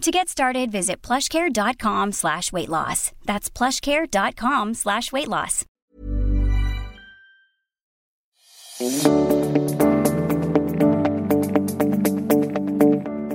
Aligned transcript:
To 0.00 0.10
get 0.10 0.30
started, 0.30 0.72
visit 0.72 1.02
plushcare.com 1.02 2.12
slash 2.12 2.52
weight 2.52 2.70
loss. 2.70 3.12
That's 3.26 3.50
plushcare.com 3.50 4.72
slash 4.72 5.12
weight 5.12 5.28
loss. 5.28 5.66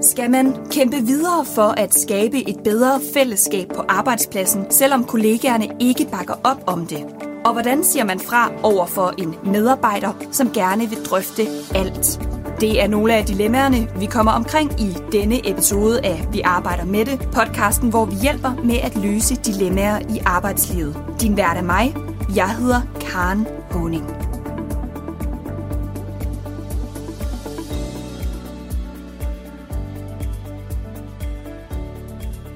Skal 0.02 0.30
man 0.30 0.66
kæmpe 0.72 0.98
videre 1.06 1.46
for 1.46 1.80
at 1.80 1.94
skabe 1.94 2.50
et 2.50 2.64
bedre 2.64 3.02
fællesskab 3.14 3.68
på 3.76 3.82
arbejdspladsen, 3.90 4.72
selvom 4.72 5.04
kollegaerne 5.04 5.68
ikke 5.80 6.08
bakker 6.12 6.36
op 6.44 6.64
om 6.68 6.86
det? 6.88 7.06
Og 7.46 7.52
hvordan 7.52 7.84
siger 7.84 8.04
man 8.04 8.20
fra 8.20 8.52
over 8.64 8.86
for 8.86 9.14
en 9.18 9.36
medarbejder, 9.52 10.14
som 10.32 10.52
gerne 10.52 10.90
vil 10.90 11.06
drøfte 11.06 11.48
alt? 11.76 12.35
Det 12.66 12.82
er 12.82 12.88
nogle 12.88 13.16
af 13.16 13.26
dilemmaerne, 13.26 14.00
vi 14.00 14.06
kommer 14.06 14.32
omkring 14.32 14.82
i 14.82 14.98
denne 15.12 15.50
episode 15.50 16.06
af 16.06 16.28
Vi 16.32 16.42
arbejder 16.42 16.86
med 16.86 17.06
det, 17.06 17.20
podcasten, 17.20 17.90
hvor 17.90 18.06
vi 18.06 18.16
hjælper 18.16 18.62
med 18.64 18.76
at 18.76 18.96
løse 18.96 19.36
dilemmaer 19.36 20.00
i 20.00 20.20
arbejdslivet. 20.26 20.98
Din 21.22 21.38
vært 21.38 21.58
er 21.58 21.62
mig. 21.62 21.96
Jeg 22.36 22.56
hedder 22.56 22.82
Karen 23.02 23.48
Honing. 23.72 24.06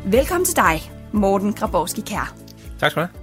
Velkommen 0.05 0.45
til 0.45 0.55
dig, 0.55 0.91
Morten 1.11 1.53
Grabowski 1.53 2.01
Kær. 2.01 2.35
Tak 2.79 2.91
skal 2.91 3.01
du 3.01 3.07
have. 3.07 3.18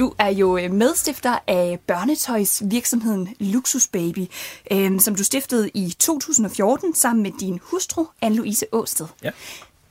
Du 0.00 0.14
er 0.18 0.28
jo 0.28 0.58
øh, 0.58 0.70
medstifter 0.70 1.38
af 1.46 1.78
børnetøjsvirksomheden 1.86 3.28
Luxus 3.40 3.86
Baby, 3.86 4.26
øh, 4.72 5.00
som 5.00 5.14
du 5.14 5.24
stiftede 5.24 5.70
i 5.74 5.94
2014 5.98 6.94
sammen 6.94 7.22
med 7.22 7.30
din 7.40 7.60
hustru, 7.62 8.06
Anne-Louise 8.24 8.62
Åsted. 8.72 9.06
Ja. 9.22 9.30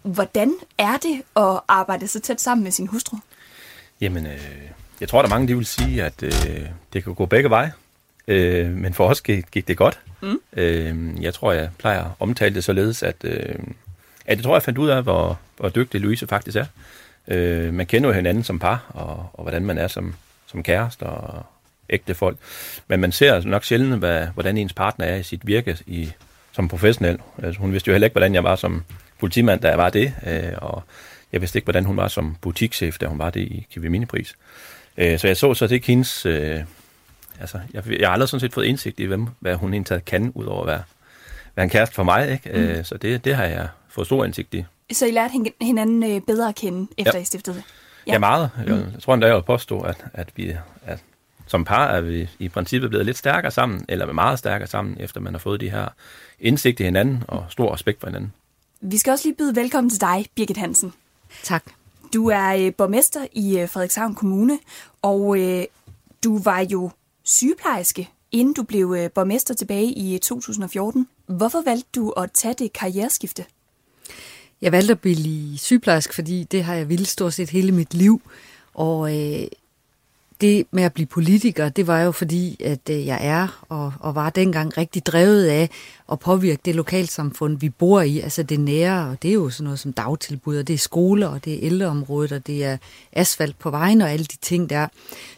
Hvordan 0.02 0.54
er 0.78 0.98
det 0.98 1.22
at 1.36 1.60
arbejde 1.68 2.08
så 2.08 2.20
tæt 2.20 2.42
sammen 2.42 2.64
med 2.64 2.72
sin 2.72 2.88
hustru? 2.88 3.18
Jamen, 4.02 4.26
øh, 4.26 4.40
jeg 5.02 5.10
tror, 5.10 5.22
der 5.22 5.30
er 5.30 5.30
mange, 5.30 5.48
de 5.48 5.58
vil 5.58 5.66
sige, 5.66 6.04
at 6.04 6.24
øh, 6.24 6.32
det 6.94 7.04
kan 7.04 7.14
gå 7.14 7.26
begge 7.26 7.50
veje. 7.50 7.74
Øh, 8.28 8.72
men 8.72 8.94
for 8.94 9.08
os 9.08 9.22
gik, 9.22 9.52
gik 9.52 9.68
det 9.68 9.78
godt. 9.78 10.00
Mm. 10.22 10.40
Øh, 10.54 11.24
jeg 11.24 11.34
tror, 11.34 11.52
jeg 11.52 11.70
plejer 11.78 12.04
at 12.04 12.12
omtale 12.20 12.56
det 12.56 12.64
således, 12.64 13.04
at, 13.04 13.16
øh, 13.24 13.56
at 14.26 14.38
jeg 14.38 14.44
tror, 14.44 14.56
jeg 14.56 14.64
fandt 14.64 14.80
ud 14.80 14.90
af, 14.90 15.04
hvor, 15.04 15.40
hvor 15.58 15.70
dygtig 15.70 16.02
Louise 16.02 16.28
faktisk 16.28 16.58
er. 16.58 16.66
Øh, 17.30 17.74
man 17.74 17.86
kender 17.86 18.10
jo 18.10 18.16
hinanden 18.16 18.44
som 18.44 18.60
par, 18.60 18.86
og, 18.90 19.30
og 19.34 19.44
hvordan 19.44 19.66
man 19.66 19.78
er 19.78 19.88
som, 19.88 20.16
som 20.48 20.64
kæreste 20.64 21.04
og 21.04 21.46
ægte 21.90 22.14
folk. 22.14 22.38
Men 22.88 23.00
man 23.00 23.12
ser 23.12 23.42
nok 23.42 23.64
sjældent, 23.64 24.00
hvad, 24.00 24.28
hvordan 24.28 24.58
ens 24.58 24.74
partner 24.74 25.06
er 25.06 25.16
i 25.16 25.24
sit 25.24 25.48
virke 25.48 25.78
i, 25.86 26.12
som 26.52 26.68
professionel. 26.68 27.20
Altså, 27.44 27.62
hun 27.62 27.72
vidste 27.72 27.88
jo 27.90 27.94
heller 27.94 28.06
ikke, 28.06 28.14
hvordan 28.14 28.34
jeg 28.34 28.44
var 28.44 28.56
som 28.56 28.84
politimand, 29.20 29.62
da 29.62 29.70
jeg 29.70 29.78
var 29.78 29.90
det, 29.90 30.14
øh, 30.28 30.54
og 30.58 30.84
jeg 31.32 31.42
vidste 31.42 31.58
ikke, 31.58 31.66
hvordan 31.66 31.86
hun 31.86 31.98
var 31.98 32.08
som 32.08 32.36
butikschef, 32.42 32.98
da 32.98 33.06
hun 33.06 33.20
var 33.20 33.30
det 33.30 33.42
i 33.42 33.68
Kiwi 33.72 33.88
Minipris. 33.88 34.36
Øh, 34.98 35.20
så 35.20 35.28
jeg 35.28 35.38
så 35.38 35.54
så 35.54 35.68
det 35.68 35.76
ikke 35.76 35.88
hendes... 35.88 36.26
Øh, 36.26 36.60
altså, 37.40 37.60
jeg, 37.74 37.84
jeg 38.00 38.08
har 38.08 38.14
aldrig 38.14 38.30
sådan 38.30 38.40
set 38.40 38.54
fået 38.54 38.66
indsigt 38.66 39.00
i, 39.00 39.06
hvem, 39.06 39.28
hvad 39.40 39.56
hun 39.56 39.74
egentlig 39.74 40.06
kan, 40.06 40.32
ud 40.36 40.46
over 40.46 40.62
at 40.62 40.68
være, 40.68 40.84
være 41.56 41.64
en 41.64 41.70
kæreste 41.70 41.96
for 41.96 42.04
mig. 42.04 42.32
Ikke? 42.32 42.50
Mm. 42.54 42.60
Øh, 42.60 42.86
så 42.86 42.98
det, 42.98 43.26
det 43.26 43.36
har 43.36 43.46
jeg 43.46 43.68
fået 43.90 44.08
stor 44.08 44.26
indsigt 44.26 44.54
i. 44.54 44.66
Så 44.92 45.06
I 45.06 45.12
lærte 45.12 45.34
hinanden 45.62 46.04
øh, 46.04 46.22
bedre 46.22 46.50
at 46.50 46.56
kende, 46.56 46.88
efter 46.98 47.18
ja. 47.18 47.22
I 47.22 47.26
stiftede 47.26 47.56
det? 47.56 47.64
Ja, 48.08 48.14
ja 48.14 48.20
meget. 48.20 48.50
Jeg, 48.68 48.76
mm. 48.76 48.92
jeg 48.94 49.02
tror 49.02 49.14
endda, 49.14 49.28
jeg 49.28 49.36
vil 49.36 49.42
påstå, 49.42 49.80
at, 49.80 50.06
at 50.14 50.30
vi 50.36 50.56
at 50.86 51.00
som 51.50 51.66
par 51.66 51.88
er 51.88 52.02
vi 52.02 52.30
i 52.40 52.50
princippet 52.50 52.90
blevet 52.90 53.06
lidt 53.06 53.18
stærkere 53.18 53.52
sammen, 53.52 53.86
eller 53.88 54.14
meget 54.14 54.40
stærkere 54.40 54.68
sammen, 54.68 54.98
efter 55.00 55.20
man 55.20 55.34
har 55.34 55.40
fået 55.40 55.62
de 55.62 55.70
her 55.70 55.88
indsigt 56.40 56.80
i 56.80 56.84
hinanden 56.84 57.24
og 57.28 57.46
stor 57.50 57.74
respekt 57.74 58.00
for 58.00 58.08
hinanden. 58.08 58.34
Vi 58.82 58.98
skal 58.98 59.12
også 59.12 59.28
lige 59.28 59.36
byde 59.36 59.56
velkommen 59.56 59.90
til 59.90 60.02
dig, 60.02 60.26
Birgit 60.36 60.58
Hansen. 60.58 60.94
Tak. 61.44 61.64
Du 62.14 62.28
er 62.28 62.56
øh, 62.56 62.74
borgmester 62.74 63.28
i 63.32 63.60
øh, 63.60 63.70
Frederikshavn 63.70 64.16
Kommune, 64.16 64.60
og 65.02 65.40
øh, 65.40 65.64
du 66.24 66.40
var 66.40 66.60
jo 66.60 66.92
sygeplejerske, 67.24 68.10
inden 68.32 68.54
du 68.54 68.64
blev 68.64 69.10
borgmester 69.10 69.54
tilbage 69.54 69.86
i 69.86 70.18
2014. 70.18 71.08
Hvorfor 71.26 71.62
valgte 71.66 71.90
du 71.96 72.10
at 72.10 72.32
tage 72.32 72.54
det 72.54 72.74
karriereskifte? 72.74 73.46
Jeg 74.62 74.72
valgte 74.72 74.92
at 74.92 75.00
blive 75.00 75.58
sygeplejerske, 75.58 76.16
fordi 76.16 76.44
det 76.44 76.64
har 76.64 76.76
jeg 76.76 76.90
ville 76.90 77.06
stort 77.06 77.34
set 77.34 77.50
hele 77.50 77.72
mit 77.72 77.94
liv. 77.94 78.22
Og 78.74 79.18
øh, 79.18 79.48
det 80.42 80.66
med 80.72 80.84
at 80.84 80.94
blive 80.94 81.06
politiker, 81.06 81.70
det 81.70 81.88
var 81.88 82.02
jo 82.02 82.12
fordi, 82.12 82.62
at 82.64 82.90
øh, 82.90 83.06
jeg 83.06 83.20
er 83.22 83.66
og, 83.70 83.94
og 84.00 84.16
var 84.16 84.30
dengang 84.30 84.78
rigtig 84.78 85.06
drevet 85.06 85.46
af 85.46 85.70
at 86.12 86.20
påvirke 86.20 86.62
det 86.66 86.76
lokalsamfund, 86.76 87.60
vi 87.60 87.70
bor 87.70 88.02
i, 88.02 88.20
altså 88.20 88.44
det 88.44 88.60
nære, 88.60 89.10
og 89.10 89.22
det 89.22 89.30
er 89.30 89.34
jo 89.34 89.50
sådan 89.50 89.64
noget 89.64 89.80
som 89.80 89.94
dagtilbud, 89.94 90.58
og 90.58 90.68
det 90.68 90.74
er 90.74 90.78
skoler, 90.78 91.28
og 91.28 91.46
det 91.46 91.54
er 91.54 91.60
ældreområdet, 91.62 92.32
og 92.32 92.48
det 92.48 92.66
er 92.66 92.78
asfalt 93.14 93.60
på 93.60 93.70
vejen 93.70 94.02
og 94.02 94.12
alle 94.12 94.26
de 94.26 94.38
ting 94.42 94.70
der. 94.70 94.88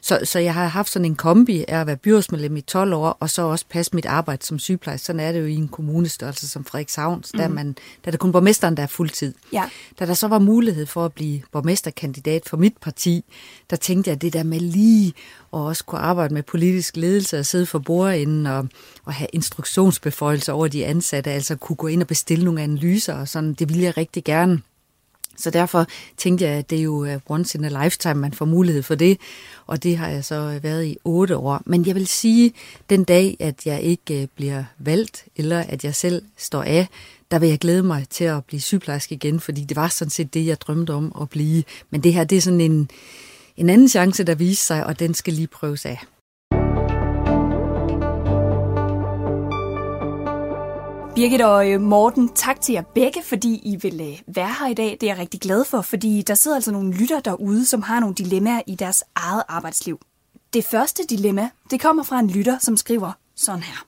Så, 0.01 0.19
så 0.23 0.39
jeg 0.39 0.53
har 0.53 0.67
haft 0.67 0.89
sådan 0.89 1.05
en 1.05 1.15
kombi 1.15 1.65
af 1.67 1.79
at 1.79 1.87
være 1.87 1.95
byrådsmedlem 1.95 2.57
i 2.57 2.61
12 2.61 2.93
år, 2.93 3.17
og 3.19 3.29
så 3.29 3.41
også 3.41 3.65
passe 3.69 3.95
mit 3.95 4.05
arbejde 4.05 4.45
som 4.45 4.59
sygeplejerske. 4.59 5.05
Sådan 5.05 5.19
er 5.19 5.31
det 5.31 5.39
jo 5.39 5.45
i 5.45 5.55
en 5.55 5.67
kommunestørrelse 5.67 6.49
som 6.49 6.65
Frederikshavn, 6.65 7.17
mm. 7.17 7.37
der, 7.37 7.43
er 7.43 7.47
man, 7.47 7.67
der 7.67 7.73
er 8.05 8.11
det 8.11 8.19
kun 8.19 8.31
borgmesteren, 8.31 8.77
der 8.77 8.83
er 8.83 8.87
fuldtid. 8.87 9.33
Ja. 9.53 9.63
Da 9.99 10.05
der 10.05 10.13
så 10.13 10.27
var 10.27 10.39
mulighed 10.39 10.85
for 10.85 11.05
at 11.05 11.13
blive 11.13 11.41
borgmesterkandidat 11.51 12.43
for 12.49 12.57
mit 12.57 12.77
parti, 12.81 13.25
der 13.69 13.75
tænkte 13.75 14.09
jeg, 14.09 14.15
at 14.15 14.21
det 14.21 14.33
der 14.33 14.43
med 14.43 14.59
lige 14.59 14.90
og 15.51 15.65
også 15.65 15.85
kunne 15.85 16.01
arbejde 16.01 16.33
med 16.33 16.43
politisk 16.43 16.97
ledelse 16.97 17.39
og 17.39 17.45
sidde 17.45 17.65
for 17.65 17.79
bordenden 17.79 18.45
og, 18.45 18.67
og 19.05 19.13
have 19.13 19.27
instruktionsbeføjelser 19.33 20.53
over 20.53 20.67
de 20.67 20.85
ansatte, 20.85 21.31
altså 21.31 21.55
kunne 21.55 21.75
gå 21.75 21.87
ind 21.87 22.01
og 22.01 22.07
bestille 22.07 22.45
nogle 22.45 22.61
analyser 22.61 23.13
og 23.13 23.27
sådan, 23.27 23.53
det 23.53 23.69
ville 23.69 23.83
jeg 23.83 23.97
rigtig 23.97 24.23
gerne. 24.23 24.61
Så 25.37 25.49
derfor 25.49 25.85
tænkte 26.17 26.45
jeg, 26.45 26.53
at 26.53 26.69
det 26.69 26.77
er 26.77 26.83
jo 26.83 27.05
øh, 27.05 27.19
once 27.29 27.57
in 27.57 27.65
a 27.65 27.83
lifetime, 27.83 28.13
man 28.13 28.33
får 28.33 28.45
mulighed 28.45 28.83
for 28.83 28.95
det, 28.95 29.17
og 29.67 29.83
det 29.83 29.97
har 29.97 30.07
jeg 30.07 30.25
så 30.25 30.35
øh, 30.35 30.63
været 30.63 30.85
i 30.85 30.97
otte 31.03 31.37
år. 31.37 31.61
Men 31.65 31.85
jeg 31.85 31.95
vil 31.95 32.07
sige, 32.07 32.53
den 32.89 33.03
dag, 33.03 33.37
at 33.39 33.65
jeg 33.65 33.81
ikke 33.81 34.21
øh, 34.21 34.27
bliver 34.35 34.63
valgt, 34.79 35.25
eller 35.35 35.59
at 35.59 35.83
jeg 35.83 35.95
selv 35.95 36.21
står 36.37 36.63
af, 36.63 36.87
der 37.31 37.39
vil 37.39 37.49
jeg 37.49 37.59
glæde 37.59 37.83
mig 37.83 38.05
til 38.09 38.23
at 38.23 38.45
blive 38.45 38.61
sygeplejerske 38.61 39.15
igen, 39.15 39.39
fordi 39.39 39.63
det 39.63 39.77
var 39.77 39.87
sådan 39.87 40.09
set 40.09 40.33
det, 40.33 40.45
jeg 40.45 40.61
drømte 40.61 40.93
om 40.93 41.15
at 41.21 41.29
blive. 41.29 41.63
Men 41.89 42.03
det 42.03 42.13
her, 42.13 42.23
det 42.23 42.37
er 42.37 42.41
sådan 42.41 42.61
en, 42.61 42.89
en 43.61 43.69
anden 43.69 43.89
chance, 43.89 44.23
der 44.23 44.35
viser 44.35 44.63
sig, 44.63 44.85
og 44.85 44.99
den 44.99 45.13
skal 45.13 45.33
lige 45.33 45.47
prøves 45.47 45.85
af. 45.85 45.99
Birgit 51.15 51.41
og 51.41 51.71
øh, 51.71 51.81
Morten, 51.81 52.29
tak 52.29 52.61
til 52.61 52.73
jer 52.73 52.81
begge, 52.81 53.23
fordi 53.23 53.61
I 53.63 53.75
vil 53.75 54.01
øh, 54.01 54.35
være 54.35 54.55
her 54.59 54.67
i 54.67 54.73
dag. 54.73 54.97
Det 55.01 55.03
er 55.03 55.13
jeg 55.13 55.17
rigtig 55.17 55.39
glad 55.41 55.65
for, 55.65 55.81
fordi 55.81 56.21
der 56.21 56.33
sidder 56.33 56.57
altså 56.57 56.71
nogle 56.71 56.93
lytter 56.93 57.19
derude, 57.19 57.65
som 57.65 57.81
har 57.81 57.99
nogle 57.99 58.15
dilemmaer 58.15 58.61
i 58.67 58.75
deres 58.75 59.03
eget 59.15 59.43
arbejdsliv. 59.47 59.99
Det 60.53 60.65
første 60.65 61.03
dilemma, 61.09 61.49
det 61.71 61.81
kommer 61.81 62.03
fra 62.03 62.19
en 62.19 62.29
lytter, 62.29 62.57
som 62.59 62.77
skriver 62.77 63.11
sådan 63.35 63.63
her. 63.63 63.85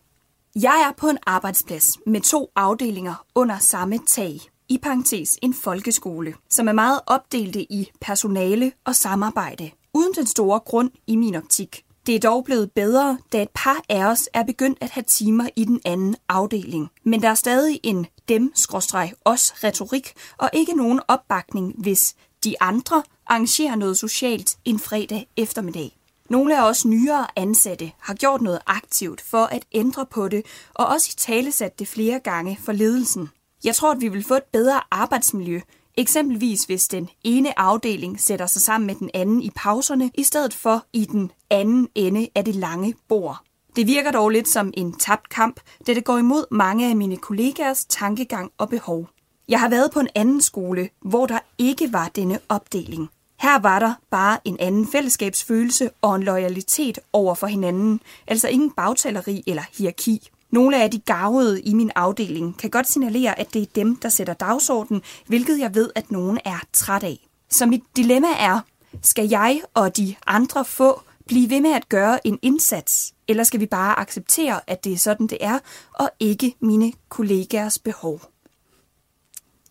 Jeg 0.56 0.86
er 0.90 0.94
på 0.98 1.08
en 1.08 1.18
arbejdsplads 1.25 1.86
med 2.08 2.22
to 2.22 2.52
afdelinger 2.56 3.25
under 3.36 3.58
samme 3.60 4.00
tag 4.08 4.40
i 4.74 4.78
parentes 4.78 5.38
en 5.42 5.54
folkeskole, 5.54 6.36
som 6.50 6.68
er 6.68 6.72
meget 6.72 7.00
opdelte 7.08 7.74
i 7.74 7.92
personale 8.02 8.72
og 8.86 8.96
samarbejde, 8.96 9.72
uden 9.94 10.14
den 10.14 10.25
store 10.25 10.60
grund 10.60 10.92
i 11.08 11.16
min 11.16 11.36
optik. 11.36 11.86
Det 12.06 12.16
er 12.16 12.20
dog 12.20 12.44
blevet 12.46 12.72
bedre, 12.72 13.18
da 13.31 13.42
et 13.42 13.50
par 13.56 13.81
af 13.90 14.06
os 14.06 14.30
er 14.34 14.44
begyndt 14.44 14.78
at 14.81 14.90
have 14.90 15.04
timer 15.04 15.50
i 15.56 15.66
den 15.66 15.81
anden 15.86 16.16
afdeling. 16.30 16.90
Men 17.04 17.22
der 17.22 17.30
er 17.30 17.36
stadig 17.36 17.80
en 17.84 18.06
dem-os 18.28 19.64
retorik 19.64 20.14
og 20.38 20.50
ikke 20.54 20.74
nogen 20.78 21.00
opbakning, 21.08 21.75
hvis 21.78 22.16
de 22.44 22.56
andre 22.60 23.04
arrangerer 23.28 23.75
noget 23.75 23.98
socialt 23.98 24.58
en 24.66 24.80
fredag 24.80 25.28
eftermiddag. 25.38 25.98
Nogle 26.30 26.58
af 26.58 26.70
os 26.70 26.86
nyere 26.86 27.28
ansatte 27.36 27.92
har 28.00 28.14
gjort 28.14 28.42
noget 28.42 28.60
aktivt 28.68 29.22
for 29.22 29.46
at 29.46 29.66
ændre 29.72 30.06
på 30.06 30.28
det, 30.28 30.46
og 30.74 30.86
også 30.88 31.10
i 31.14 31.18
talesat 31.18 31.80
det 31.80 31.88
flere 31.88 32.20
gange 32.20 32.60
for 32.62 32.72
ledelsen. 32.72 33.30
Jeg 33.63 33.75
tror, 33.75 33.92
at 33.92 34.01
vi 34.01 34.07
vil 34.07 34.24
få 34.24 34.33
et 34.36 34.44
bedre 34.44 34.81
arbejdsmiljø, 34.92 35.60
Eksempelvis 35.98 36.63
hvis 36.63 36.88
den 36.88 37.10
ene 37.24 37.60
afdeling 37.60 38.19
sætter 38.19 38.45
sig 38.45 38.62
sammen 38.62 38.88
med 38.88 38.95
den 38.95 39.10
anden 39.13 39.42
i 39.42 39.50
pauserne, 39.56 40.12
i 40.13 40.24
stedet 40.24 40.54
for 40.54 40.86
i 40.94 41.06
den 41.06 41.31
anden 41.50 41.88
ende 41.95 42.30
af 42.36 42.45
det 42.45 42.56
lange 42.56 42.95
bord. 43.07 43.38
Det 43.75 43.88
virker 43.88 44.12
dog 44.12 44.30
lidt 44.30 44.48
som 44.48 44.74
en 44.77 44.94
tabt 44.94 45.30
kamp, 45.30 45.60
da 45.88 45.94
det 45.94 46.04
går 46.04 46.18
imod 46.18 46.45
mange 46.51 46.89
af 46.89 46.95
mine 46.95 47.18
kollegaers 47.18 47.86
tankegang 47.86 48.51
og 48.57 48.69
behov. 48.69 49.07
Jeg 49.50 49.60
har 49.60 49.69
været 49.69 49.92
på 49.92 50.00
en 50.00 50.10
anden 50.15 50.42
skole, 50.42 50.89
hvor 51.01 51.25
der 51.25 51.39
ikke 51.57 51.94
var 51.94 52.12
denne 52.15 52.39
opdeling. 52.50 53.10
Her 53.39 53.60
var 53.60 53.80
der 53.80 53.94
bare 54.12 54.39
en 54.45 54.57
anden 54.60 54.88
fællesskabsfølelse 54.88 55.89
og 56.01 56.15
en 56.15 56.24
loyalitet 56.24 57.00
over 57.13 57.36
for 57.36 57.48
hinanden, 57.48 58.01
altså 58.27 58.48
ingen 58.48 58.71
bagtaleri 58.71 59.44
eller 59.48 59.63
hierarki. 59.77 60.30
Nogle 60.54 60.84
af 60.84 60.92
de 60.92 61.00
gavede 61.00 61.62
i 61.62 61.74
min 61.74 61.92
afdeling 61.96 62.58
kan 62.58 62.70
godt 62.70 62.90
signalere, 62.90 63.40
at 63.40 63.54
det 63.54 63.62
er 63.62 63.66
dem, 63.76 63.96
der 63.96 64.10
sætter 64.10 64.34
dagsordenen, 64.34 65.02
hvilket 65.28 65.60
jeg 65.60 65.76
ved, 65.76 65.90
at 65.96 66.12
nogen 66.12 66.40
er 66.46 66.60
træt 66.74 67.04
af. 67.04 67.28
Så 67.50 67.66
mit 67.66 67.84
dilemma 67.96 68.28
er, 68.40 68.60
skal 69.02 69.30
jeg 69.30 69.62
og 69.74 69.98
de 69.98 70.16
andre 70.28 70.66
få 70.66 71.02
blive 71.28 71.50
ved 71.50 71.62
med 71.62 71.72
at 71.72 71.90
gøre 71.90 72.28
en 72.28 72.40
indsats, 72.42 73.14
eller 73.28 73.44
skal 73.44 73.60
vi 73.60 73.66
bare 73.66 74.00
acceptere, 74.00 74.60
at 74.68 74.84
det 74.84 74.94
er 74.94 74.98
sådan, 74.98 75.28
det 75.28 75.38
er, 75.42 75.60
og 75.94 76.10
ikke 76.20 76.56
mine 76.60 76.94
kollegaers 77.10 77.80
behov? 77.80 78.22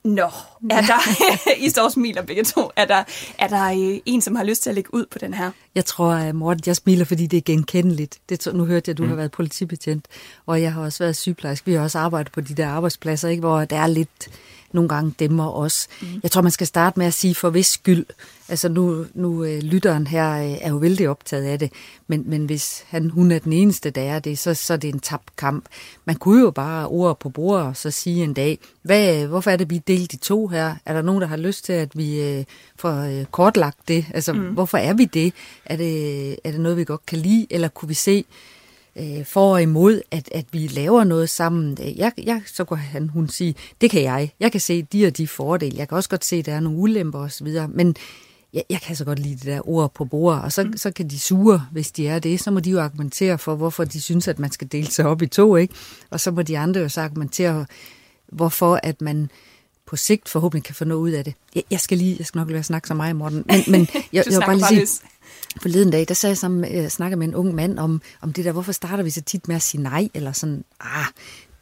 Nå, 0.04 0.30
er 0.70 0.80
der, 0.80 1.00
I 1.66 1.70
står 1.70 1.82
og 1.82 1.92
smiler 1.92 2.22
begge 2.22 2.44
to, 2.44 2.70
er 2.76 2.84
der, 2.84 3.04
er 3.38 3.48
der 3.48 3.64
øh, 3.64 4.00
en, 4.06 4.20
som 4.20 4.36
har 4.36 4.44
lyst 4.44 4.62
til 4.62 4.70
at 4.70 4.74
lægge 4.74 4.94
ud 4.94 5.06
på 5.06 5.18
den 5.18 5.34
her? 5.34 5.50
Jeg 5.74 5.84
tror, 5.84 6.32
Morten, 6.32 6.62
jeg 6.66 6.76
smiler, 6.76 7.04
fordi 7.04 7.26
det 7.26 7.36
er 7.36 7.42
genkendeligt. 7.42 8.18
Det, 8.28 8.48
nu 8.54 8.64
hørte 8.64 8.88
jeg, 8.88 8.92
at 8.92 8.98
du 8.98 9.02
mm. 9.02 9.08
har 9.08 9.16
været 9.16 9.30
politibetjent, 9.30 10.06
og 10.46 10.62
jeg 10.62 10.72
har 10.72 10.82
også 10.82 11.04
været 11.04 11.16
sygeplejerske. 11.16 11.66
Vi 11.66 11.72
har 11.72 11.82
også 11.82 11.98
arbejdet 11.98 12.32
på 12.32 12.40
de 12.40 12.54
der 12.54 12.68
arbejdspladser, 12.68 13.28
ikke, 13.28 13.40
hvor 13.40 13.64
der 13.64 13.76
er 13.76 13.86
lidt 13.86 14.28
nogle 14.72 14.88
gange 14.88 15.14
dæmmer 15.18 15.52
os. 15.52 15.88
Mm. 16.02 16.06
Jeg 16.22 16.30
tror, 16.30 16.42
man 16.42 16.50
skal 16.50 16.66
starte 16.66 16.98
med 16.98 17.06
at 17.06 17.14
sige 17.14 17.34
for 17.34 17.50
hvis 17.50 17.66
skyld. 17.66 18.06
Altså 18.48 18.68
nu, 18.68 19.06
nu 19.14 19.44
øh, 19.44 19.62
lytteren 19.62 20.06
her 20.06 20.32
øh, 20.32 20.58
er 20.60 20.68
jo 20.68 20.76
vældig 20.76 21.08
optaget 21.08 21.44
af 21.44 21.58
det, 21.58 21.72
men, 22.06 22.24
men 22.26 22.44
hvis 22.44 22.84
han, 22.88 23.10
hun 23.10 23.30
er 23.30 23.38
den 23.38 23.52
eneste, 23.52 23.90
der 23.90 24.02
er 24.02 24.18
det, 24.18 24.38
så, 24.38 24.54
så 24.54 24.72
er 24.72 24.76
det 24.76 24.94
en 24.94 25.00
tabt 25.00 25.36
kamp. 25.36 25.64
Man 26.04 26.16
kunne 26.16 26.40
jo 26.40 26.50
bare 26.50 26.86
ord 26.86 27.20
på 27.20 27.28
bordet 27.28 27.66
og 27.66 27.76
så 27.76 27.90
sige 27.90 28.24
en 28.24 28.34
dag, 28.34 28.58
hvad, 28.82 29.26
hvorfor 29.26 29.50
er 29.50 29.56
det, 29.56 29.70
vi 29.70 29.78
delt 29.78 30.12
i 30.12 30.16
to 30.16 30.46
her? 30.46 30.74
Er 30.86 30.92
der 30.92 31.02
nogen, 31.02 31.20
der 31.20 31.28
har 31.28 31.36
lyst 31.36 31.64
til, 31.64 31.72
at 31.72 31.98
vi 31.98 32.22
øh, 32.22 32.44
får 32.76 33.00
øh, 33.00 33.24
kortlagt 33.24 33.88
det? 33.88 34.06
Altså, 34.14 34.32
mm. 34.32 34.40
hvorfor 34.40 34.78
er 34.78 34.94
vi 34.94 35.04
det? 35.04 35.34
Er, 35.66 35.76
det? 35.76 36.30
er 36.44 36.50
det 36.50 36.60
noget, 36.60 36.76
vi 36.76 36.84
godt 36.84 37.06
kan 37.06 37.18
lide, 37.18 37.46
eller 37.50 37.68
kunne 37.68 37.88
vi 37.88 37.94
se, 37.94 38.24
øh, 38.96 39.24
for 39.24 39.52
og 39.52 39.62
imod, 39.62 40.00
at, 40.10 40.28
at 40.32 40.44
vi 40.52 40.66
laver 40.66 41.04
noget 41.04 41.30
sammen. 41.30 41.78
Jeg, 41.96 42.12
jeg, 42.18 42.42
så 42.46 42.64
kunne 42.64 42.78
han, 42.78 43.08
hun 43.08 43.28
sige, 43.28 43.54
det 43.80 43.90
kan 43.90 44.02
jeg. 44.02 44.32
Jeg 44.40 44.52
kan 44.52 44.60
se 44.60 44.82
de 44.82 45.06
og 45.06 45.16
de 45.16 45.28
fordele. 45.28 45.78
Jeg 45.78 45.88
kan 45.88 45.96
også 45.96 46.08
godt 46.08 46.24
se, 46.24 46.36
at 46.36 46.46
der 46.46 46.54
er 46.54 46.60
nogle 46.60 46.78
ulemper 46.78 47.18
osv. 47.18 47.48
Men 47.68 47.96
jeg, 48.52 48.64
jeg 48.70 48.80
kan 48.80 48.96
så 48.96 49.04
godt 49.04 49.18
lide 49.18 49.34
det 49.34 49.46
der 49.46 49.68
ord 49.68 49.94
på 49.94 50.04
bordet, 50.04 50.42
og 50.42 50.52
så, 50.52 50.64
mm. 50.64 50.76
så 50.76 50.90
kan 50.90 51.08
de 51.10 51.18
sure, 51.18 51.66
hvis 51.72 51.92
de 51.92 52.08
er 52.08 52.18
det. 52.18 52.40
Så 52.40 52.50
må 52.50 52.60
de 52.60 52.70
jo 52.70 52.80
argumentere 52.80 53.38
for, 53.38 53.54
hvorfor 53.54 53.84
de 53.84 54.00
synes, 54.00 54.28
at 54.28 54.38
man 54.38 54.50
skal 54.50 54.68
dele 54.72 54.86
sig 54.86 55.06
op 55.06 55.22
i 55.22 55.26
to, 55.26 55.56
ikke? 55.56 55.74
Og 56.10 56.20
så 56.20 56.30
må 56.30 56.42
de 56.42 56.58
andre 56.58 56.80
jo 56.80 56.88
så 56.88 57.00
argumentere, 57.00 57.66
hvorfor 58.28 58.80
at 58.82 59.00
man 59.00 59.30
på 59.92 59.96
sigt 59.96 60.28
forhåbentlig 60.28 60.64
kan 60.64 60.74
få 60.74 60.84
noget 60.84 61.00
ud 61.00 61.10
af 61.10 61.24
det. 61.24 61.34
Jeg, 61.54 61.62
jeg 61.70 61.80
skal 61.80 61.98
lige, 61.98 62.16
jeg 62.18 62.26
skal 62.26 62.38
nok 62.38 62.50
lade 62.50 62.62
snakke 62.62 62.88
så 62.88 62.94
meget, 62.94 63.16
Morten, 63.16 63.44
men, 63.46 63.62
men 63.68 63.80
jeg, 63.94 64.04
jeg 64.12 64.24
vil 64.26 64.40
bare 64.46 64.56
lige 64.56 64.86
sige, 64.86 65.08
forleden 65.62 65.90
dag, 65.90 66.04
der 66.08 66.14
sagde 66.14 66.30
jeg 66.30 66.38
sammen, 66.38 66.74
jeg 66.74 66.84
øh, 66.84 66.88
snakkede 66.88 67.18
med 67.18 67.28
en 67.28 67.34
ung 67.34 67.54
mand 67.54 67.78
om, 67.78 68.02
om 68.20 68.32
det 68.32 68.44
der, 68.44 68.52
hvorfor 68.52 68.72
starter 68.72 69.04
vi 69.04 69.10
så 69.10 69.20
tit 69.22 69.48
med 69.48 69.56
at 69.56 69.62
sige 69.62 69.82
nej, 69.82 70.08
eller 70.14 70.32
sådan, 70.32 70.64
ah, 70.80 71.04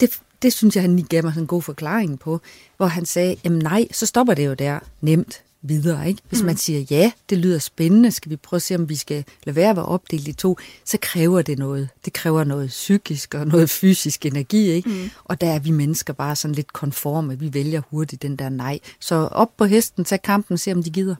det, 0.00 0.20
det 0.42 0.52
synes 0.52 0.76
jeg, 0.76 0.82
han 0.82 0.96
lige 0.96 1.06
gav 1.08 1.24
mig 1.24 1.32
sådan 1.32 1.42
en 1.42 1.46
god 1.46 1.62
forklaring 1.62 2.18
på, 2.18 2.40
hvor 2.76 2.86
han 2.86 3.06
sagde, 3.06 3.36
jamen 3.44 3.58
nej, 3.58 3.88
så 3.92 4.06
stopper 4.06 4.34
det 4.34 4.46
jo 4.46 4.54
der 4.54 4.78
nemt 5.00 5.42
videre. 5.62 6.08
Ikke? 6.08 6.22
Hvis 6.28 6.40
mm. 6.40 6.46
man 6.46 6.56
siger, 6.56 6.80
ja, 6.90 7.12
det 7.30 7.38
lyder 7.38 7.58
spændende, 7.58 8.10
skal 8.10 8.30
vi 8.30 8.36
prøve 8.36 8.58
at 8.58 8.62
se, 8.62 8.74
om 8.74 8.88
vi 8.88 8.96
skal 8.96 9.24
lade 9.44 9.56
være 9.56 9.70
at 9.70 9.76
være 9.76 9.84
opdelt 9.84 10.28
i 10.28 10.32
to, 10.32 10.58
så 10.84 10.98
kræver 11.02 11.42
det 11.42 11.58
noget. 11.58 11.88
Det 12.04 12.12
kræver 12.12 12.44
noget 12.44 12.68
psykisk 12.68 13.34
og 13.34 13.46
noget 13.46 13.70
fysisk 13.70 14.26
energi. 14.26 14.70
Ikke? 14.70 14.88
Mm. 14.88 15.10
Og 15.24 15.40
der 15.40 15.50
er 15.50 15.58
vi 15.58 15.70
mennesker 15.70 16.12
bare 16.12 16.36
sådan 16.36 16.54
lidt 16.54 16.72
konforme. 16.72 17.38
Vi 17.38 17.54
vælger 17.54 17.82
hurtigt 17.90 18.22
den 18.22 18.36
der 18.36 18.48
nej. 18.48 18.78
Så 19.00 19.14
op 19.14 19.56
på 19.56 19.64
hesten, 19.64 20.04
tag 20.04 20.22
kampen, 20.22 20.58
se 20.58 20.72
om 20.72 20.82
de 20.82 20.90
gider. 20.90 21.14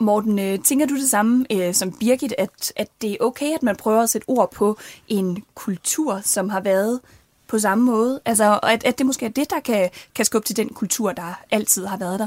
Morten, 0.00 0.38
øh, 0.38 0.58
tænker 0.58 0.86
du 0.86 0.96
det 0.96 1.10
samme 1.10 1.46
øh, 1.52 1.74
som 1.74 1.92
Birgit, 1.92 2.34
at, 2.38 2.72
at 2.76 2.88
det 3.02 3.10
er 3.10 3.16
okay, 3.20 3.54
at 3.54 3.62
man 3.62 3.76
prøver 3.76 4.02
at 4.02 4.10
sætte 4.10 4.28
ord 4.28 4.52
på 4.52 4.78
en 5.08 5.42
kultur, 5.54 6.20
som 6.24 6.48
har 6.48 6.60
været 6.60 7.00
på 7.48 7.58
samme 7.58 7.84
måde? 7.84 8.20
Altså, 8.24 8.60
at, 8.62 8.84
at 8.84 8.98
det 8.98 9.06
måske 9.06 9.26
er 9.26 9.30
det, 9.30 9.50
der 9.50 9.60
kan, 9.60 9.90
kan 10.14 10.24
skubbe 10.24 10.46
til 10.46 10.56
den 10.56 10.68
kultur, 10.68 11.12
der 11.12 11.40
altid 11.50 11.86
har 11.86 11.96
været 11.96 12.18
der? 12.18 12.26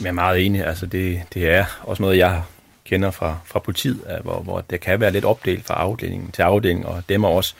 Jeg 0.00 0.08
er 0.08 0.12
meget 0.12 0.46
enig. 0.46 0.66
Altså, 0.66 0.86
det, 0.86 1.22
det 1.34 1.50
er 1.50 1.64
også 1.82 2.02
noget, 2.02 2.18
jeg 2.18 2.42
kender 2.84 3.10
fra, 3.10 3.38
fra 3.44 3.58
politiet, 3.58 4.00
hvor, 4.22 4.40
hvor 4.40 4.60
det 4.60 4.80
kan 4.80 5.00
være 5.00 5.10
lidt 5.10 5.24
opdelt 5.24 5.66
fra 5.66 5.74
afdeling 5.74 6.34
til 6.34 6.42
afdeling, 6.42 6.86
og 6.86 7.02
dem 7.08 7.24
også. 7.24 7.54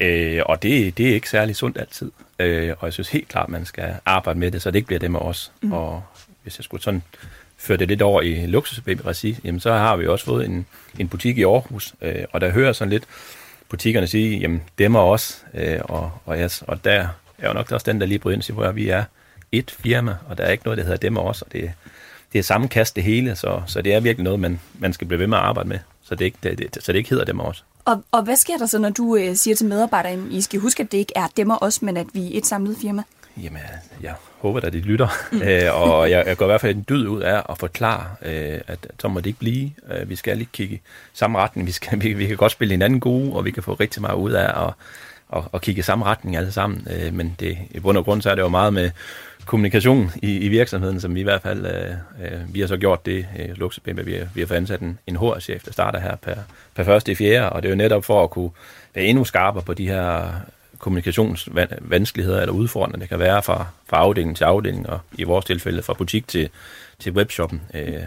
Øh, 0.00 0.42
og 0.46 0.62
det, 0.62 0.98
det 0.98 1.08
er 1.08 1.14
ikke 1.14 1.30
særlig 1.30 1.56
sundt 1.56 1.78
altid. 1.78 2.10
Øh, 2.38 2.74
og 2.78 2.86
jeg 2.86 2.92
synes 2.92 3.08
helt 3.08 3.28
klart, 3.28 3.44
at 3.44 3.50
man 3.50 3.64
skal 3.64 3.94
arbejde 4.06 4.38
med 4.38 4.50
det, 4.50 4.62
så 4.62 4.70
det 4.70 4.76
ikke 4.76 4.86
bliver 4.86 5.00
dem 5.00 5.16
af 5.16 5.20
os. 5.20 5.52
Mm. 5.62 5.72
Og 5.72 6.02
hvis 6.42 6.58
jeg 6.58 6.64
skulle 6.64 6.82
sådan 6.82 7.02
føre 7.56 7.78
det 7.78 7.88
lidt 7.88 8.02
over 8.02 8.22
i 8.22 8.46
luksusbaby-regi, 8.46 9.38
jamen 9.44 9.60
så 9.60 9.72
har 9.72 9.96
vi 9.96 10.06
også 10.06 10.24
fået 10.24 10.44
en, 10.44 10.66
en 10.98 11.08
butik 11.08 11.38
i 11.38 11.42
Aarhus, 11.42 11.94
øh, 12.02 12.24
og 12.32 12.40
der 12.40 12.50
hører 12.50 12.72
sådan 12.72 12.90
lidt 12.90 13.04
butikkerne 13.68 14.06
sige, 14.06 14.38
jamen 14.38 14.62
dem 14.78 14.94
er 14.94 15.00
os, 15.00 15.44
øh, 15.54 15.80
og, 15.82 16.10
og, 16.26 16.38
yes, 16.38 16.62
og 16.66 16.84
der 16.84 17.08
er 17.38 17.48
jo 17.48 17.52
nok 17.52 17.72
også 17.72 17.84
den, 17.92 18.00
der 18.00 18.06
lige 18.06 18.18
bryder 18.18 18.34
ind 18.34 18.40
og 18.40 18.44
siger, 18.44 18.54
hvor 18.54 18.72
vi 18.72 18.88
er 18.88 19.04
et 19.52 19.70
firma, 19.70 20.14
og 20.28 20.38
der 20.38 20.44
er 20.44 20.50
ikke 20.52 20.64
noget, 20.64 20.78
der 20.78 20.84
hedder 20.84 20.98
dem 20.98 21.16
og 21.16 21.24
os, 21.24 21.42
og 21.42 21.52
det, 21.52 21.72
det 22.32 22.38
er 22.38 22.42
samme 22.42 22.68
kast 22.68 22.96
det 22.96 23.04
hele, 23.04 23.36
så, 23.36 23.62
så 23.66 23.82
det 23.82 23.94
er 23.94 24.00
virkelig 24.00 24.24
noget, 24.24 24.40
man, 24.40 24.60
man 24.78 24.92
skal 24.92 25.06
blive 25.06 25.20
ved 25.20 25.26
med 25.26 25.38
at 25.38 25.44
arbejde 25.44 25.68
med, 25.68 25.78
så 26.02 26.14
det 26.14 26.24
ikke, 26.24 26.38
det, 26.42 26.58
det, 26.58 26.84
så 26.84 26.92
det 26.92 26.98
ikke 26.98 27.10
hedder 27.10 27.24
dem 27.24 27.40
og 27.40 27.46
os. 27.46 27.64
Og, 27.84 28.04
og 28.12 28.22
hvad 28.22 28.36
sker 28.36 28.56
der 28.56 28.66
så, 28.66 28.78
når 28.78 28.90
du 28.90 29.16
øh, 29.16 29.36
siger 29.36 29.54
til 29.54 29.66
medarbejderne, 29.66 30.30
I 30.30 30.40
skal 30.40 30.60
huske, 30.60 30.82
at 30.82 30.92
det 30.92 30.98
ikke 30.98 31.12
er 31.16 31.26
dem 31.36 31.50
og 31.50 31.62
os, 31.62 31.82
men 31.82 31.96
at 31.96 32.06
vi 32.12 32.34
er 32.34 32.38
et 32.38 32.46
samlet 32.46 32.76
firma? 32.80 33.02
Jamen, 33.42 33.60
jeg 34.02 34.14
håber 34.38 34.60
at 34.60 34.72
de 34.72 34.80
lytter. 34.80 35.08
Mm. 35.32 35.42
Æ, 35.42 35.68
og 35.82 36.10
jeg, 36.10 36.24
jeg 36.26 36.36
går 36.36 36.44
i 36.44 36.48
hvert 36.48 36.60
fald 36.60 36.76
en 36.76 36.84
dyd 36.88 37.06
ud 37.06 37.20
af 37.20 37.42
at 37.50 37.58
forklare, 37.58 38.04
øh, 38.22 38.60
at 38.66 38.86
så 39.00 39.08
må 39.08 39.20
det 39.20 39.26
ikke 39.26 39.38
blive. 39.38 39.70
Øh, 39.92 40.08
vi 40.08 40.16
skal 40.16 40.36
lige 40.36 40.48
kigge 40.52 40.74
i 40.74 40.80
samme 41.12 41.38
retning. 41.38 41.66
Vi, 41.66 41.72
skal, 41.72 42.00
vi, 42.02 42.12
vi 42.12 42.26
kan 42.26 42.36
godt 42.36 42.52
spille 42.52 42.72
hinanden 42.72 43.00
gode, 43.00 43.32
og 43.32 43.44
vi 43.44 43.50
kan 43.50 43.62
få 43.62 43.74
rigtig 43.74 44.02
meget 44.02 44.16
ud 44.16 44.32
af 44.32 44.66
at, 44.66 44.72
at, 45.36 45.42
at 45.54 45.60
kigge 45.60 45.78
i 45.78 45.82
samme 45.82 46.04
retning 46.04 46.36
alle 46.36 46.52
sammen. 46.52 46.86
Øh, 46.90 47.14
men 47.14 47.36
det, 47.40 47.58
i 47.70 47.80
bund 47.80 47.98
og 47.98 48.04
grund 48.04 48.22
så 48.22 48.30
er 48.30 48.34
det 48.34 48.42
jo 48.42 48.48
meget 48.48 48.72
med 48.72 48.90
kommunikation 49.48 50.10
i, 50.22 50.38
i 50.38 50.48
virksomheden, 50.48 51.00
som 51.00 51.14
vi 51.14 51.20
i 51.20 51.22
hvert 51.22 51.42
fald, 51.42 51.66
øh, 51.66 51.90
øh, 52.24 52.54
vi 52.54 52.60
har 52.60 52.66
så 52.66 52.76
gjort 52.76 53.06
det, 53.06 53.26
øh, 53.38 53.48
Luxembourg, 53.56 54.06
vi, 54.06 54.12
har, 54.14 54.26
vi 54.34 54.40
har 54.40 54.46
fået 54.46 54.56
ansat 54.56 54.80
en, 54.80 54.98
en 55.06 55.16
HR-chef, 55.16 55.64
der 55.64 55.72
starter 55.72 56.00
her 56.00 56.16
per, 56.16 56.34
per 56.74 56.84
første 56.84 57.12
i 57.12 57.14
fjerde, 57.14 57.50
og 57.50 57.62
det 57.62 57.68
er 57.68 57.70
jo 57.70 57.76
netop 57.76 58.04
for 58.04 58.24
at 58.24 58.30
kunne 58.30 58.50
være 58.94 59.04
endnu 59.04 59.24
skarpere 59.24 59.62
på 59.62 59.74
de 59.74 59.88
her 59.88 60.30
kommunikationsvanskeligheder 60.78 62.40
eller 62.40 62.52
udfordringer, 62.52 62.98
det 62.98 63.08
kan 63.08 63.18
være 63.18 63.42
fra, 63.42 63.66
fra 63.86 63.96
afdeling 63.96 64.36
til 64.36 64.44
afdeling, 64.44 64.88
og 64.88 65.00
i 65.12 65.24
vores 65.24 65.44
tilfælde 65.44 65.82
fra 65.82 65.92
butik 65.94 66.28
til, 66.28 66.48
til 66.98 67.12
webshoppen. 67.12 67.60
Øh, 67.74 68.02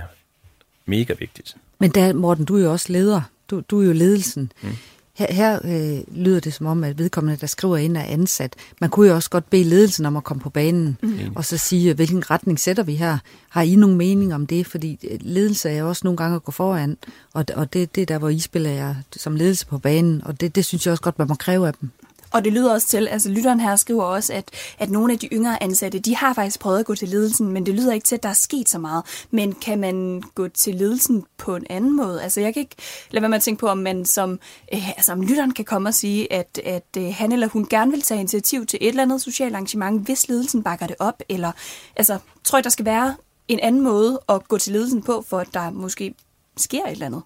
mega 0.85 1.13
vigtigt. 1.19 1.55
Men 1.79 1.91
der, 1.91 2.13
Morten, 2.13 2.45
du 2.45 2.57
er 2.57 2.63
jo 2.63 2.71
også 2.71 2.93
leder. 2.93 3.21
Du, 3.49 3.61
du 3.69 3.81
er 3.81 3.85
jo 3.85 3.93
ledelsen. 3.93 4.51
Mm. 4.61 4.69
Her, 5.13 5.33
her 5.33 5.59
øh, 5.63 6.15
lyder 6.15 6.39
det 6.39 6.53
som 6.53 6.65
om, 6.65 6.83
at 6.83 6.97
vedkommende, 6.97 7.41
der 7.41 7.47
skriver 7.47 7.77
ind, 7.77 7.97
er 7.97 8.03
ansat. 8.03 8.53
Man 8.81 8.89
kunne 8.89 9.07
jo 9.07 9.15
også 9.15 9.29
godt 9.29 9.49
bede 9.49 9.63
ledelsen 9.63 10.05
om 10.05 10.17
at 10.17 10.23
komme 10.23 10.41
på 10.41 10.49
banen, 10.49 10.97
mm. 11.03 11.19
og 11.35 11.45
så 11.45 11.57
sige, 11.57 11.93
hvilken 11.93 12.31
retning 12.31 12.59
sætter 12.59 12.83
vi 12.83 12.95
her? 12.95 13.17
Har 13.49 13.61
I 13.61 13.75
nogen 13.75 13.97
mening 13.97 14.33
om 14.33 14.47
det? 14.47 14.67
Fordi 14.67 14.99
øh, 15.11 15.19
ledelse 15.21 15.69
er 15.69 15.77
jo 15.77 15.87
også 15.87 16.01
nogle 16.03 16.17
gange 16.17 16.35
at 16.35 16.43
gå 16.43 16.51
foran, 16.51 16.97
og, 17.33 17.45
og 17.55 17.73
det, 17.73 17.95
det 17.95 18.01
er 18.01 18.05
der, 18.05 18.17
hvor 18.17 18.29
I 18.29 18.39
spiller 18.39 18.69
jer 18.69 18.95
som 19.17 19.35
ledelse 19.35 19.67
på 19.67 19.77
banen, 19.77 20.21
og 20.25 20.41
det, 20.41 20.55
det 20.55 20.65
synes 20.65 20.85
jeg 20.85 20.91
også 20.91 21.03
godt, 21.03 21.19
man 21.19 21.27
må 21.27 21.35
kræve 21.35 21.67
af 21.67 21.73
dem. 21.73 21.89
Og 22.31 22.45
det 22.45 22.53
lyder 22.53 22.73
også 22.73 22.87
til, 22.87 23.07
altså 23.07 23.29
lytteren 23.29 23.59
her 23.59 23.75
skriver 23.75 24.03
også, 24.03 24.33
at, 24.33 24.49
at 24.79 24.89
nogle 24.89 25.13
af 25.13 25.19
de 25.19 25.27
yngre 25.27 25.63
ansatte, 25.63 25.99
de 25.99 26.15
har 26.15 26.33
faktisk 26.33 26.59
prøvet 26.59 26.79
at 26.79 26.85
gå 26.85 26.95
til 26.95 27.09
ledelsen, 27.09 27.47
men 27.47 27.65
det 27.65 27.73
lyder 27.73 27.93
ikke 27.93 28.05
til, 28.05 28.15
at 28.15 28.23
der 28.23 28.29
er 28.29 28.33
sket 28.33 28.69
så 28.69 28.79
meget. 28.79 29.03
Men 29.31 29.53
kan 29.53 29.79
man 29.79 30.23
gå 30.35 30.47
til 30.47 30.75
ledelsen 30.75 31.25
på 31.37 31.55
en 31.55 31.65
anden 31.69 31.97
måde? 31.97 32.23
Altså 32.23 32.41
jeg 32.41 32.53
kan 32.53 32.61
ikke 32.61 32.75
lade 33.11 33.21
være 33.21 33.29
med 33.29 33.37
at 33.37 33.43
tænke 33.43 33.59
på, 33.59 33.67
om 33.67 33.77
man 33.77 34.05
som, 34.05 34.39
øh, 34.73 34.89
altså 34.89 35.11
om 35.11 35.21
lytteren 35.21 35.53
kan 35.53 35.65
komme 35.65 35.89
og 35.89 35.93
sige, 35.93 36.33
at, 36.33 36.61
at 36.65 36.97
øh, 36.97 37.13
han 37.13 37.31
eller 37.31 37.47
hun 37.47 37.65
gerne 37.65 37.91
vil 37.91 38.01
tage 38.01 38.19
initiativ 38.19 38.65
til 38.65 38.79
et 38.81 38.87
eller 38.87 39.03
andet 39.03 39.21
socialt 39.21 39.53
arrangement, 39.53 40.05
hvis 40.05 40.27
ledelsen 40.27 40.63
bakker 40.63 40.87
det 40.87 40.95
op, 40.99 41.21
eller 41.29 41.51
altså 41.95 42.17
tror 42.43 42.57
jeg, 42.57 42.63
der 42.63 42.69
skal 42.69 42.85
være 42.85 43.15
en 43.47 43.59
anden 43.59 43.81
måde 43.81 44.19
at 44.29 44.47
gå 44.47 44.57
til 44.57 44.73
ledelsen 44.73 45.01
på, 45.01 45.25
for 45.29 45.39
at 45.39 45.47
der 45.53 45.69
måske 45.69 46.15
sker 46.57 46.85
et 46.85 46.91
eller 46.91 47.05
andet? 47.05 47.21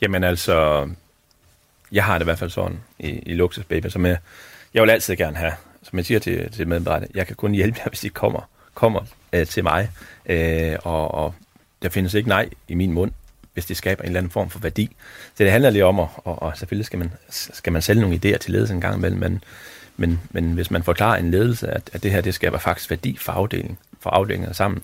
Jamen 0.00 0.24
altså, 0.24 0.88
jeg 1.92 2.04
har 2.04 2.18
det 2.18 2.24
i 2.24 2.26
hvert 2.26 2.38
fald 2.38 2.50
sådan 2.50 2.80
i, 2.98 3.08
i 3.08 3.34
luksusbaby, 3.34 3.86
som 3.86 4.06
jeg, 4.06 4.18
jeg 4.74 4.82
vil 4.82 4.90
altid 4.90 5.16
gerne 5.16 5.36
have. 5.36 5.52
Som 5.82 5.98
jeg 5.98 6.06
siger 6.06 6.20
til, 6.20 6.52
til 6.52 6.68
medarbejderne, 6.68 7.06
jeg 7.14 7.26
kan 7.26 7.36
kun 7.36 7.52
hjælpe 7.52 7.78
jer, 7.78 7.88
hvis 7.88 8.04
I 8.04 8.08
kommer, 8.08 8.48
kommer 8.74 9.00
øh, 9.32 9.46
til 9.46 9.62
mig. 9.62 9.90
Øh, 10.26 10.76
og, 10.84 11.14
og 11.14 11.34
der 11.82 11.88
findes 11.88 12.14
ikke 12.14 12.28
nej 12.28 12.48
i 12.68 12.74
min 12.74 12.92
mund. 12.92 13.12
hvis 13.54 13.66
det 13.66 13.76
skaber 13.76 14.02
en 14.02 14.06
eller 14.06 14.20
anden 14.20 14.32
form 14.32 14.50
for 14.50 14.58
værdi. 14.58 14.96
Så 15.34 15.44
det 15.44 15.52
handler 15.52 15.70
lige 15.70 15.84
om, 15.84 16.00
at, 16.00 16.08
og, 16.16 16.42
og 16.42 16.56
selvfølgelig 16.56 16.86
skal 16.86 16.98
man, 16.98 17.12
skal 17.28 17.72
man 17.72 17.82
sælge 17.82 18.00
nogle 18.00 18.20
idéer 18.24 18.38
til 18.38 18.52
ledelsen 18.52 18.76
en 18.76 18.80
gang 18.80 18.96
imellem, 18.96 19.20
men, 19.20 19.44
men, 19.96 20.20
men 20.30 20.52
hvis 20.52 20.70
man 20.70 20.82
forklarer 20.82 21.16
en 21.16 21.30
ledelse, 21.30 21.68
at, 21.68 21.90
at 21.92 22.02
det 22.02 22.10
her 22.10 22.20
det 22.20 22.34
skaber 22.34 22.58
faktisk 22.58 22.90
værdi 22.90 23.16
for 23.16 23.32
afdelingen, 23.32 23.78
for 24.00 24.10
afdelingen 24.10 24.54
sammen, 24.54 24.82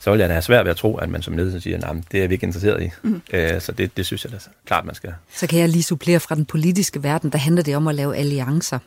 så 0.00 0.10
vil 0.10 0.20
jeg 0.20 0.28
da 0.28 0.34
have 0.34 0.42
svært 0.42 0.64
ved 0.64 0.70
at 0.70 0.76
tro, 0.76 0.96
at 0.96 1.08
man 1.08 1.22
som 1.22 1.36
ledelse 1.36 1.60
siger, 1.60 1.86
at 1.86 1.96
det 2.12 2.24
er 2.24 2.28
vi 2.28 2.34
ikke 2.34 2.46
interesseret 2.46 2.82
i. 2.82 2.90
Mm. 3.02 3.22
Øh, 3.32 3.60
så 3.60 3.72
det, 3.72 3.96
det 3.96 4.06
synes 4.06 4.24
jeg 4.24 4.32
da 4.32 4.38
klart, 4.66 4.84
man 4.84 4.94
skal. 4.94 5.14
Så 5.34 5.46
kan 5.46 5.58
jeg 5.58 5.68
lige 5.68 5.82
supplere 5.82 6.20
fra 6.20 6.34
den 6.34 6.44
politiske 6.44 7.02
verden, 7.02 7.30
der 7.30 7.38
handler 7.38 7.62
det 7.62 7.76
om 7.76 7.88
at 7.88 7.94
lave 7.94 8.16
alliancer 8.16 8.78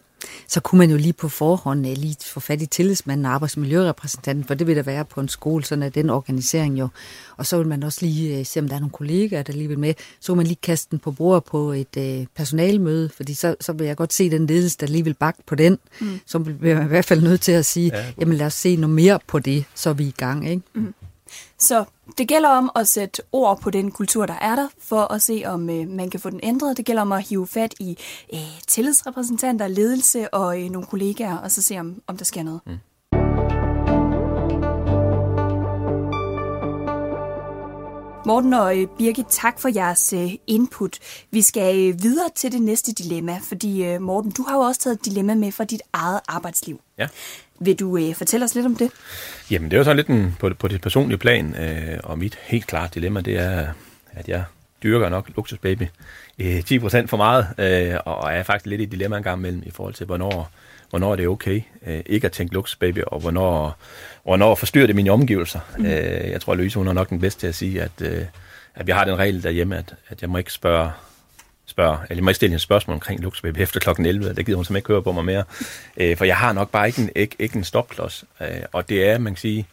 så 0.47 0.59
kunne 0.59 0.79
man 0.79 0.89
jo 0.89 0.97
lige 0.97 1.13
på 1.13 1.29
forhånd 1.29 1.87
øh, 1.87 1.97
lige 1.97 2.15
få 2.25 2.39
fat 2.39 2.61
i 2.61 2.65
tillidsmanden 2.65 3.25
og 3.25 3.31
arbejdsmiljørepræsentanten, 3.31 4.45
for 4.45 4.53
det 4.53 4.67
vil 4.67 4.75
der 4.75 4.81
være 4.81 5.05
på 5.05 5.21
en 5.21 5.27
skole, 5.27 5.65
sådan 5.65 5.83
er 5.83 5.89
den 5.89 6.09
organisering 6.09 6.79
jo. 6.79 6.87
Og 7.37 7.45
så 7.45 7.57
vil 7.57 7.67
man 7.67 7.83
også 7.83 8.05
lige 8.05 8.39
øh, 8.39 8.45
se, 8.45 8.59
om 8.59 8.67
der 8.67 8.75
er 8.75 8.79
nogle 8.79 8.91
kollegaer, 8.91 9.43
der 9.43 9.53
lige 9.53 9.67
vil 9.67 9.79
med. 9.79 9.93
Så 10.19 10.31
vil 10.31 10.37
man 10.37 10.47
lige 10.47 10.59
kaste 10.61 10.91
den 10.91 10.99
på 10.99 11.11
bordet 11.11 11.43
på 11.43 11.71
et 11.71 11.97
øh, 11.97 12.25
personalmøde, 12.35 13.09
fordi 13.09 13.33
så, 13.33 13.55
så 13.61 13.73
vil 13.73 13.87
jeg 13.87 13.97
godt 13.97 14.13
se 14.13 14.29
den 14.29 14.47
ledelse, 14.47 14.77
der 14.79 14.87
lige 14.87 15.03
vil 15.03 15.13
bakke 15.13 15.43
på 15.45 15.55
den. 15.55 15.77
Mm. 16.01 16.19
Så 16.25 16.39
bliver 16.39 16.75
man 16.75 16.85
i 16.85 16.87
hvert 16.87 17.05
fald 17.05 17.21
nødt 17.21 17.41
til 17.41 17.51
at 17.51 17.65
sige, 17.65 17.91
ja. 17.93 18.05
jamen 18.19 18.37
lad 18.37 18.45
os 18.45 18.53
se 18.53 18.75
noget 18.75 18.95
mere 18.95 19.19
på 19.27 19.39
det, 19.39 19.65
så 19.75 19.89
er 19.89 19.93
vi 19.93 20.03
i 20.03 20.15
gang. 20.17 20.49
Ikke? 20.49 20.61
Mm. 20.73 20.93
Så 21.63 21.85
det 22.17 22.27
gælder 22.27 22.49
om 22.49 22.71
at 22.75 22.87
sætte 22.87 23.21
ord 23.31 23.61
på 23.61 23.69
den 23.69 23.91
kultur, 23.91 24.25
der 24.25 24.33
er 24.33 24.55
der, 24.55 24.67
for 24.79 25.13
at 25.13 25.21
se, 25.21 25.43
om 25.45 25.69
øh, 25.69 25.87
man 25.87 26.09
kan 26.09 26.19
få 26.19 26.29
den 26.29 26.39
ændret. 26.43 26.77
Det 26.77 26.85
gælder 26.85 27.01
om 27.01 27.11
at 27.11 27.27
hive 27.27 27.47
fat 27.47 27.73
i 27.79 27.97
øh, 28.33 28.61
tillidsrepræsentanter, 28.67 29.67
ledelse 29.67 30.33
og 30.33 30.61
øh, 30.61 30.69
nogle 30.69 30.87
kollegaer, 30.87 31.37
og 31.37 31.51
så 31.51 31.61
se, 31.61 31.79
om, 31.79 32.01
om 32.07 32.17
der 32.17 32.25
sker 32.25 32.43
noget. 32.43 32.61
Mm. 32.65 32.77
Morten 38.25 38.53
og 38.53 38.77
øh, 38.77 38.87
Birgit, 38.97 39.25
tak 39.29 39.59
for 39.59 39.69
jeres 39.75 40.13
øh, 40.13 40.31
input. 40.47 40.99
Vi 41.31 41.41
skal 41.41 41.89
øh, 41.89 42.03
videre 42.03 42.29
til 42.35 42.51
det 42.51 42.61
næste 42.61 42.91
dilemma, 42.91 43.39
fordi 43.43 43.97
Morten, 43.97 44.31
du 44.31 44.43
har 44.43 44.55
jo 44.55 44.61
også 44.61 44.81
taget 44.81 44.99
et 44.99 45.05
dilemma 45.05 45.35
med 45.35 45.51
fra 45.51 45.63
dit 45.63 45.81
eget 45.93 46.19
arbejdsliv. 46.27 46.79
Ja. 46.97 47.07
Vil 47.65 47.79
du 47.79 47.97
øh, 47.97 48.15
fortælle 48.15 48.43
os 48.43 48.55
lidt 48.55 48.65
om 48.65 48.75
det? 48.75 48.91
Jamen, 49.51 49.71
det 49.71 49.77
er 49.77 49.79
jo 49.79 49.83
så 49.83 49.93
lidt 49.93 50.07
en, 50.07 50.35
på, 50.39 50.51
på 50.59 50.67
det 50.67 50.81
personlige 50.81 51.17
plan, 51.17 51.55
øh, 51.55 51.99
og 52.03 52.19
mit 52.19 52.37
helt 52.41 52.67
klart 52.67 52.95
dilemma, 52.95 53.21
det 53.21 53.39
er, 53.39 53.67
at 54.11 54.27
jeg 54.27 54.43
dyrker 54.83 55.09
nok 55.09 55.29
luksusbaby 55.35 55.87
øh, 56.39 56.59
10% 56.59 57.05
for 57.05 57.17
meget, 57.17 57.47
øh, 57.57 57.99
og 58.05 58.33
er 58.33 58.43
faktisk 58.43 58.65
lidt 58.65 58.81
i 58.81 58.85
dilemma 58.85 59.17
en 59.17 59.23
gang 59.23 59.39
imellem 59.39 59.63
i 59.65 59.71
forhold 59.71 59.93
til, 59.93 60.05
hvornår, 60.05 60.51
hvornår 60.89 61.15
det 61.15 61.23
er 61.25 61.29
okay 61.29 61.61
øh, 61.87 62.01
ikke 62.05 62.25
at 62.25 62.31
tænke 62.31 62.53
luksusbaby, 62.53 62.99
og 63.07 63.19
hvornår, 63.19 63.77
hvornår 64.23 64.55
forstyrrer 64.55 64.87
det 64.87 64.95
mine 64.95 65.11
omgivelser. 65.11 65.59
Mm. 65.77 65.85
Øh, 65.85 66.29
jeg 66.31 66.41
tror, 66.41 66.55
Louise 66.55 66.77
hun 66.77 66.87
er 66.87 66.93
nok 66.93 67.09
den 67.09 67.19
bedste 67.19 67.41
til 67.41 67.47
at 67.47 67.55
sige, 67.55 67.81
at, 67.81 68.01
øh, 68.01 68.25
at 68.75 68.87
vi 68.87 68.91
har 68.91 69.05
den 69.05 69.15
regel 69.15 69.43
derhjemme, 69.43 69.77
at, 69.77 69.95
at 70.09 70.21
jeg 70.21 70.29
må 70.29 70.37
ikke 70.37 70.53
spørge 70.53 70.91
spørge, 71.65 71.97
eller 72.09 72.23
må 72.23 72.29
jeg 72.29 72.35
stille 72.35 72.53
en 72.53 72.59
spørgsmål 72.59 72.93
omkring 72.93 73.21
Luxbaby 73.21 73.57
efter 73.57 73.79
kl. 73.79 74.01
11, 74.01 74.33
det 74.33 74.45
gider 74.45 74.55
hun 74.55 74.65
simpelthen 74.65 74.75
ikke 74.75 74.87
høre 74.87 75.01
på 75.01 75.11
mig 75.11 75.25
mere. 75.25 75.43
Øh, 75.97 76.17
for 76.17 76.25
jeg 76.25 76.37
har 76.37 76.53
nok 76.53 76.69
bare 76.69 76.87
ikke 76.87 77.01
en, 77.01 77.09
ikke, 77.15 77.35
ikke 77.39 77.57
en 77.57 77.63
stopklods. 77.63 78.23
Øh, 78.41 78.47
og 78.71 78.89
det 78.89 79.09
er, 79.09 79.17
man 79.17 79.33
kan 79.33 79.39
sige, 79.39 79.67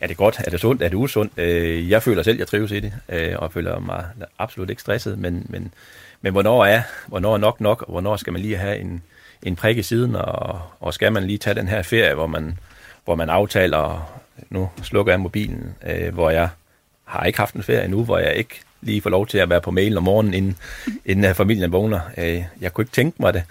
er 0.00 0.06
det 0.06 0.16
godt, 0.16 0.40
er 0.46 0.50
det 0.50 0.60
sundt, 0.60 0.82
er 0.82 0.88
det 0.88 0.96
usundt? 0.96 1.32
Øh, 1.36 1.90
jeg 1.90 2.02
føler 2.02 2.22
selv, 2.22 2.38
jeg 2.38 2.46
trives 2.46 2.70
i 2.70 2.80
det, 2.80 2.92
øh, 3.08 3.34
og 3.38 3.52
føler 3.52 3.78
mig 3.78 4.04
absolut 4.38 4.70
ikke 4.70 4.82
stresset, 4.82 5.18
men, 5.18 5.46
men, 5.48 5.74
men 6.20 6.32
hvornår 6.32 6.64
er, 6.64 6.82
hvornår 7.06 7.34
er 7.34 7.38
nok 7.38 7.60
nok, 7.60 7.82
og 7.82 7.90
hvornår 7.90 8.16
skal 8.16 8.32
man 8.32 8.42
lige 8.42 8.56
have 8.56 8.78
en, 8.78 9.02
en 9.42 9.56
prik 9.56 9.78
i 9.78 9.82
siden, 9.82 10.16
og, 10.16 10.60
og 10.80 10.94
skal 10.94 11.12
man 11.12 11.24
lige 11.24 11.38
tage 11.38 11.54
den 11.54 11.68
her 11.68 11.82
ferie, 11.82 12.14
hvor 12.14 12.26
man, 12.26 12.58
hvor 13.04 13.14
man 13.14 13.30
aftaler, 13.30 14.12
nu 14.50 14.70
slukker 14.82 15.12
jeg 15.12 15.20
mobilen, 15.20 15.74
øh, 15.86 16.14
hvor 16.14 16.30
jeg 16.30 16.48
har 17.04 17.24
ikke 17.24 17.38
haft 17.38 17.54
en 17.54 17.62
ferie 17.62 17.84
endnu, 17.84 18.04
hvor 18.04 18.18
jeg 18.18 18.34
ikke 18.34 18.60
lige 18.80 19.00
få 19.00 19.08
lov 19.08 19.26
til 19.26 19.38
at 19.38 19.50
være 19.50 19.60
på 19.60 19.70
mail 19.70 19.96
om 19.96 20.02
morgenen, 20.02 20.34
inden, 20.34 20.56
inden 21.04 21.34
familien 21.34 21.72
vågner. 21.72 22.00
Øh, 22.18 22.44
jeg 22.60 22.72
kunne 22.72 22.82
ikke 22.82 22.92
tænke 22.92 23.22
mig 23.22 23.34
det, 23.34 23.42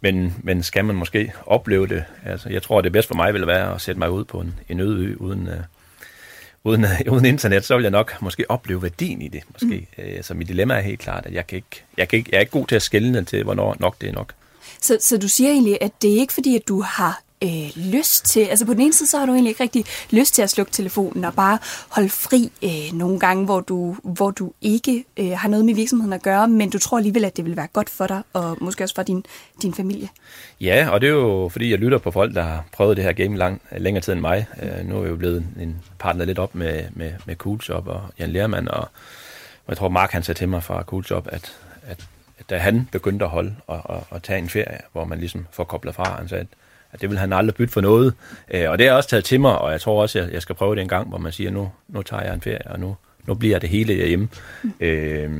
men, 0.00 0.34
men 0.42 0.62
skal 0.62 0.84
man 0.84 0.96
måske 0.96 1.32
opleve 1.46 1.86
det? 1.86 2.04
Altså, 2.24 2.48
jeg 2.48 2.62
tror, 2.62 2.80
det 2.80 2.92
bedste 2.92 3.08
for 3.08 3.14
mig 3.14 3.32
ville 3.32 3.46
være 3.46 3.74
at 3.74 3.80
sætte 3.80 3.98
mig 3.98 4.10
ud 4.10 4.24
på 4.24 4.40
en, 4.40 4.54
en 4.68 4.80
øde 4.80 5.04
ø 5.04 5.16
uden, 5.16 5.48
uh, 5.48 5.54
uden, 6.64 6.84
uh, 6.84 7.12
uden 7.12 7.24
internet, 7.24 7.64
så 7.64 7.76
vil 7.76 7.82
jeg 7.82 7.90
nok 7.90 8.22
måske 8.22 8.50
opleve 8.50 8.82
værdien 8.82 9.22
i 9.22 9.28
det. 9.28 9.42
Måske. 9.52 9.88
Mm. 9.98 10.04
Uh, 10.04 10.22
så 10.22 10.34
mit 10.34 10.48
dilemma 10.48 10.74
er 10.74 10.80
helt 10.80 11.00
klart, 11.00 11.26
at 11.26 11.32
jeg, 11.32 11.46
kan 11.46 11.56
ikke, 11.56 11.84
jeg, 11.98 12.08
kan 12.08 12.16
ikke, 12.16 12.30
jeg 12.32 12.36
er 12.36 12.40
ikke 12.40 12.52
god 12.52 12.66
til 12.66 12.76
at 12.76 12.82
skælne 12.82 13.24
til, 13.24 13.44
hvornår 13.44 13.76
nok 13.80 14.00
det 14.00 14.08
er 14.08 14.12
nok. 14.12 14.32
Så, 14.80 14.96
så 15.00 15.18
du 15.18 15.28
siger 15.28 15.50
egentlig, 15.50 15.78
at 15.80 15.90
det 16.02 16.14
er 16.14 16.20
ikke 16.20 16.32
fordi, 16.32 16.56
at 16.56 16.68
du 16.68 16.80
har 16.80 17.22
øh, 17.42 17.84
lyst 17.92 18.24
til, 18.24 18.40
altså 18.40 18.66
på 18.66 18.72
den 18.72 18.80
ene 18.80 18.92
side, 18.92 19.08
så 19.08 19.18
har 19.18 19.26
du 19.26 19.32
egentlig 19.32 19.50
ikke 19.50 19.62
rigtig 19.62 19.84
lyst 20.10 20.34
til 20.34 20.42
at 20.42 20.50
slukke 20.50 20.72
telefonen 20.72 21.24
og 21.24 21.34
bare 21.34 21.58
holde 21.88 22.08
fri 22.08 22.52
øh, 22.62 22.98
nogle 22.98 23.20
gange, 23.20 23.44
hvor 23.44 23.60
du, 23.60 23.96
hvor 24.02 24.30
du 24.30 24.52
ikke 24.60 25.04
øh, 25.16 25.30
har 25.30 25.48
noget 25.48 25.64
med 25.64 25.74
virksomheden 25.74 26.12
at 26.12 26.22
gøre, 26.22 26.48
men 26.48 26.70
du 26.70 26.78
tror 26.78 26.96
alligevel, 26.96 27.24
at 27.24 27.36
det 27.36 27.44
vil 27.44 27.56
være 27.56 27.68
godt 27.72 27.90
for 27.90 28.06
dig, 28.06 28.22
og 28.32 28.56
måske 28.60 28.84
også 28.84 28.94
for 28.94 29.02
din, 29.02 29.24
din 29.62 29.74
familie. 29.74 30.08
Ja, 30.60 30.88
og 30.90 31.00
det 31.00 31.06
er 31.06 31.12
jo 31.12 31.48
fordi, 31.52 31.70
jeg 31.70 31.78
lytter 31.78 31.98
på 31.98 32.10
folk, 32.10 32.34
der 32.34 32.42
har 32.42 32.64
prøvet 32.72 32.96
det 32.96 33.04
her 33.04 33.12
game 33.12 33.36
lang, 33.36 33.62
længere 33.78 34.02
tid 34.02 34.12
end 34.12 34.20
mig. 34.20 34.46
Øh, 34.62 34.88
nu 34.88 34.96
er 34.96 35.02
jeg 35.02 35.10
jo 35.10 35.16
blevet 35.16 35.46
en 35.60 35.76
partner 35.98 36.24
lidt 36.24 36.38
op 36.38 36.54
med, 36.54 36.84
med, 36.90 37.12
med 37.26 37.36
Coolshop 37.36 37.88
og 37.88 38.02
Jan 38.18 38.30
Lermand, 38.30 38.68
og, 38.68 38.80
og 39.66 39.68
jeg 39.68 39.76
tror, 39.76 39.88
Mark 39.88 40.10
han 40.12 40.22
sagde 40.22 40.38
til 40.38 40.48
mig 40.48 40.62
fra 40.62 40.82
Coolshop, 40.82 41.28
at, 41.32 41.52
at, 41.82 42.06
at 42.38 42.50
da 42.50 42.58
han 42.58 42.88
begyndte 42.92 43.24
at 43.24 43.30
holde 43.30 43.54
og, 43.66 43.80
og, 43.84 44.06
og 44.10 44.22
tage 44.22 44.38
en 44.38 44.48
ferie, 44.48 44.78
hvor 44.92 45.04
man 45.04 45.18
ligesom 45.18 45.46
får 45.52 45.64
koblet 45.64 45.94
fra, 45.94 46.16
han 46.18 46.28
sagde, 46.28 46.40
at 46.40 46.48
at 46.92 47.00
det 47.00 47.10
vil 47.10 47.18
han 47.18 47.32
aldrig 47.32 47.54
bytte 47.54 47.72
for 47.72 47.80
noget. 47.80 48.14
Øh, 48.50 48.70
og 48.70 48.78
det 48.78 48.86
er 48.86 48.92
også 48.92 49.08
taget 49.08 49.24
til 49.24 49.40
mig, 49.40 49.58
og 49.58 49.72
jeg 49.72 49.80
tror 49.80 50.02
også, 50.02 50.18
at 50.20 50.32
jeg 50.32 50.42
skal 50.42 50.54
prøve 50.54 50.74
det 50.74 50.82
en 50.82 50.88
gang, 50.88 51.08
hvor 51.08 51.18
man 51.18 51.32
siger, 51.32 51.50
nu, 51.50 51.70
nu 51.88 52.02
tager 52.02 52.22
jeg 52.22 52.34
en 52.34 52.40
ferie, 52.40 52.70
og 52.70 52.80
nu, 52.80 52.96
nu 53.26 53.34
bliver 53.34 53.58
det 53.58 53.68
hele 53.68 53.94
hjemme. 53.94 54.28
Mm. 54.62 54.72
Øh, 54.80 55.30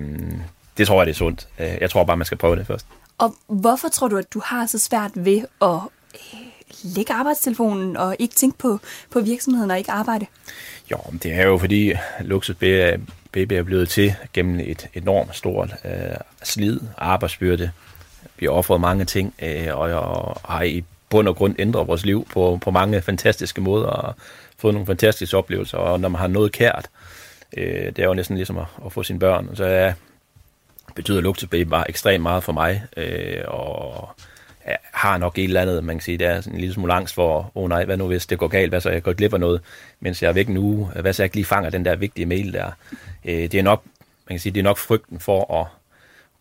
det 0.79 0.87
tror 0.87 1.01
jeg, 1.01 1.07
det 1.07 1.13
er 1.13 1.17
sundt. 1.17 1.49
Øh, 1.59 1.77
jeg 1.81 1.91
tror 1.91 2.05
bare, 2.05 2.17
man 2.17 2.27
skal 2.27 2.39
prøve 2.39 2.57
det 2.57 2.67
først. 2.67 2.87
Og 3.19 3.35
hvorfor 3.47 3.89
tror 3.89 4.09
du, 4.09 4.17
at 4.17 4.33
du 4.35 4.43
har 4.45 4.67
så 4.67 4.79
svært 4.79 5.11
ved 5.15 5.45
at 5.63 5.81
øh, 6.15 6.41
lægge 6.83 7.13
arbejdstelefonen 7.13 7.97
og 7.97 8.17
ikke 8.19 8.35
tænke 8.35 8.59
på, 8.59 8.79
på 9.11 9.21
virksomheden 9.21 9.71
og 9.71 9.79
ikke 9.79 9.93
arbejde? 9.93 10.27
Jo, 10.91 10.99
det 11.23 11.33
er 11.33 11.47
jo 11.47 11.59
fordi 11.59 11.93
Luxus 12.21 12.57
Baby 13.33 13.53
er 13.53 13.63
blevet 13.63 13.89
til 13.89 14.15
gennem 14.33 14.61
et 14.61 14.89
enormt 14.95 15.37
stort 15.37 15.75
øh, 15.85 16.17
slid, 16.43 16.81
arbejdsbyrde. 16.99 17.71
Vi 18.39 18.47
har 18.47 18.53
offret 18.53 18.81
mange 18.81 19.05
ting, 19.05 19.35
øh, 19.43 19.69
og, 19.73 19.91
og 19.91 20.41
har 20.45 20.63
i 20.63 20.85
bund 21.13 21.29
og 21.29 21.37
grund 21.37 21.55
ændrer 21.59 21.85
vores 21.85 22.05
liv 22.05 22.27
på, 22.33 22.59
på 22.63 22.71
mange 22.71 23.03
fantastiske 23.03 23.61
måder 23.61 23.87
og 23.87 24.15
fået 24.59 24.75
nogle 24.75 24.87
fantastiske 24.87 25.37
oplevelser. 25.37 25.79
Og 25.79 26.01
når 26.01 26.09
man 26.09 26.21
har 26.21 26.29
noget 26.29 26.53
kært, 26.53 26.91
øh, 27.57 27.87
det 27.87 27.99
er 27.99 28.05
jo 28.05 28.15
næsten 28.15 28.37
ligesom 28.37 28.59
at, 28.59 28.67
at 28.87 28.93
få 28.93 29.03
sine 29.03 29.19
børn. 29.19 29.57
Så 29.57 29.65
ja, 29.65 29.95
betyder 30.95 31.21
luksusbaby 31.21 31.69
bare 31.69 31.89
ekstremt 31.89 32.23
meget 32.23 32.45
for 32.45 32.53
mig. 32.53 32.83
Øh, 32.97 33.43
og 33.47 34.09
jeg 34.67 34.79
har 34.93 35.19
nok 35.19 35.39
et 35.39 35.45
eller 35.45 35.61
andet, 35.61 35.85
man 35.85 35.97
kan 35.97 36.03
sige, 36.03 36.19
det 36.19 36.27
er 36.27 36.41
sådan 36.41 36.55
en 36.55 36.61
lille 36.61 36.75
smule 36.75 36.93
angst 36.93 37.15
for, 37.15 37.39
åh 37.39 37.63
oh 37.63 37.69
nej, 37.69 37.85
hvad 37.85 37.97
nu 37.97 38.07
hvis 38.07 38.27
det 38.27 38.39
går 38.39 38.49
galt, 38.49 38.71
hvad 38.71 38.81
så 38.81 38.91
jeg 38.91 39.03
går 39.03 39.13
glip 39.13 39.35
af 39.35 39.41
noget, 39.41 39.61
mens 40.01 40.23
jeg 40.23 40.29
er 40.29 40.33
væk 40.33 40.49
en 40.49 40.57
uge, 40.57 40.89
hvad 41.01 41.13
så 41.13 41.23
jeg 41.23 41.27
ikke 41.27 41.37
lige 41.37 41.45
fanger 41.45 41.71
den 41.71 41.85
der 41.85 41.97
vigtige 41.97 42.27
mail 42.27 42.53
der. 42.53 42.71
Øh, 43.25 43.35
det 43.35 43.55
er 43.55 43.63
nok, 43.63 43.85
man 44.29 44.35
kan 44.35 44.41
sige, 44.41 44.53
det 44.53 44.61
er 44.61 44.65
nok 44.65 44.79
frygten 44.79 45.21
for 45.21 45.61
at, 45.61 45.67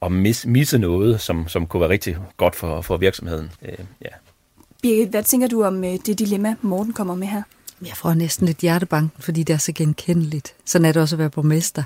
at 0.02 0.12
mis, 0.12 0.46
misse 0.46 0.78
noget, 0.80 1.22
som, 1.22 1.48
som 1.48 1.68
kunne 1.68 1.82
være 1.82 1.90
rigtig 1.90 2.18
godt 2.38 2.56
for, 2.56 2.82
for 2.82 2.98
virksomheden. 2.98 3.52
Øh, 3.62 3.86
ja. 4.02 4.10
Birgit, 4.82 5.10
hvad 5.10 5.24
tænker 5.24 5.48
du 5.48 5.64
om 5.64 5.84
øh, 5.84 6.00
det 6.06 6.20
dilemma, 6.20 6.56
Morten 6.62 6.94
kommer 6.94 7.16
med 7.16 7.28
her? 7.28 7.44
Jeg 7.86 7.98
får 7.98 8.14
næsten 8.14 8.46
lidt 8.46 8.58
hjertebanken, 8.58 9.24
fordi 9.24 9.44
det 9.44 9.54
er 9.54 9.58
så 9.58 9.72
genkendeligt. 9.72 10.54
Sådan 10.66 10.86
er 10.86 10.92
det 10.92 11.02
også 11.02 11.16
at 11.16 11.20
være 11.20 11.30
borgmester. 11.30 11.84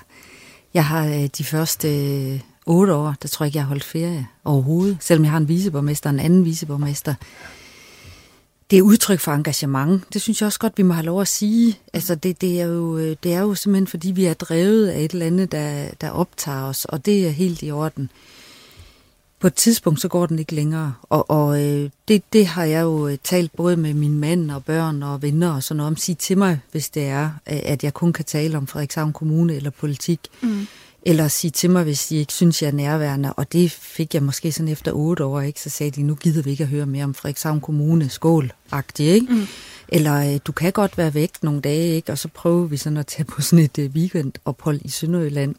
Jeg 0.74 0.86
har 0.86 1.06
øh, 1.06 1.30
de 1.38 1.44
første 1.44 1.88
øh, 1.88 2.40
otte 2.66 2.94
år, 2.94 3.16
der 3.22 3.28
tror 3.28 3.44
jeg 3.44 3.48
ikke, 3.48 3.58
jeg 3.58 3.64
har 3.64 3.68
holdt 3.68 3.84
ferie 3.84 4.28
overhovedet. 4.44 4.98
Selvom 5.00 5.24
jeg 5.24 5.32
har 5.32 5.38
en 5.38 5.48
viceborgmester 5.48 6.10
og 6.10 6.14
en 6.14 6.20
anden 6.20 6.46
viceborgmester. 6.46 7.14
Det 8.72 8.80
er 8.80 8.82
udtryk 8.82 9.20
for 9.20 9.32
engagement. 9.32 10.14
Det 10.14 10.22
synes 10.22 10.42
jeg 10.42 10.48
også 10.48 10.60
godt, 10.60 10.78
vi 10.78 10.84
må 10.84 10.94
have 10.94 11.06
lov 11.06 11.22
at 11.22 11.28
sige. 11.28 11.80
Altså, 11.94 12.16
det, 12.16 12.42
det, 12.42 12.62
er, 12.62 12.66
jo, 12.66 13.00
det 13.00 13.34
er 13.34 13.40
jo 13.40 13.56
simpelthen, 13.56 13.88
fordi 13.88 14.12
vi 14.12 14.26
er 14.26 14.34
drevet 14.34 14.88
af 14.88 15.02
et 15.02 15.12
eller 15.12 15.26
andet, 15.26 15.52
der, 15.52 15.90
der 16.02 16.10
optager 16.10 16.64
os, 16.64 16.86
og 16.86 17.06
det 17.06 17.28
er 17.28 17.32
helt 17.32 17.64
i 17.64 17.72
orden 17.72 18.10
på 19.46 19.48
et 19.48 19.56
tidspunkt, 19.56 20.02
så 20.02 20.08
går 20.08 20.26
den 20.26 20.40
ikke 20.40 20.56
længere. 20.56 20.94
Og, 21.10 21.30
og 21.30 21.64
øh, 21.64 21.90
det, 22.08 22.24
det 22.34 22.46
har 22.46 22.64
jeg 22.64 22.82
jo 22.82 23.08
øh, 23.08 23.18
talt 23.24 23.52
både 23.56 23.78
med 23.78 23.94
min 23.94 24.20
mand 24.20 24.52
og 24.52 24.66
børn 24.66 25.04
og 25.04 25.22
venner 25.22 25.56
og 25.56 25.64
sådan 25.64 25.78
noget 25.78 25.88
om. 25.88 25.98
Sig 25.98 26.18
til 26.18 26.38
mig, 26.38 26.60
hvis 26.72 26.90
det 26.90 27.06
er, 27.06 27.30
at 27.46 27.84
jeg 27.84 27.94
kun 27.94 28.14
kan 28.14 28.26
tale 28.26 28.58
om 28.58 28.68
Frederikshavn 28.68 29.14
Kommune 29.14 29.56
eller 29.56 29.70
politik. 29.70 30.20
Mm. 30.42 30.68
Eller 31.02 31.28
sige 31.28 31.52
til 31.52 31.70
mig, 31.70 31.84
hvis 31.84 32.08
de 32.08 32.16
ikke 32.16 32.34
synes, 32.34 32.62
jeg 32.62 32.68
er 32.68 32.72
nærværende. 32.72 33.34
Og 33.34 33.54
det 33.54 33.72
fik 33.72 34.14
jeg 34.14 34.24
måske 34.24 34.52
sådan 34.52 34.68
efter 34.68 34.92
otte 34.92 35.26
år, 35.26 35.42
ikke? 35.42 35.62
Så 35.62 35.70
sagde 35.70 35.92
de, 35.92 36.04
nu 36.04 36.16
gider 36.16 36.42
vi 36.42 36.52
ikke 36.52 36.64
at 36.64 36.70
høre 36.70 36.86
mere 36.86 37.04
om 37.04 37.14
Frederikshavn 37.14 37.62
Kommune, 37.62 38.10
skål-agtigt, 38.10 39.14
ikke? 39.14 39.34
Mm. 39.34 39.48
Eller 39.88 40.34
øh, 40.34 40.40
du 40.48 40.52
kan 40.52 40.72
godt 40.72 40.98
være 40.98 41.14
væk 41.14 41.32
nogle 41.42 41.62
dage, 41.62 41.96
ikke? 41.96 42.12
Og 42.12 42.18
så 42.18 42.28
prøver 42.28 42.66
vi 42.66 42.78
sådan 42.78 42.98
at 42.98 43.08
tage 43.08 43.26
på 43.26 43.42
sådan 43.42 43.66
et 43.66 43.78
øh, 43.78 43.90
weekendophold 43.90 44.80
i 44.84 44.90
Sønderjylland. 44.90 45.56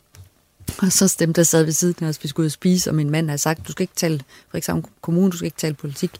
Og 0.79 0.93
så 0.93 1.09
stemte 1.09 1.41
der 1.41 1.45
sad 1.45 1.65
ved 1.65 1.73
siden 1.73 2.05
af 2.05 2.09
os, 2.09 2.23
vi 2.23 2.29
skulle 2.29 2.45
ud 2.45 2.47
og 2.47 2.53
spise, 2.53 2.91
og 2.91 2.95
min 2.95 3.11
mand 3.11 3.29
havde 3.29 3.39
sagt, 3.39 3.67
du 3.67 3.73
skal 3.73 3.83
ikke 3.83 3.95
tale, 3.97 4.21
for 4.51 4.57
eksempel 4.59 4.91
kommune, 5.01 5.31
du 5.31 5.37
skal 5.37 5.47
ikke 5.47 5.59
tale 5.59 5.75
politik. 5.75 6.11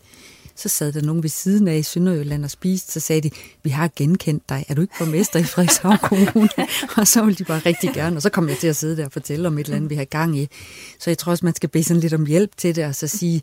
Så 0.59 0.69
sad 0.69 0.93
der 0.93 1.03
nogen 1.03 1.23
ved 1.23 1.31
siden 1.31 1.69
af 1.69 1.77
i 1.77 1.83
Sønderjylland 1.83 2.45
og 2.45 2.51
spiste, 2.51 2.93
så 2.93 3.01
sagde 3.01 3.21
de, 3.21 3.31
vi 3.63 3.71
har 3.71 3.91
genkendt 3.97 4.49
dig, 4.49 4.65
er 4.69 4.75
du 4.75 4.81
ikke 4.81 4.95
borgmester 4.99 5.39
i 5.39 5.45
Frederikshavn 5.45 5.99
Kommune? 5.99 6.49
og 6.97 7.07
så 7.07 7.25
ville 7.25 7.37
de 7.37 7.45
bare 7.45 7.59
rigtig 7.67 7.91
gerne, 7.95 8.17
og 8.17 8.23
så 8.23 8.31
kom 8.31 8.49
jeg 8.49 8.59
til 8.59 8.67
at 8.67 8.77
sidde 8.77 8.97
der 8.97 9.05
og 9.05 9.13
fortælle 9.13 9.49
om 9.49 9.59
et 9.59 9.65
eller 9.65 9.77
andet, 9.77 9.91
vi 9.91 9.95
har 9.95 10.05
gang 10.05 10.39
i. 10.39 10.49
Så 10.99 11.11
jeg 11.11 11.19
tror 11.19 11.31
også, 11.31 11.45
man 11.45 11.55
skal 11.55 11.69
bede 11.69 11.85
sådan 11.85 12.01
lidt 12.01 12.15
om 12.15 12.27
hjælp 12.27 12.57
til 12.57 12.77
det, 12.77 12.85
og 12.85 12.95
så 12.95 13.09
sige, 13.09 13.43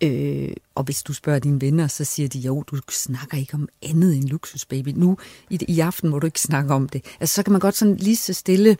Øh, 0.00 0.50
og 0.74 0.84
hvis 0.84 1.02
du 1.02 1.12
spørger 1.12 1.38
dine 1.38 1.60
venner, 1.60 1.86
så 1.86 2.04
siger 2.04 2.28
de, 2.28 2.38
jo, 2.38 2.62
du 2.62 2.80
snakker 2.90 3.38
ikke 3.38 3.54
om 3.54 3.68
andet 3.82 4.16
end 4.16 4.28
luksusbaby. 4.28 4.88
Nu 4.88 5.18
i, 5.50 5.58
i 5.68 5.80
aften 5.80 6.10
må 6.10 6.18
du 6.18 6.26
ikke 6.26 6.40
snakke 6.40 6.74
om 6.74 6.88
det. 6.88 7.04
Altså, 7.20 7.34
så 7.34 7.42
kan 7.42 7.52
man 7.52 7.60
godt 7.60 7.76
sådan 7.76 7.96
lige 7.96 8.16
så 8.16 8.32
stille 8.32 8.76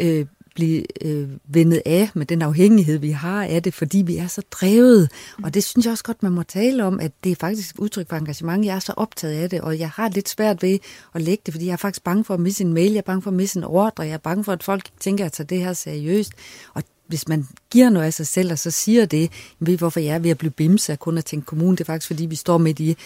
øh, 0.00 0.26
blive 0.54 1.06
øh, 1.06 1.28
vendet 1.44 1.82
af 1.86 2.10
med 2.14 2.26
den 2.26 2.42
afhængighed, 2.42 2.98
vi 2.98 3.10
har 3.10 3.44
af 3.44 3.62
det, 3.62 3.74
fordi 3.74 4.02
vi 4.02 4.16
er 4.16 4.26
så 4.26 4.42
drevet. 4.50 5.10
Og 5.42 5.54
det 5.54 5.64
synes 5.64 5.86
jeg 5.86 5.92
også 5.92 6.04
godt, 6.04 6.22
man 6.22 6.32
må 6.32 6.42
tale 6.42 6.84
om, 6.84 7.00
at 7.00 7.12
det 7.24 7.32
er 7.32 7.36
faktisk 7.36 7.74
et 7.74 7.78
udtryk 7.80 8.08
for 8.08 8.16
engagement. 8.16 8.64
Jeg 8.64 8.74
er 8.74 8.78
så 8.78 8.92
optaget 8.96 9.34
af 9.34 9.50
det, 9.50 9.60
og 9.60 9.78
jeg 9.78 9.90
har 9.90 10.08
lidt 10.08 10.28
svært 10.28 10.62
ved 10.62 10.78
at 11.14 11.22
lægge 11.22 11.42
det, 11.46 11.54
fordi 11.54 11.66
jeg 11.66 11.72
er 11.72 11.76
faktisk 11.76 12.04
bange 12.04 12.24
for 12.24 12.34
at 12.34 12.40
misse 12.40 12.64
en 12.64 12.72
mail, 12.72 12.92
jeg 12.92 12.98
er 12.98 13.02
bange 13.02 13.22
for 13.22 13.30
at 13.30 13.36
misse 13.36 13.58
en 13.58 13.64
ordre, 13.64 14.02
jeg 14.02 14.12
er 14.12 14.18
bange 14.18 14.44
for, 14.44 14.52
at 14.52 14.62
folk 14.62 14.88
tænker 15.00 15.24
at 15.24 15.32
tage 15.32 15.46
det 15.46 15.58
her 15.58 15.72
seriøst. 15.72 16.32
Og 16.74 16.82
hvis 17.06 17.28
man 17.28 17.46
giver 17.70 17.90
noget 17.90 18.06
af 18.06 18.14
sig 18.14 18.26
selv, 18.26 18.52
og 18.52 18.58
så 18.58 18.70
siger 18.70 19.06
det, 19.06 19.30
ved 19.60 19.78
hvorfor 19.78 20.00
jeg 20.00 20.14
er 20.14 20.18
ved 20.18 20.30
at 20.30 20.38
blive 20.38 20.50
bimse 20.50 20.92
af 20.92 20.98
kun 20.98 21.18
at 21.18 21.24
tænke 21.24 21.46
kommune, 21.46 21.76
det 21.76 21.80
er 21.80 21.84
faktisk 21.84 22.06
fordi, 22.06 22.26
vi 22.26 22.36
står 22.36 22.58
midt 22.58 22.80
i, 22.80 22.96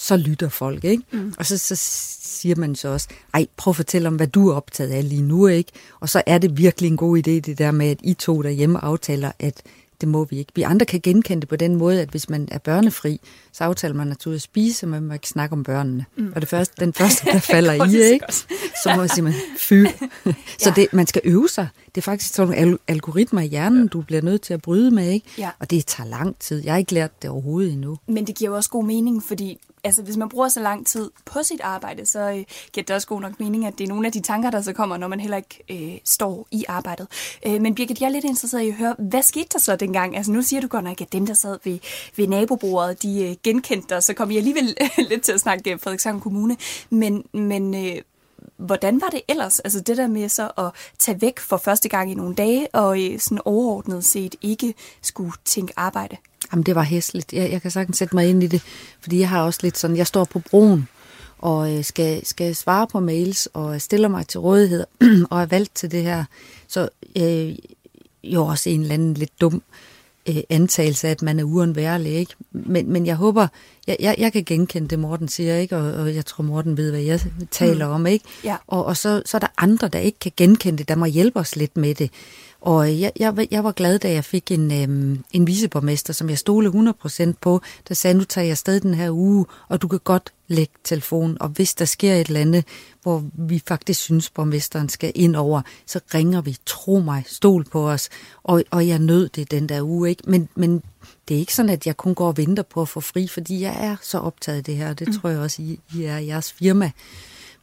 så 0.00 0.16
lytter 0.16 0.48
folk, 0.48 0.84
ikke? 0.84 1.02
Mm. 1.12 1.34
Og 1.38 1.46
så, 1.46 1.58
så 1.58 1.76
siger 2.22 2.56
man 2.56 2.74
så 2.74 2.88
også, 2.88 3.08
ej, 3.34 3.46
prøv 3.56 3.70
at 3.70 3.76
fortælle 3.76 4.08
om, 4.08 4.16
hvad 4.16 4.26
du 4.26 4.48
er 4.48 4.54
optaget 4.54 4.90
af 4.90 5.08
lige 5.08 5.22
nu, 5.22 5.46
ikke? 5.46 5.72
Og 6.00 6.08
så 6.08 6.22
er 6.26 6.38
det 6.38 6.58
virkelig 6.58 6.88
en 6.88 6.96
god 6.96 7.18
idé, 7.18 7.30
det 7.30 7.58
der 7.58 7.70
med, 7.70 7.86
at 7.86 7.98
I 8.02 8.14
to 8.14 8.42
derhjemme 8.42 8.84
aftaler, 8.84 9.32
at 9.38 9.62
det 10.00 10.08
må 10.08 10.24
vi 10.24 10.38
ikke. 10.38 10.52
Vi 10.54 10.62
andre 10.62 10.86
kan 10.86 11.00
genkende 11.00 11.40
det 11.40 11.48
på 11.48 11.56
den 11.56 11.74
måde, 11.74 12.00
at 12.02 12.08
hvis 12.08 12.30
man 12.30 12.48
er 12.50 12.58
børnefri, 12.58 13.20
så 13.52 13.64
aftaler 13.64 13.94
man 13.94 14.10
at 14.10 14.26
ud 14.26 14.34
at 14.34 14.42
spise, 14.42 14.86
men 14.86 14.92
man 14.92 15.02
må 15.02 15.12
ikke 15.14 15.28
snakke 15.28 15.52
om 15.52 15.62
børnene. 15.62 16.04
Mm. 16.16 16.32
Og 16.34 16.40
det 16.40 16.48
første, 16.48 16.74
den 16.84 16.92
første, 16.92 17.26
der 17.32 17.38
falder 17.38 17.72
i, 17.72 18.12
ikke? 18.12 18.26
så 18.82 18.90
må 18.90 18.96
man 18.96 19.08
sige, 19.08 19.34
fy. 19.58 19.86
så 20.62 20.72
det, 20.76 20.88
man 20.92 21.06
skal 21.06 21.22
øve 21.24 21.48
sig. 21.48 21.68
Det 21.94 22.00
er 22.00 22.02
faktisk 22.02 22.34
sådan 22.34 22.58
nogle 22.58 22.78
algoritmer 22.88 23.40
i 23.40 23.46
hjernen, 23.46 23.88
du 23.88 24.00
bliver 24.00 24.22
nødt 24.22 24.42
til 24.42 24.54
at 24.54 24.62
bryde 24.62 24.90
med, 24.90 25.10
ikke? 25.10 25.26
Ja. 25.38 25.50
Og 25.58 25.70
det 25.70 25.86
tager 25.86 26.08
lang 26.08 26.38
tid. 26.38 26.64
Jeg 26.64 26.72
har 26.72 26.78
ikke 26.78 26.94
lært 26.94 27.22
det 27.22 27.30
overhovedet 27.30 27.72
endnu. 27.72 27.98
Men 28.08 28.26
det 28.26 28.34
giver 28.34 28.50
jo 28.50 28.56
også 28.56 28.70
god 28.70 28.84
mening, 28.84 29.22
fordi 29.22 29.58
altså, 29.84 30.02
hvis 30.02 30.16
man 30.16 30.28
bruger 30.28 30.48
så 30.48 30.60
lang 30.60 30.86
tid 30.86 31.10
på 31.24 31.42
sit 31.42 31.60
arbejde, 31.60 32.06
så 32.06 32.20
øh, 32.20 32.44
giver 32.72 32.84
det 32.84 32.90
også 32.90 33.06
god 33.06 33.20
nok 33.20 33.40
mening, 33.40 33.66
at 33.66 33.78
det 33.78 33.84
er 33.84 33.88
nogle 33.88 34.06
af 34.06 34.12
de 34.12 34.20
tanker, 34.20 34.50
der 34.50 34.60
så 34.60 34.72
kommer, 34.72 34.96
når 34.96 35.08
man 35.08 35.20
heller 35.20 35.36
ikke 35.36 35.62
øh, 35.70 35.98
står 36.04 36.46
i 36.50 36.64
arbejdet. 36.68 37.06
Øh, 37.46 37.60
men 37.60 37.74
Birgit, 37.74 38.00
jeg 38.00 38.06
er 38.06 38.10
lidt 38.10 38.24
interesseret 38.24 38.62
i 38.62 38.68
at 38.68 38.74
høre, 38.74 38.96
hvad 38.98 39.22
skete 39.22 39.48
der 39.52 39.58
så 39.58 39.76
dengang? 39.76 40.16
Altså 40.16 40.32
nu 40.32 40.42
siger 40.42 40.60
du 40.60 40.68
godt 40.68 40.84
nok, 40.84 41.00
at 41.00 41.12
dem, 41.12 41.26
der 41.26 41.34
sad 41.34 41.58
ved, 41.64 41.78
ved 42.16 42.26
nabobordet, 42.28 43.02
de 43.02 43.28
øh, 43.28 43.36
genkendte 43.42 43.94
dig, 43.94 44.02
så 44.02 44.14
kom 44.14 44.30
jeg 44.30 44.38
alligevel 44.38 44.76
lidt 45.10 45.22
til 45.22 45.32
at 45.32 45.40
snakke 45.40 45.72
øh, 45.72 45.80
Frederikshavn 45.80 46.20
Kommune. 46.20 46.56
Men, 46.90 47.24
men 47.32 47.74
øh, 47.74 48.02
hvordan 48.56 49.00
var 49.00 49.08
det 49.08 49.20
ellers? 49.28 49.60
Altså 49.60 49.80
det 49.80 49.96
der 49.96 50.06
med 50.06 50.28
så 50.28 50.50
at 50.58 50.70
tage 50.98 51.20
væk 51.20 51.38
for 51.38 51.56
første 51.56 51.88
gang 51.88 52.10
i 52.10 52.14
nogle 52.14 52.34
dage, 52.34 52.68
og 52.72 53.04
øh, 53.04 53.18
sådan 53.18 53.40
overordnet 53.44 54.04
set 54.04 54.34
ikke 54.42 54.74
skulle 55.02 55.32
tænke 55.44 55.72
arbejde? 55.76 56.16
Jamen, 56.52 56.62
det 56.62 56.74
var 56.74 56.82
hæsligt. 56.82 57.32
Jeg, 57.32 57.52
jeg 57.52 57.62
kan 57.62 57.70
sagtens 57.70 57.98
sætte 57.98 58.14
mig 58.14 58.28
ind 58.28 58.42
i 58.42 58.46
det, 58.46 58.62
fordi 59.00 59.18
jeg 59.18 59.28
har 59.28 59.42
også 59.42 59.60
lidt 59.62 59.78
sådan, 59.78 59.96
jeg 59.96 60.06
står 60.06 60.24
på 60.24 60.38
broen, 60.38 60.88
og 61.38 61.76
øh, 61.76 61.84
skal, 61.84 62.26
skal 62.26 62.56
svare 62.56 62.86
på 62.86 63.00
mails, 63.00 63.48
og 63.52 63.80
stiller 63.80 64.08
mig 64.08 64.26
til 64.26 64.40
rådighed, 64.40 64.84
og 65.30 65.42
er 65.42 65.46
valgt 65.46 65.74
til 65.74 65.90
det 65.90 66.02
her. 66.02 66.24
Så 66.68 66.88
øh, 67.16 67.56
jo 68.24 68.46
også 68.46 68.70
en 68.70 68.80
eller 68.80 68.94
anden 68.94 69.14
lidt 69.14 69.40
dum 69.40 69.62
øh, 70.28 70.36
antagelse 70.50 71.06
af, 71.06 71.10
at 71.10 71.22
man 71.22 71.40
er 71.40 71.44
uundværlig, 71.44 72.12
ikke? 72.12 72.34
Men, 72.52 72.92
men 72.92 73.06
jeg 73.06 73.16
håber, 73.16 73.46
jeg, 73.86 73.96
jeg, 74.00 74.14
jeg 74.18 74.32
kan 74.32 74.44
genkende 74.44 74.88
det, 74.88 74.98
Morten 74.98 75.28
siger, 75.28 75.56
ikke? 75.56 75.76
Og, 75.76 75.92
og 75.92 76.14
jeg 76.14 76.26
tror, 76.26 76.44
Morten 76.44 76.76
ved, 76.76 76.90
hvad 76.90 77.00
jeg 77.00 77.20
taler 77.50 77.86
mm. 77.86 77.92
om, 77.92 78.06
ikke? 78.06 78.24
Ja. 78.44 78.56
Og, 78.66 78.84
og 78.84 78.96
så, 78.96 79.22
så 79.26 79.36
er 79.36 79.38
der 79.38 79.52
andre, 79.58 79.88
der 79.88 79.98
ikke 79.98 80.18
kan 80.18 80.32
genkende 80.36 80.78
det, 80.78 80.88
der 80.88 80.94
må 80.94 81.04
hjælpe 81.06 81.38
os 81.38 81.56
lidt 81.56 81.76
med 81.76 81.94
det. 81.94 82.10
Og 82.60 83.00
jeg, 83.00 83.12
jeg, 83.18 83.48
jeg 83.50 83.64
var 83.64 83.72
glad, 83.72 83.98
da 83.98 84.12
jeg 84.12 84.24
fik 84.24 84.50
en, 84.50 84.82
øhm, 84.82 85.24
en 85.32 85.46
viceborgmester, 85.46 86.12
som 86.12 86.30
jeg 86.30 86.38
stole 86.38 86.92
100% 87.04 87.32
på, 87.40 87.60
der 87.88 87.94
sagde, 87.94 88.18
nu 88.18 88.24
tager 88.24 88.44
jeg 88.44 88.50
afsted 88.50 88.80
den 88.80 88.94
her 88.94 89.10
uge, 89.10 89.46
og 89.68 89.82
du 89.82 89.88
kan 89.88 90.00
godt 90.04 90.32
lægge 90.48 90.72
telefon, 90.84 91.36
og 91.40 91.48
hvis 91.48 91.74
der 91.74 91.84
sker 91.84 92.14
et 92.14 92.26
eller 92.26 92.40
andet, 92.40 92.64
hvor 93.02 93.24
vi 93.32 93.62
faktisk 93.68 94.00
synes, 94.00 94.30
borgmesteren 94.30 94.88
skal 94.88 95.12
ind 95.14 95.36
over, 95.36 95.62
så 95.86 96.00
ringer 96.14 96.40
vi, 96.40 96.56
tro 96.66 96.98
mig, 96.98 97.24
stol 97.26 97.64
på 97.64 97.90
os, 97.90 98.08
og, 98.42 98.62
og 98.70 98.88
jeg 98.88 98.98
nød 98.98 99.28
det 99.28 99.50
den 99.50 99.68
der 99.68 99.82
uge, 99.82 100.08
ikke? 100.10 100.22
Men, 100.26 100.48
men 100.54 100.82
det 101.28 101.34
er 101.34 101.38
ikke 101.38 101.54
sådan, 101.54 101.70
at 101.70 101.86
jeg 101.86 101.96
kun 101.96 102.14
går 102.14 102.26
og 102.26 102.36
venter 102.36 102.62
på 102.62 102.82
at 102.82 102.88
få 102.88 103.00
fri, 103.00 103.28
fordi 103.28 103.60
jeg 103.60 103.76
er 103.86 103.96
så 104.02 104.18
optaget 104.18 104.58
af 104.58 104.64
det 104.64 104.76
her, 104.76 104.88
og 104.88 104.98
det 104.98 105.08
mm. 105.08 105.14
tror 105.14 105.28
jeg 105.28 105.38
også, 105.38 105.62
I, 105.62 105.80
I 105.94 106.04
er 106.04 106.18
jeres 106.18 106.52
firma. 106.52 106.90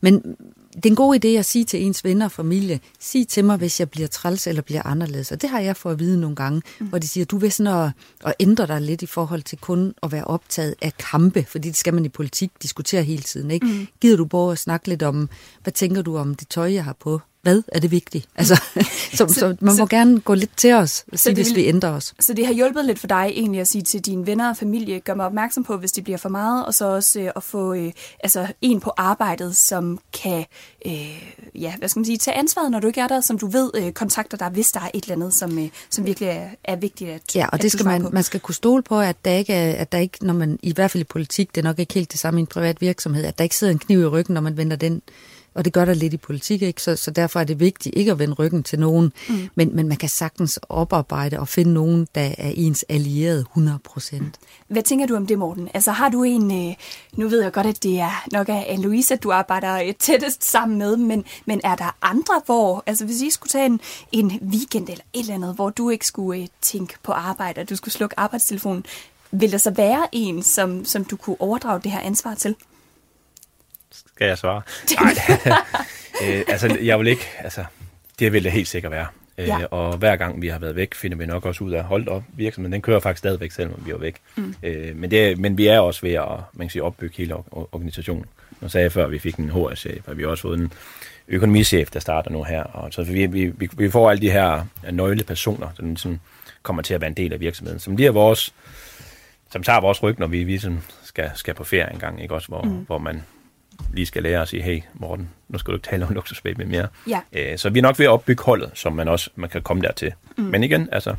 Men 0.01 0.35
det 0.75 0.85
er 0.85 0.89
en 0.89 0.95
god 0.95 1.15
idé 1.15 1.27
at 1.27 1.45
sige 1.45 1.65
til 1.65 1.83
ens 1.83 2.03
venner 2.03 2.25
og 2.25 2.31
familie, 2.31 2.79
sig 2.99 3.27
til 3.27 3.45
mig, 3.45 3.57
hvis 3.57 3.79
jeg 3.79 3.89
bliver 3.89 4.07
træls 4.07 4.47
eller 4.47 4.61
bliver 4.61 4.83
anderledes. 4.85 5.31
Og 5.31 5.41
det 5.41 5.49
har 5.49 5.59
jeg 5.59 5.77
fået 5.77 5.93
at 5.93 5.99
vide 5.99 6.19
nogle 6.19 6.35
gange, 6.35 6.61
mm. 6.79 6.87
hvor 6.87 6.97
de 6.97 7.07
siger, 7.07 7.25
du 7.25 7.37
vil 7.37 7.51
sådan 7.51 7.73
at, 7.73 7.91
at 8.25 8.33
ændre 8.39 8.67
dig 8.67 8.81
lidt 8.81 9.01
i 9.01 9.05
forhold 9.05 9.41
til 9.41 9.57
kun 9.57 9.93
at 10.03 10.11
være 10.11 10.23
optaget 10.23 10.75
af 10.81 10.97
kampe, 10.97 11.45
fordi 11.47 11.67
det 11.67 11.77
skal 11.77 11.93
man 11.93 12.05
i 12.05 12.09
politik 12.09 12.51
diskutere 12.61 13.03
hele 13.03 13.23
tiden. 13.23 13.51
Ikke? 13.51 13.65
Mm. 13.65 13.87
Gider 14.01 14.17
du 14.17 14.25
bare 14.25 14.51
at 14.51 14.59
snakke 14.59 14.87
lidt 14.87 15.03
om, 15.03 15.29
hvad 15.63 15.73
tænker 15.73 16.01
du 16.01 16.17
om 16.17 16.35
det 16.35 16.47
tøj, 16.47 16.73
jeg 16.73 16.83
har 16.83 16.95
på? 16.99 17.21
Hvad 17.45 17.61
er 17.67 17.79
det 17.79 17.91
vigtigt? 17.91 18.27
Altså, 18.37 18.55
så, 19.13 19.27
så, 19.27 19.33
så 19.33 19.47
man 19.47 19.57
må 19.61 19.75
så, 19.75 19.85
gerne 19.85 20.19
gå 20.19 20.33
lidt 20.33 20.57
til 20.57 20.73
os, 20.73 21.05
sige, 21.13 21.33
hvis 21.33 21.55
vi 21.55 21.65
ændrer 21.65 21.89
os. 21.89 22.13
Så 22.19 22.33
det 22.33 22.45
har 22.45 22.53
hjulpet 22.53 22.85
lidt 22.85 22.99
for 22.99 23.07
dig 23.07 23.31
egentlig 23.35 23.61
at 23.61 23.67
sige 23.67 23.81
til 23.81 24.01
dine 24.01 24.27
venner 24.27 24.49
og 24.49 24.57
familie, 24.57 24.99
gør 24.99 25.13
mig 25.13 25.25
opmærksom 25.25 25.63
på, 25.63 25.77
hvis 25.77 25.91
det 25.91 26.03
bliver 26.03 26.17
for 26.17 26.29
meget, 26.29 26.65
og 26.65 26.73
så 26.73 26.85
også 26.85 27.19
øh, 27.19 27.31
at 27.35 27.43
få 27.43 27.73
øh, 27.73 27.91
altså, 28.23 28.47
en 28.61 28.79
på 28.79 28.91
arbejdet, 28.97 29.55
som 29.55 29.99
kan 30.13 30.45
øh, 30.85 31.23
ja, 31.55 31.73
hvad 31.77 31.89
skal 31.89 31.99
man 31.99 32.05
sige, 32.05 32.17
tage 32.17 32.37
ansvaret, 32.37 32.71
når 32.71 32.79
du 32.79 32.87
ikke 32.87 33.01
er 33.01 33.07
der, 33.07 33.21
som 33.21 33.37
du 33.37 33.47
ved 33.47 33.71
øh, 33.75 33.91
kontakter 33.91 34.37
dig, 34.37 34.49
hvis 34.49 34.71
der 34.71 34.79
er 34.79 34.89
et 34.93 35.03
eller 35.03 35.15
andet, 35.15 35.33
som, 35.33 35.59
øh, 35.59 35.69
som 35.89 36.05
virkelig 36.05 36.29
er, 36.29 36.47
er 36.63 36.75
vigtigt 36.75 37.09
at 37.09 37.35
Ja, 37.35 37.47
og 37.51 37.61
det 37.61 37.71
skal 37.71 37.85
man, 37.85 38.01
på. 38.01 38.09
man 38.09 38.23
skal 38.23 38.39
kunne 38.39 38.55
stole 38.55 38.83
på, 38.83 38.99
at 38.99 39.15
der 39.25 39.31
ikke 39.31 39.53
er, 39.53 39.81
at 39.81 39.91
der 39.91 39.97
ikke, 39.97 40.25
når 40.25 40.33
man, 40.33 40.59
i 40.63 40.73
hvert 40.73 40.91
fald 40.91 41.01
i 41.01 41.03
politik, 41.03 41.55
det 41.55 41.61
er 41.61 41.65
nok 41.65 41.79
ikke 41.79 41.93
helt 41.93 42.11
det 42.11 42.19
samme 42.19 42.39
i 42.39 42.41
en 42.41 42.47
privat 42.47 42.81
virksomhed, 42.81 43.25
at 43.25 43.37
der 43.37 43.43
ikke 43.43 43.55
sidder 43.55 43.73
en 43.73 43.79
kniv 43.79 44.01
i 44.01 44.05
ryggen, 44.05 44.33
når 44.33 44.41
man 44.41 44.57
vender 44.57 44.75
den 44.75 45.01
og 45.55 45.65
det 45.65 45.73
gør 45.73 45.85
der 45.85 45.93
lidt 45.93 46.13
i 46.13 46.17
politik, 46.17 46.61
ikke? 46.61 46.81
Så, 46.81 46.95
så 46.95 47.11
derfor 47.11 47.39
er 47.39 47.43
det 47.43 47.59
vigtigt 47.59 47.95
ikke 47.97 48.11
at 48.11 48.19
vende 48.19 48.33
ryggen 48.33 48.63
til 48.63 48.79
nogen, 48.79 49.13
mm. 49.29 49.49
men, 49.55 49.75
men 49.75 49.87
man 49.87 49.97
kan 49.97 50.09
sagtens 50.09 50.59
oparbejde 50.69 51.39
og 51.39 51.47
finde 51.47 51.73
nogen, 51.73 52.07
der 52.15 52.21
er 52.37 52.51
ens 52.55 52.85
allierede 52.89 53.39
100 53.39 53.79
procent. 53.83 54.39
Hvad 54.67 54.83
tænker 54.83 55.05
du 55.05 55.15
om 55.15 55.27
det, 55.27 55.39
Morten? 55.39 55.69
Altså 55.73 55.91
har 55.91 56.09
du 56.09 56.23
en, 56.23 56.69
øh, 56.69 56.75
nu 57.13 57.27
ved 57.27 57.43
jeg 57.43 57.51
godt, 57.51 57.67
at 57.67 57.83
det 57.83 57.99
er 57.99 58.25
nok 58.31 58.49
af 58.49 58.77
Anne-Louise, 58.77 59.15
du 59.15 59.31
arbejder 59.31 59.75
øh, 59.75 59.93
tættest 59.99 60.43
sammen 60.43 60.77
med, 60.77 60.97
men, 60.97 61.25
men 61.45 61.61
er 61.63 61.75
der 61.75 61.95
andre, 62.01 62.41
hvor, 62.45 62.83
altså 62.85 63.05
hvis 63.05 63.21
I 63.21 63.29
skulle 63.29 63.51
tage 63.51 63.65
en, 63.65 63.79
en 64.11 64.39
weekend 64.51 64.89
eller 64.89 65.03
et 65.13 65.19
eller 65.19 65.33
andet, 65.33 65.55
hvor 65.55 65.69
du 65.69 65.89
ikke 65.89 66.07
skulle 66.07 66.41
øh, 66.41 66.47
tænke 66.61 66.93
på 67.03 67.11
arbejde, 67.11 67.61
og 67.61 67.69
du 67.69 67.75
skulle 67.75 67.93
slukke 67.93 68.19
arbejdstelefonen, 68.19 68.85
vil 69.31 69.51
der 69.51 69.57
så 69.57 69.71
være 69.71 70.07
en, 70.11 70.43
som, 70.43 70.85
som 70.85 71.05
du 71.05 71.15
kunne 71.15 71.41
overdrage 71.41 71.81
det 71.81 71.91
her 71.91 71.99
ansvar 71.99 72.33
til? 72.33 72.55
Skal 74.15 74.27
jeg 74.27 74.37
svare? 74.37 74.61
Nej. 75.01 75.13
øh, 76.37 76.43
altså, 76.47 76.77
jeg 76.81 76.99
vil 76.99 77.07
ikke... 77.07 77.29
Altså, 77.39 77.65
det 78.19 78.33
vil 78.33 78.43
det 78.43 78.51
helt 78.51 78.67
sikkert 78.67 78.91
være. 78.91 79.07
Øh, 79.37 79.47
ja. 79.47 79.65
Og 79.65 79.97
hver 79.97 80.15
gang 80.15 80.41
vi 80.41 80.47
har 80.47 80.59
været 80.59 80.75
væk, 80.75 80.93
finder 80.93 81.17
vi 81.17 81.25
nok 81.25 81.45
også 81.45 81.63
ud 81.63 81.71
af, 81.71 81.83
holdt 81.83 82.09
op, 82.09 82.23
virksomheden, 82.33 82.73
den 82.73 82.81
kører 82.81 82.99
faktisk 82.99 83.19
stadigvæk, 83.19 83.51
selvom 83.51 83.83
vi 83.85 83.91
er 83.91 83.97
væk. 83.97 84.15
Mm. 84.35 84.55
Øh, 84.63 84.95
men, 84.95 85.11
det, 85.11 85.37
men 85.37 85.57
vi 85.57 85.67
er 85.67 85.79
også 85.79 86.01
ved 86.01 86.13
at 86.13 86.27
man 86.53 86.67
kan 86.67 86.69
sige, 86.69 86.83
opbygge 86.83 87.17
hele 87.17 87.35
organisationen. 87.51 88.25
Nu 88.61 88.69
sagde 88.69 88.83
jeg 88.83 88.91
før, 88.91 89.05
at 89.05 89.11
vi 89.11 89.19
fik 89.19 89.35
en 89.35 89.49
HR-chef, 89.49 90.07
og 90.07 90.17
vi 90.17 90.23
har 90.23 90.29
også 90.29 90.41
fået 90.41 90.59
en 90.59 90.73
økonomichef, 91.27 91.91
der 91.91 91.99
starter 91.99 92.31
nu 92.31 92.43
her. 92.43 92.63
Og 92.63 92.93
så 92.93 93.03
vi, 93.03 93.25
vi, 93.25 93.45
vi, 93.45 93.69
vi 93.77 93.91
får 93.91 94.09
alle 94.09 94.21
de 94.21 94.31
her 94.31 94.65
nøglepersoner, 94.91 95.67
som 95.75 95.85
ligesom 95.85 96.19
kommer 96.63 96.81
til 96.81 96.93
at 96.93 97.01
være 97.01 97.09
en 97.09 97.17
del 97.17 97.33
af 97.33 97.39
virksomheden, 97.39 97.79
som 97.79 97.95
bliver 97.95 98.11
vores, 98.11 98.53
som 99.51 99.63
tager 99.63 99.81
vores 99.81 100.03
ryg, 100.03 100.19
når 100.19 100.27
vi 100.27 100.43
ligesom 100.43 100.79
skal, 101.03 101.31
skal 101.35 101.53
på 101.53 101.63
ferie 101.63 101.93
en 101.93 101.99
gang, 101.99 102.21
ikke? 102.21 102.35
Også 102.35 102.47
hvor, 102.47 102.61
mm. 102.61 102.85
hvor 102.85 102.97
man 102.97 103.23
lige 103.93 104.05
skal 104.05 104.23
lære 104.23 104.41
at 104.41 104.47
sige, 104.47 104.63
hey 104.63 104.81
Morten, 104.93 105.29
nu 105.49 105.57
skal 105.57 105.71
du 105.71 105.77
ikke 105.77 105.89
tale 105.89 106.05
om 106.05 106.13
luksusbaby 106.13 106.61
mere. 106.61 106.87
Ja. 107.07 107.21
Øh, 107.33 107.57
så 107.57 107.69
vi 107.69 107.79
er 107.79 107.83
nok 107.83 107.99
ved 107.99 108.05
at 108.05 108.09
opbygge 108.09 108.43
holdet, 108.43 108.71
som 108.73 108.93
man 108.93 109.07
også 109.07 109.29
man 109.35 109.49
kan 109.49 109.61
komme 109.61 109.83
dertil. 109.83 110.13
Mm. 110.37 110.43
Men 110.43 110.63
igen, 110.63 110.89
altså, 110.91 111.15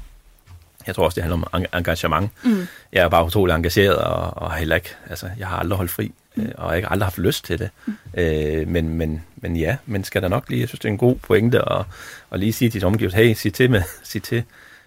jeg 0.86 0.94
tror 0.94 1.04
også, 1.04 1.14
det 1.14 1.22
handler 1.22 1.46
om 1.52 1.64
engagement. 1.74 2.30
Mm. 2.44 2.66
Jeg 2.92 3.04
er 3.04 3.08
bare 3.08 3.26
utrolig 3.26 3.54
engageret, 3.54 3.96
og, 3.96 4.42
og 4.42 4.54
heller 4.54 4.76
ikke, 4.76 4.94
altså, 5.10 5.30
jeg 5.38 5.48
har 5.48 5.56
aldrig 5.56 5.76
holdt 5.76 5.90
fri, 5.90 6.12
mm. 6.34 6.42
øh, 6.42 6.52
og 6.54 6.74
jeg 6.74 6.84
har 6.84 6.88
aldrig 6.88 7.06
haft 7.06 7.18
lyst 7.18 7.44
til 7.44 7.58
det. 7.58 7.70
Mm. 7.86 7.94
Øh, 8.14 8.68
men, 8.68 8.88
men, 8.88 9.22
men 9.36 9.56
ja, 9.56 9.76
men 9.86 10.04
skal 10.04 10.22
der 10.22 10.28
nok 10.28 10.50
lige, 10.50 10.60
jeg 10.60 10.68
synes, 10.68 10.80
det 10.80 10.88
er 10.88 10.92
en 10.92 10.98
god 10.98 11.16
pointe 11.16 11.72
at, 11.72 11.84
at 12.32 12.40
lige 12.40 12.52
sige 12.52 12.68
til 12.70 12.80
dit 12.80 12.84
omgivelser, 12.84 13.18
hey, 13.18 13.34
sig 13.34 13.54
til, 13.54 13.70
med, 13.70 13.82
sig 14.04 14.22
til 14.22 14.44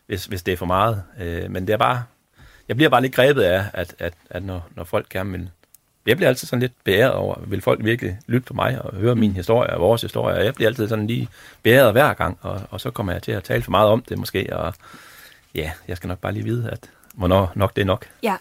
hvis, 0.09 0.25
hvis 0.25 0.43
det 0.43 0.51
er 0.51 0.57
for 0.57 0.65
meget. 0.65 1.03
Øh, 1.19 1.51
men 1.51 1.67
det 1.67 1.73
er 1.73 1.77
bare, 1.77 2.03
jeg 2.67 2.75
bliver 2.75 2.89
bare 2.89 3.01
lidt 3.01 3.13
grebet 3.13 3.41
af, 3.41 3.65
at, 3.73 3.95
at, 3.99 4.13
at 4.29 4.43
når, 4.43 4.67
når 4.75 4.83
folk 4.83 5.09
gerne 5.09 5.31
vil 5.31 5.49
jeg 6.09 6.17
bliver 6.17 6.29
altid 6.29 6.47
sådan 6.47 6.61
lidt 6.61 6.73
beæret 6.83 7.13
over, 7.13 7.35
vil 7.47 7.61
folk 7.61 7.83
virkelig 7.83 8.17
lytte 8.27 8.47
på 8.47 8.53
mig 8.53 8.81
og 8.81 8.95
høre 8.95 9.15
min 9.15 9.31
historie 9.31 9.69
og 9.69 9.81
vores 9.81 10.01
historie, 10.01 10.35
og 10.35 10.45
jeg 10.45 10.53
bliver 10.53 10.69
altid 10.69 10.87
sådan 10.87 11.07
lige 11.07 11.27
beæret 11.63 11.91
hver 11.91 12.13
gang, 12.13 12.37
og, 12.41 12.61
og 12.69 12.81
så 12.81 12.91
kommer 12.91 13.13
jeg 13.13 13.23
til 13.23 13.31
at 13.31 13.43
tale 13.43 13.63
for 13.63 13.71
meget 13.71 13.89
om 13.89 14.01
det 14.09 14.17
måske, 14.17 14.57
og 14.57 14.73
ja, 15.55 15.71
jeg 15.87 15.97
skal 15.97 16.07
nok 16.07 16.19
bare 16.19 16.31
lige 16.31 16.43
vide, 16.43 16.69
at 16.71 16.79
hvornår 17.13 17.51
nok 17.55 17.75
det 17.75 17.81
er 17.81 17.85
nok. 17.85 18.05
Ja. 18.23 18.35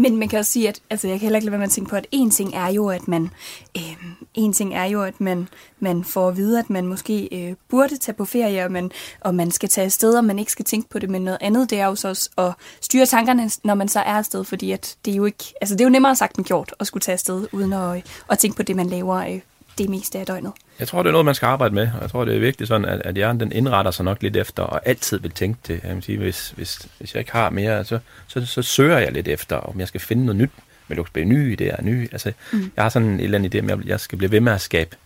Men 0.00 0.16
man 0.16 0.28
kan 0.28 0.38
også 0.38 0.52
sige, 0.52 0.68
at 0.68 0.80
altså, 0.90 1.08
jeg 1.08 1.14
kan 1.18 1.26
heller 1.26 1.36
ikke 1.36 1.44
lade 1.44 1.52
være 1.52 1.58
med 1.58 1.66
at 1.66 1.72
tænke 1.72 1.90
på, 1.90 1.96
at 1.96 2.06
en 2.12 2.30
ting 2.30 2.54
er 2.54 2.68
jo, 2.68 2.88
at 2.88 3.08
man, 3.08 3.30
øh, 3.76 3.96
en 4.34 4.52
ting 4.52 4.74
er 4.74 4.84
jo, 4.84 5.02
at 5.02 5.20
man, 5.20 5.48
man 5.80 6.04
får 6.04 6.28
at 6.28 6.36
vide, 6.36 6.58
at 6.58 6.70
man 6.70 6.86
måske 6.86 7.28
øh, 7.32 7.54
burde 7.68 7.96
tage 7.96 8.16
på 8.16 8.24
ferie, 8.24 8.64
og 8.64 8.72
man, 8.72 8.90
og 9.20 9.34
man 9.34 9.50
skal 9.50 9.68
tage 9.68 9.84
afsted, 9.84 10.14
og 10.14 10.24
man 10.24 10.38
ikke 10.38 10.52
skal 10.52 10.64
tænke 10.64 10.88
på 10.88 10.98
det, 10.98 11.10
men 11.10 11.22
noget 11.22 11.38
andet, 11.40 11.70
det 11.70 11.80
er 11.80 11.86
jo 11.86 11.94
så 11.94 12.08
også 12.08 12.30
at 12.38 12.52
styre 12.80 13.06
tankerne, 13.06 13.50
når 13.64 13.74
man 13.74 13.88
så 13.88 13.98
er 13.98 14.12
afsted, 14.12 14.44
fordi 14.44 14.72
at 14.72 14.96
det 15.04 15.10
er 15.10 15.16
jo 15.16 15.24
ikke, 15.24 15.44
altså 15.60 15.74
det 15.74 15.80
er 15.80 15.86
jo 15.86 15.90
nemmere 15.90 16.16
sagt 16.16 16.36
end 16.36 16.46
gjort 16.46 16.74
at 16.80 16.86
skulle 16.86 17.02
tage 17.02 17.12
afsted, 17.12 17.46
uden 17.52 17.72
at, 17.72 17.96
øh, 17.96 18.02
at 18.30 18.38
tænke 18.38 18.56
på 18.56 18.62
det, 18.62 18.76
man 18.76 18.86
laver 18.86 19.16
øh, 19.16 19.40
det 19.82 19.90
meste 19.90 20.18
af 20.18 20.26
døgnet. 20.26 20.52
Jeg 20.78 20.88
tror, 20.88 21.02
det 21.02 21.08
er 21.08 21.12
noget, 21.12 21.24
man 21.24 21.34
skal 21.34 21.46
arbejde 21.46 21.74
med, 21.74 21.90
og 21.96 22.02
jeg 22.02 22.10
tror, 22.10 22.24
det 22.24 22.36
er 22.36 22.40
vigtigt 22.40 22.68
sådan, 22.68 22.84
at, 22.84 23.02
at 23.04 23.14
hjernen 23.14 23.40
den 23.40 23.52
indretter 23.52 23.90
sig 23.90 24.04
nok 24.04 24.22
lidt 24.22 24.36
efter, 24.36 24.62
og 24.62 24.80
altid 24.84 25.18
vil 25.18 25.30
tænke 25.30 25.60
det. 25.66 25.80
Jeg 25.84 25.94
vil 25.94 26.02
sige, 26.02 26.18
hvis, 26.18 26.50
hvis, 26.56 26.88
hvis 26.98 27.14
jeg 27.14 27.20
ikke 27.20 27.32
har 27.32 27.50
mere, 27.50 27.84
så, 27.84 27.98
så, 28.26 28.46
så 28.46 28.62
søger 28.62 28.98
jeg 28.98 29.12
lidt 29.12 29.28
efter, 29.28 29.56
om 29.56 29.80
jeg 29.80 29.88
skal 29.88 30.00
finde 30.00 30.24
noget 30.24 30.40
nyt 30.40 30.50
med 30.88 30.96
Luxby, 30.96 31.18
nye 31.18 31.56
idéer, 31.60 31.82
nye. 31.82 32.08
Altså, 32.12 32.32
mm. 32.52 32.72
Jeg 32.76 32.84
har 32.84 32.88
sådan 32.88 33.08
en 33.08 33.20
eller 33.20 33.38
anden 33.38 33.68
idé, 33.68 33.72
om 33.72 33.82
jeg 33.86 34.00
skal 34.00 34.18
blive 34.18 34.30
ved 34.30 34.40
med 34.40 34.52
at 34.52 34.60
skabe, 34.60 34.96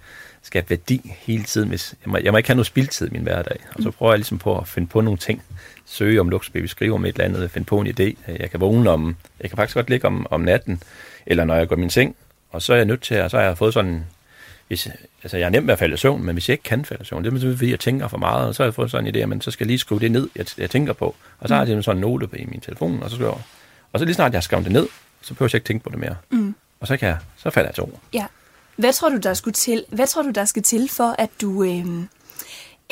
skabe 0.43 0.71
værdi 0.71 1.15
hele 1.19 1.45
tiden. 1.45 1.69
Hvis, 1.69 1.95
jeg, 2.05 2.11
må, 2.11 2.19
jeg 2.19 2.33
må 2.33 2.37
ikke 2.37 2.49
have 2.49 2.57
noget 2.57 2.67
spildtid 2.67 3.07
i 3.07 3.11
min 3.13 3.23
hverdag, 3.23 3.57
og 3.75 3.83
så 3.83 3.91
prøver 3.91 4.13
jeg 4.13 4.19
ligesom 4.19 4.39
på 4.39 4.59
at 4.59 4.69
finde 4.69 4.89
på 4.89 5.01
nogle 5.01 5.19
ting. 5.19 5.43
Søge 5.87 6.21
om 6.21 6.29
Luxby, 6.29 6.67
skrive 6.67 6.95
om 6.95 7.05
et 7.05 7.09
eller 7.09 7.25
andet, 7.25 7.51
finde 7.51 7.67
på 7.67 7.81
en 7.81 7.87
idé. 7.87 8.33
Jeg 8.41 8.51
kan 8.51 8.61
vågne 8.61 8.91
om, 8.91 9.17
jeg 9.41 9.51
kan 9.51 9.57
faktisk 9.57 9.75
godt 9.75 9.91
ligge 9.91 10.07
om, 10.07 10.27
om 10.31 10.41
natten, 10.41 10.83
eller 11.27 11.45
når 11.45 11.55
jeg 11.55 11.69
går 11.69 11.77
i 11.77 11.81
min 11.81 11.91
seng, 11.91 12.17
og 12.51 12.63
så 12.63 12.73
er 12.73 12.77
jeg 12.77 12.87
nødt 12.87 13.03
til, 13.03 13.15
at 13.15 13.31
så 13.31 13.37
har 13.37 13.45
jeg 13.45 13.59
fået 13.59 13.75
sådan 13.75 14.05
hvis, 14.69 14.89
altså 15.23 15.37
jeg 15.37 15.47
er 15.47 15.51
nemt 15.51 15.67
ved 15.67 15.73
at 15.73 15.79
falde 15.79 15.95
i 15.95 15.97
søvn, 15.97 16.25
men 16.25 16.33
hvis 16.33 16.49
jeg 16.49 16.55
ikke 16.55 16.63
kan 16.63 16.85
falde 16.85 17.03
i 17.03 17.05
søvn, 17.05 17.25
det 17.25 17.45
er 17.45 17.57
fordi, 17.57 17.71
jeg 17.71 17.81
tænker 17.81 18.09
for 18.09 18.19
meget, 18.19 18.49
og 18.49 18.55
så 18.55 18.63
har 18.63 18.67
jeg 18.67 18.75
fået 18.75 18.91
sådan 18.91 19.07
en 19.07 19.31
idé, 19.31 19.35
at 19.35 19.45
så 19.45 19.51
skal 19.51 19.67
lige 19.67 19.79
skrive 19.79 20.01
det 20.01 20.13
ned, 20.13 20.29
jeg, 20.37 20.47
jeg 20.59 20.71
tænker 20.71 20.93
på. 20.93 21.15
Og 21.39 21.49
så 21.49 21.55
har 21.55 21.67
jeg 21.67 21.85
sådan 21.85 21.97
en 21.97 22.01
note 22.01 22.29
i 22.39 22.45
min 22.45 22.61
telefon, 22.61 23.03
og 23.03 23.11
så 23.11 23.17
skriver 23.17 23.41
Og 23.93 23.99
så 23.99 24.05
lige 24.05 24.15
snart 24.15 24.33
jeg 24.33 24.39
har 24.39 24.43
skrevet 24.43 24.65
det 24.65 24.73
ned, 24.73 24.89
så 25.21 25.35
behøver 25.35 25.49
jeg 25.53 25.55
ikke 25.55 25.67
tænke 25.67 25.85
på 25.85 25.91
det 25.91 25.99
mere. 25.99 26.17
Mm. 26.31 26.55
Og 26.81 26.87
så, 26.87 26.97
kan 26.97 27.09
jeg, 27.09 27.19
så 27.37 27.51
falder 27.51 27.69
jeg 27.69 27.75
til 27.75 27.83
ord. 27.83 28.01
Ja. 28.13 28.27
Hvad 28.77 28.93
tror 28.93 29.09
du, 29.09 29.17
der 29.17 29.35
skulle 29.35 29.55
til, 29.55 29.85
hvad 29.89 30.07
tror 30.07 30.23
du, 30.23 30.31
der 30.31 30.45
skal 30.45 30.63
til 30.63 30.89
for, 30.89 31.15
at 31.19 31.31
du, 31.41 31.65
øh, 31.65 31.87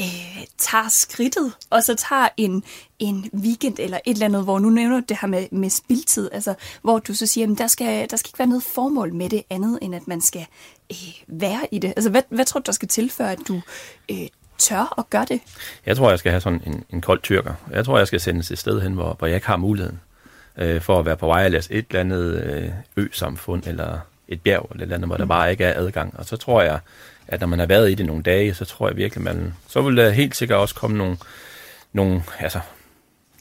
øh, 0.01 0.47
tager 0.59 0.89
skridtet, 0.89 1.53
og 1.71 1.83
så 1.83 1.95
tager 1.95 2.29
en, 2.37 2.65
en 2.99 3.31
weekend 3.35 3.77
eller 3.79 3.99
et 4.07 4.13
eller 4.13 4.27
andet, 4.27 4.45
hvor 4.45 4.59
nu 4.59 4.71
nævner 4.71 5.01
du 5.01 5.05
det 5.09 5.19
her 5.21 5.29
med, 5.29 5.47
med 5.53 5.71
spildtid, 5.71 6.31
altså 6.33 6.55
hvor 6.83 6.99
du 6.99 7.15
så 7.15 7.27
siger, 7.27 7.53
at 7.53 7.59
der 7.59 7.67
skal, 7.67 8.11
der 8.11 8.17
skal 8.17 8.29
ikke 8.29 8.39
være 8.39 8.49
noget 8.49 8.63
formål 8.63 9.15
med 9.15 9.31
det 9.31 9.43
andet, 9.51 9.79
end 9.83 9.95
at 9.95 10.09
man 10.09 10.21
skal 10.21 10.47
øh, 10.91 10.97
være 11.27 11.61
i 11.71 11.79
det. 11.79 11.93
Altså 11.97 12.11
hvad, 12.11 12.23
hvad 12.29 12.45
tror 12.45 12.61
du, 12.61 12.67
der 12.67 12.73
skal 12.73 12.89
tilføre, 12.89 13.33
at 13.33 13.39
du 13.49 13.61
øh, 14.11 14.29
tør 14.59 14.95
at 14.99 15.11
gøre 15.11 15.25
det? 15.29 15.41
Jeg 15.87 15.97
tror, 15.97 16.11
jeg 16.11 16.19
skal 16.19 16.31
have 16.31 16.41
sådan 16.41 16.63
en, 16.67 16.85
en 16.91 17.01
kold 17.01 17.21
tyrker. 17.23 17.55
Jeg 17.71 17.85
tror, 17.85 17.99
jeg 17.99 18.07
skal 18.07 18.21
sendes 18.21 18.51
et 18.51 18.59
sted 18.59 18.81
hen, 18.81 18.93
hvor, 18.93 19.15
hvor 19.19 19.27
jeg 19.27 19.35
ikke 19.35 19.47
har 19.47 19.57
muligheden 19.57 20.01
øh, 20.57 20.81
for 20.81 20.99
at 20.99 21.07
være 21.07 21.17
på 21.17 21.27
vej 21.27 21.45
og 21.45 21.51
læse 21.51 21.73
et 21.73 21.87
eller 21.91 22.01
andet 22.01 22.43
øh, 22.45 22.71
ø-samfund, 22.97 23.67
eller 23.67 23.99
et 24.29 24.41
bjerg, 24.41 24.69
eller 24.71 24.81
et 24.81 24.83
eller 24.83 24.95
andet, 24.95 25.09
hvor 25.09 25.17
der 25.17 25.25
mm. 25.25 25.29
bare 25.29 25.51
ikke 25.51 25.65
er 25.65 25.81
adgang. 25.81 26.15
Og 26.19 26.25
så 26.25 26.37
tror 26.37 26.63
jeg, 26.63 26.79
at 27.29 27.41
når 27.41 27.47
man 27.47 27.59
har 27.59 27.67
været 27.67 27.91
i 27.91 27.95
det 27.95 28.07
nogle 28.07 28.23
dage, 28.23 28.55
så 28.55 28.65
tror 28.65 28.89
jeg 28.89 28.97
virkelig, 28.97 29.25
man, 29.25 29.55
så 29.69 29.83
vil 29.83 29.97
der 29.97 30.11
helt 30.11 30.37
sikkert 30.37 30.59
også 30.59 30.75
komme 30.75 30.99
nogle, 30.99 31.17
nogle 31.93 32.23
altså, 32.39 32.61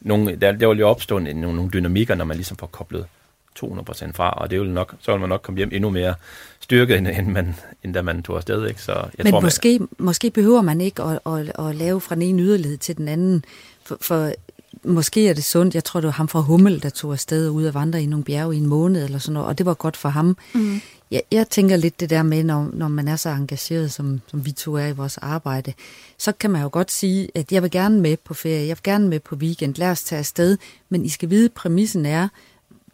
nogle, 0.02 0.36
der, 0.36 0.52
der 0.52 0.68
vil 0.68 0.80
jo 0.80 0.90
opstå 0.90 1.20
nogle, 1.20 1.42
nogle 1.42 1.70
dynamikker, 1.74 2.16
når 2.16 2.26
man 2.26 2.38
ligesom 2.38 2.58
får 2.58 2.68
koblet 2.68 3.06
200% 3.60 4.12
fra, 4.12 4.30
og 4.30 4.50
det 4.50 4.60
vil 4.60 4.70
nok, 4.70 4.96
så 5.00 5.12
vil 5.12 5.20
man 5.20 5.30
nok 5.30 5.42
komme 5.42 5.58
hjem 5.58 5.70
endnu 5.74 5.90
mere 5.90 6.16
styrket, 6.60 6.98
end, 6.98 7.08
end, 7.08 7.28
man, 7.28 7.56
end 7.84 7.94
da 7.94 8.02
man 8.02 8.24
tog 8.24 8.38
afsted. 8.38 8.68
Ikke? 8.68 8.82
Så 8.82 8.92
jeg 8.92 9.24
Men 9.24 9.32
tror, 9.32 9.42
måske, 9.42 9.80
man, 9.80 9.90
måske 9.98 10.30
behøver 10.30 10.62
man 10.62 10.82
ikke 10.82 11.04
at, 11.04 11.20
at, 11.26 11.68
at 11.68 11.76
lave 11.76 12.02
fra 12.02 12.16
den 12.16 12.22
ene 12.22 12.42
yderlighed 12.42 12.78
til 12.78 12.98
den 12.98 13.08
anden, 13.08 13.46
for, 13.84 13.98
for 14.02 14.34
måske 14.84 15.30
er 15.30 15.34
det 15.34 15.44
sundt. 15.44 15.76
Jeg 15.76 15.84
tror, 15.84 16.00
det 16.00 16.06
var 16.06 16.14
ham 16.14 16.28
fra 16.28 16.40
Hummel, 16.40 16.84
der 16.84 16.90
tog 16.90 17.12
afsted 17.12 17.50
ud 17.50 17.66
og 17.66 17.74
vandre 17.74 18.04
i 18.04 18.06
nogle 18.06 18.26
bjerge 18.26 18.56
i 18.56 18.58
en 18.58 18.66
måned, 18.66 19.04
eller 19.04 19.20
sådan 19.20 19.34
noget, 19.34 19.48
og 19.48 19.58
det 19.58 19.66
var 19.66 19.74
godt 19.74 19.98
for 19.98 20.10
ham. 20.10 20.38
Mm. 20.54 20.82
Jeg, 21.12 21.22
jeg 21.32 21.50
tænker 21.50 21.76
lidt 21.76 22.00
det 22.00 22.10
der 22.10 22.24
med, 22.24 22.44
når, 22.44 22.70
når 22.74 22.88
man 22.88 23.08
er 23.08 23.16
så 23.16 23.30
engageret, 23.30 23.92
som, 23.92 24.22
som 24.28 24.46
vi 24.46 24.52
to 24.52 24.76
er 24.76 24.88
i 24.88 24.92
vores 24.92 25.18
arbejde, 25.18 25.74
så 26.18 26.32
kan 26.32 26.52
man 26.52 26.62
jo 26.62 26.70
godt 26.72 26.92
sige, 26.92 27.28
at 27.36 27.52
jeg 27.52 27.64
vil 27.64 27.72
gerne 27.72 28.02
med 28.02 28.18
på 28.18 28.34
ferie, 28.34 28.68
jeg 28.68 28.78
vil 28.78 28.84
gerne 28.84 29.08
med 29.08 29.20
på 29.20 29.36
weekend, 29.36 29.76
lad 29.76 29.92
os 29.92 30.04
tage 30.04 30.20
afsted, 30.20 30.58
men 30.90 31.06
I 31.06 31.10
skal 31.10 31.30
vide, 31.30 31.46
at 31.46 31.52
præmissen 31.52 32.06
er, 32.06 32.28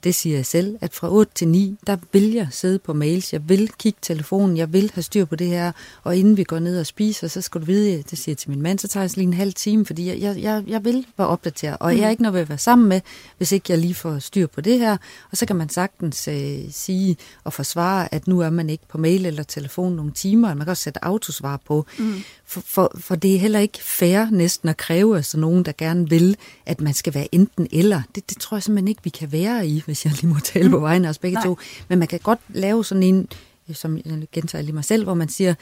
det 0.03 0.15
siger 0.15 0.35
jeg 0.35 0.45
selv, 0.45 0.77
at 0.81 0.93
fra 0.93 1.11
8 1.11 1.31
til 1.35 1.47
9, 1.47 1.77
der 1.87 1.97
vil 2.11 2.31
jeg 2.31 2.47
sidde 2.51 2.79
på 2.79 2.93
mails, 2.93 3.33
jeg 3.33 3.49
vil 3.49 3.69
kigge 3.79 3.99
telefonen, 4.01 4.57
jeg 4.57 4.73
vil 4.73 4.91
have 4.93 5.03
styr 5.03 5.25
på 5.25 5.35
det 5.35 5.47
her, 5.47 5.71
og 6.03 6.17
inden 6.17 6.37
vi 6.37 6.43
går 6.43 6.59
ned 6.59 6.79
og 6.79 6.85
spiser, 6.85 7.27
så 7.27 7.41
skal 7.41 7.61
du 7.61 7.65
vide, 7.65 8.03
det 8.09 8.17
siger 8.17 8.33
jeg 8.33 8.37
til 8.37 8.49
min 8.49 8.61
mand, 8.61 8.79
så 8.79 8.87
tager 8.87 9.03
jeg 9.03 9.17
lige 9.17 9.27
en 9.27 9.33
halv 9.33 9.53
time, 9.53 9.85
fordi 9.85 10.07
jeg, 10.07 10.19
jeg, 10.19 10.41
jeg, 10.41 10.63
jeg 10.67 10.85
vil 10.85 11.05
være 11.17 11.27
opdateret, 11.27 11.77
og 11.79 11.91
mm. 11.93 11.97
jeg 11.97 12.05
er 12.05 12.09
ikke 12.09 12.21
noget 12.21 12.33
ved 12.33 12.41
at 12.41 12.49
være 12.49 12.57
sammen 12.57 12.89
med, 12.89 13.01
hvis 13.37 13.51
ikke 13.51 13.65
jeg 13.69 13.77
lige 13.77 13.93
får 13.93 14.19
styr 14.19 14.47
på 14.47 14.61
det 14.61 14.79
her, 14.79 14.97
og 15.31 15.37
så 15.37 15.45
kan 15.45 15.55
man 15.55 15.69
sagtens 15.69 16.27
øh, 16.27 16.59
sige 16.71 17.17
og 17.43 17.53
forsvare, 17.53 18.13
at 18.13 18.27
nu 18.27 18.39
er 18.39 18.49
man 18.49 18.69
ikke 18.69 18.83
på 18.87 18.97
mail 18.97 19.25
eller 19.25 19.43
telefon 19.43 19.93
nogle 19.93 20.11
timer, 20.11 20.47
man 20.47 20.65
kan 20.65 20.69
også 20.69 20.83
sætte 20.83 21.05
autosvar 21.05 21.57
på, 21.65 21.85
mm. 21.99 22.13
for, 22.45 22.61
for, 22.65 22.91
for 22.99 23.15
det 23.15 23.35
er 23.35 23.39
heller 23.39 23.59
ikke 23.59 23.79
fair 23.83 24.25
næsten 24.31 24.69
at 24.69 24.77
kræve 24.77 25.17
af 25.17 25.25
sådan 25.25 25.41
nogen, 25.41 25.65
der 25.65 25.71
gerne 25.77 26.09
vil, 26.09 26.37
at 26.65 26.81
man 26.81 26.93
skal 26.93 27.13
være 27.13 27.35
enten 27.35 27.67
eller. 27.71 28.01
Det, 28.15 28.29
det 28.29 28.37
tror 28.37 28.57
jeg 28.57 28.63
simpelthen 28.63 28.87
ikke, 28.87 29.03
vi 29.03 29.09
kan 29.09 29.31
være 29.31 29.67
i, 29.67 29.83
hvis 29.87 30.05
jeg 30.05 30.13
lige 30.13 30.27
må 30.27 30.39
tale 30.43 30.69
på 30.69 30.79
vegne 30.79 31.07
af 31.07 31.09
os 31.09 31.17
begge 31.17 31.35
Nej. 31.35 31.43
to. 31.43 31.57
Men 31.87 31.99
man 31.99 32.07
kan 32.07 32.19
godt 32.19 32.39
lave 32.49 32.85
sådan 32.85 33.03
en, 33.03 33.27
som 33.73 33.97
jeg 33.97 34.27
gentager 34.31 34.61
lige 34.61 34.75
mig 34.75 34.85
selv, 34.85 35.03
hvor 35.03 35.13
man 35.13 35.29
siger, 35.29 35.53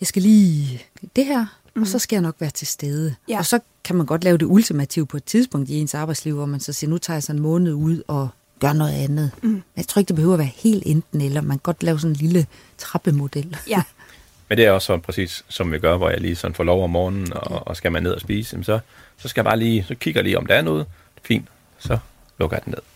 jeg 0.00 0.06
skal 0.06 0.22
lige 0.22 0.82
det 1.16 1.26
her, 1.26 1.46
mm. 1.74 1.82
og 1.82 1.88
så 1.88 1.98
skal 1.98 2.16
jeg 2.16 2.22
nok 2.22 2.36
være 2.38 2.50
til 2.50 2.66
stede. 2.66 3.14
Ja. 3.28 3.38
Og 3.38 3.46
så 3.46 3.60
kan 3.84 3.96
man 3.96 4.06
godt 4.06 4.24
lave 4.24 4.38
det 4.38 4.46
ultimative 4.46 5.06
på 5.06 5.16
et 5.16 5.24
tidspunkt 5.24 5.70
i 5.70 5.74
ens 5.74 5.94
arbejdsliv, 5.94 6.34
hvor 6.34 6.46
man 6.46 6.60
så 6.60 6.72
siger, 6.72 6.90
nu 6.90 6.98
tager 6.98 7.16
jeg 7.16 7.22
så 7.22 7.32
en 7.32 7.40
måned 7.40 7.72
ud 7.72 8.02
og 8.08 8.28
gør 8.60 8.72
noget 8.72 8.92
andet. 8.92 9.30
Mm. 9.42 9.48
Men 9.48 9.62
jeg 9.76 9.86
tror 9.86 10.00
ikke, 10.00 10.08
det 10.08 10.16
behøver 10.16 10.34
at 10.34 10.38
være 10.38 10.52
helt 10.56 10.82
enten 10.86 11.20
eller. 11.20 11.40
Man 11.40 11.58
kan 11.58 11.62
godt 11.62 11.82
lave 11.82 12.00
sådan 12.00 12.12
en 12.12 12.16
lille 12.16 12.46
trappemodel. 12.78 13.56
Ja. 13.68 13.82
Men 14.48 14.58
det 14.58 14.64
er 14.64 14.70
også 14.70 14.86
sådan 14.86 15.00
præcis, 15.00 15.44
som 15.48 15.72
vi 15.72 15.78
gør, 15.78 15.96
hvor 15.96 16.10
jeg 16.10 16.20
lige 16.20 16.36
sådan 16.36 16.54
får 16.54 16.64
lov 16.64 16.84
om 16.84 16.90
morgenen, 16.90 17.32
og, 17.32 17.66
og 17.66 17.76
skal 17.76 17.92
man 17.92 18.02
ned 18.02 18.12
og 18.12 18.20
spise, 18.20 18.64
så, 18.64 18.78
så 19.16 19.28
skal 19.28 19.40
jeg 19.40 19.44
bare 19.44 19.58
lige, 19.58 19.84
så 19.88 19.94
kigger 19.94 20.18
jeg 20.18 20.24
lige, 20.24 20.38
om 20.38 20.46
der 20.46 20.54
er 20.54 20.62
noget. 20.62 20.86
Fint, 21.22 21.48
så 21.78 21.98
lukker 22.38 22.56
jeg 22.56 22.64
den 22.64 22.70
ned. 22.70 22.95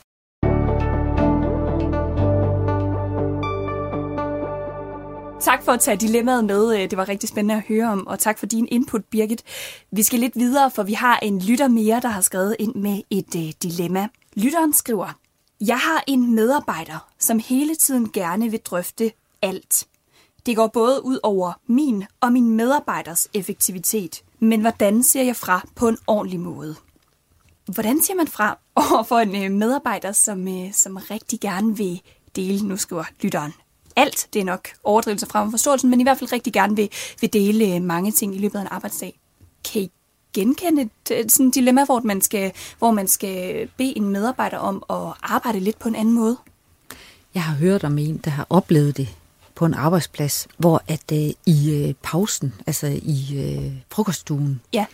Tak 5.41 5.63
for 5.63 5.73
at 5.73 5.81
tage 5.81 5.97
dilemmaet 5.97 6.45
med. 6.45 6.75
Øh, 6.75 6.91
det 6.91 6.97
var 6.97 7.09
rigtig 7.09 7.29
spændende 7.29 7.55
at 7.55 7.63
høre 7.69 7.89
om, 7.89 8.07
og 8.07 8.19
tak 8.19 8.39
for 8.39 8.47
din 8.47 8.69
input, 8.71 9.05
Birgit. 9.05 9.43
Vi 9.93 10.03
skal 10.03 10.19
lidt 10.19 10.37
videre, 10.37 10.71
for 10.71 10.83
vi 10.83 10.93
har 10.93 11.19
en 11.23 11.41
lytter 11.41 11.69
mere, 11.69 12.01
der 12.01 12.09
har 12.09 12.21
skrevet 12.21 12.57
ind 12.59 12.75
med 12.75 13.03
et 13.11 13.37
øh, 13.37 13.53
dilemma. 13.63 14.09
Lytteren 14.35 14.73
skriver, 14.73 15.19
Jeg 15.61 15.79
har 15.79 16.05
en 16.07 16.35
medarbejder, 16.35 17.09
som 17.19 17.39
hele 17.39 17.75
tiden 17.75 18.11
gerne 18.13 18.51
vil 18.51 18.61
drøfte 18.61 19.13
alt. 19.43 19.87
Det 20.47 20.57
går 20.57 20.67
både 20.67 21.05
ud 21.05 21.19
over 21.23 21.53
min 21.67 22.05
og 22.21 22.33
min 22.33 22.51
medarbejders 22.51 23.29
effektivitet. 23.35 24.23
Men 24.39 24.61
hvordan 24.61 25.03
ser 25.03 25.23
jeg 25.23 25.37
fra 25.37 25.67
på 25.77 25.89
en 25.89 25.99
ordentlig 26.07 26.41
måde? 26.41 26.77
Hvordan 27.75 28.03
ser 28.03 28.15
man 28.15 28.29
fra 28.29 28.59
over 28.93 29.03
for 29.03 29.19
en 29.19 29.45
øh, 29.45 29.51
medarbejder, 29.51 30.13
som, 30.13 30.49
som 30.73 30.97
rigtig 30.97 31.41
gerne 31.41 31.77
vil 31.77 32.03
dele, 32.37 32.69
nu 32.69 32.77
skriver 32.77 33.05
lytteren, 33.21 33.53
alt. 34.01 34.29
Det 34.33 34.41
er 34.41 34.45
nok 34.45 34.69
overdrivelse 34.85 35.27
frem 35.27 35.51
forståelsen, 35.51 35.91
men 35.91 36.01
i 36.01 36.03
hvert 36.03 36.19
fald 36.19 36.33
rigtig 36.33 36.53
gerne 36.53 36.77
vil, 36.77 36.89
vil 37.21 37.33
dele 37.33 37.75
øh, 37.75 37.83
mange 37.83 38.13
ting 38.13 38.35
i 38.35 38.39
løbet 38.39 38.59
af 38.59 38.63
en 38.63 38.69
arbejdsdag. 38.71 39.19
Kan 39.73 39.83
I 39.83 39.91
genkende 40.33 40.83
et, 40.83 41.21
et 41.21 41.33
sådan 41.33 41.51
dilemma, 41.51 41.85
hvor 41.85 42.01
man, 42.01 42.21
skal, 42.21 42.53
hvor 42.79 42.91
man 42.91 43.09
skal 43.09 43.69
bede 43.77 43.97
en 43.97 44.09
medarbejder 44.09 44.59
om 44.59 44.85
at 44.91 45.15
arbejde 45.23 45.61
lidt 45.61 45.79
på 45.79 45.89
en 45.89 45.95
anden 45.95 46.15
måde? 46.15 46.37
Jeg 47.35 47.43
har 47.43 47.55
hørt 47.55 47.85
om 47.85 47.99
en, 47.99 48.17
der 48.17 48.31
har 48.31 48.47
oplevet 48.51 48.97
det 48.97 49.09
på 49.55 49.67
en 49.67 49.75
arbejdsplads, 49.75 50.49
hvor 50.59 50.83
at 50.89 51.13
øh, 51.13 51.31
i 51.47 51.71
øh, 51.71 51.95
pausen, 52.03 52.55
altså 52.67 52.87
i 53.03 53.27
øh, 53.37 53.73
frokoststuen, 53.91 54.61
ja 54.73 54.87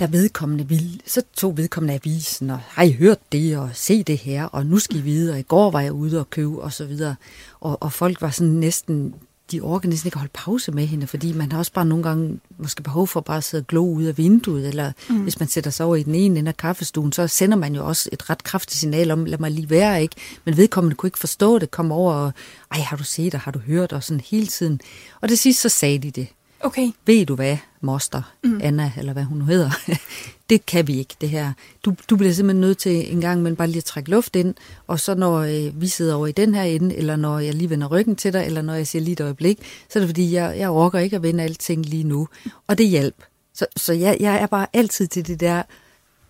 der 0.00 0.06
vedkommende 0.06 0.68
ville, 0.68 0.98
så 1.06 1.22
tog 1.36 1.56
vedkommende 1.56 1.94
avisen, 1.94 2.50
og 2.50 2.58
har 2.58 2.82
I 2.82 2.92
hørt 2.92 3.18
det, 3.32 3.58
og 3.58 3.70
se 3.74 4.02
det 4.02 4.18
her, 4.18 4.44
og 4.44 4.66
nu 4.66 4.78
skal 4.78 4.96
I 4.96 5.00
vide, 5.00 5.32
og 5.32 5.38
i 5.38 5.42
går 5.42 5.70
var 5.70 5.80
jeg 5.80 5.92
ude 5.92 6.20
og 6.20 6.30
købe, 6.30 6.62
og 6.62 6.72
så 6.72 6.84
videre. 6.84 7.14
Og, 7.60 7.82
og 7.82 7.92
folk 7.92 8.20
var 8.20 8.30
sådan 8.30 8.52
næsten, 8.52 9.14
de 9.52 9.60
orker 9.60 9.88
næsten 9.88 10.06
ikke 10.08 10.16
at 10.16 10.20
holde 10.20 10.32
pause 10.34 10.72
med 10.72 10.86
hende, 10.86 11.06
fordi 11.06 11.32
man 11.32 11.52
har 11.52 11.58
også 11.58 11.72
bare 11.72 11.84
nogle 11.84 12.04
gange 12.04 12.40
måske 12.58 12.82
behov 12.82 13.06
for 13.06 13.20
bare 13.20 13.36
at 13.36 13.44
sidde 13.44 13.62
og 13.62 13.66
glo 13.66 13.86
ud 13.86 14.04
af 14.04 14.18
vinduet, 14.18 14.68
eller 14.68 14.92
mm. 15.08 15.22
hvis 15.22 15.38
man 15.38 15.48
sætter 15.48 15.70
sig 15.70 15.86
over 15.86 15.96
i 15.96 16.02
den 16.02 16.14
ene 16.14 16.38
ende 16.38 16.48
af 16.48 16.56
kaffestuen, 16.56 17.12
så 17.12 17.26
sender 17.26 17.56
man 17.56 17.74
jo 17.74 17.86
også 17.86 18.08
et 18.12 18.30
ret 18.30 18.44
kraftigt 18.44 18.80
signal 18.80 19.10
om, 19.10 19.24
lad 19.24 19.38
mig 19.38 19.50
lige 19.50 19.70
være, 19.70 20.02
ikke? 20.02 20.16
Men 20.44 20.56
vedkommende 20.56 20.96
kunne 20.96 21.08
ikke 21.08 21.18
forstå 21.18 21.58
det, 21.58 21.70
kom 21.70 21.92
over 21.92 22.12
og, 22.12 22.32
ej, 22.70 22.80
har 22.80 22.96
du 22.96 23.04
set 23.04 23.34
og 23.34 23.40
har 23.40 23.52
du 23.52 23.58
hørt, 23.58 23.92
og 23.92 24.02
sådan 24.02 24.20
hele 24.30 24.46
tiden. 24.46 24.80
Og 25.20 25.28
det 25.28 25.38
sidste, 25.38 25.62
så 25.62 25.68
sagde 25.78 25.98
de 25.98 26.10
det. 26.10 26.26
Okay. 26.62 26.90
Ved 27.06 27.26
du 27.26 27.34
hvad, 27.34 27.56
moster, 27.80 28.22
mm. 28.44 28.60
Anna, 28.62 28.92
eller 28.98 29.12
hvad 29.12 29.24
hun 29.24 29.38
nu 29.38 29.44
hedder, 29.44 29.70
det 30.50 30.66
kan 30.66 30.86
vi 30.86 30.98
ikke, 30.98 31.16
det 31.20 31.28
her. 31.28 31.52
Du, 31.84 31.94
du 32.10 32.16
bliver 32.16 32.32
simpelthen 32.32 32.60
nødt 32.60 32.78
til 32.78 33.12
en 33.12 33.20
gang 33.20 33.42
men 33.42 33.56
bare 33.56 33.68
lige 33.68 33.78
at 33.78 33.84
trække 33.84 34.10
luft 34.10 34.36
ind, 34.36 34.54
og 34.86 35.00
så 35.00 35.14
når 35.14 35.38
øh, 35.38 35.80
vi 35.80 35.88
sidder 35.88 36.14
over 36.14 36.26
i 36.26 36.32
den 36.32 36.54
her 36.54 36.62
ende, 36.62 36.96
eller 36.96 37.16
når 37.16 37.38
jeg 37.38 37.54
lige 37.54 37.70
vender 37.70 37.88
ryggen 37.88 38.16
til 38.16 38.32
dig, 38.32 38.46
eller 38.46 38.62
når 38.62 38.74
jeg 38.74 38.86
siger 38.86 39.02
lige 39.02 39.12
et 39.12 39.20
øjeblik, 39.20 39.58
så 39.88 39.98
er 39.98 40.00
det 40.00 40.08
fordi, 40.08 40.32
jeg, 40.32 40.58
jeg 40.58 40.70
orker 40.70 40.98
ikke 40.98 41.16
at 41.16 41.22
vende 41.22 41.44
alting 41.44 41.86
lige 41.86 42.04
nu. 42.04 42.28
Og 42.66 42.78
det 42.78 42.88
hjælp. 42.88 43.24
Så, 43.54 43.66
så 43.76 43.92
jeg, 43.92 44.16
jeg 44.20 44.42
er 44.42 44.46
bare 44.46 44.66
altid 44.72 45.06
til 45.06 45.26
det 45.26 45.40
der, 45.40 45.62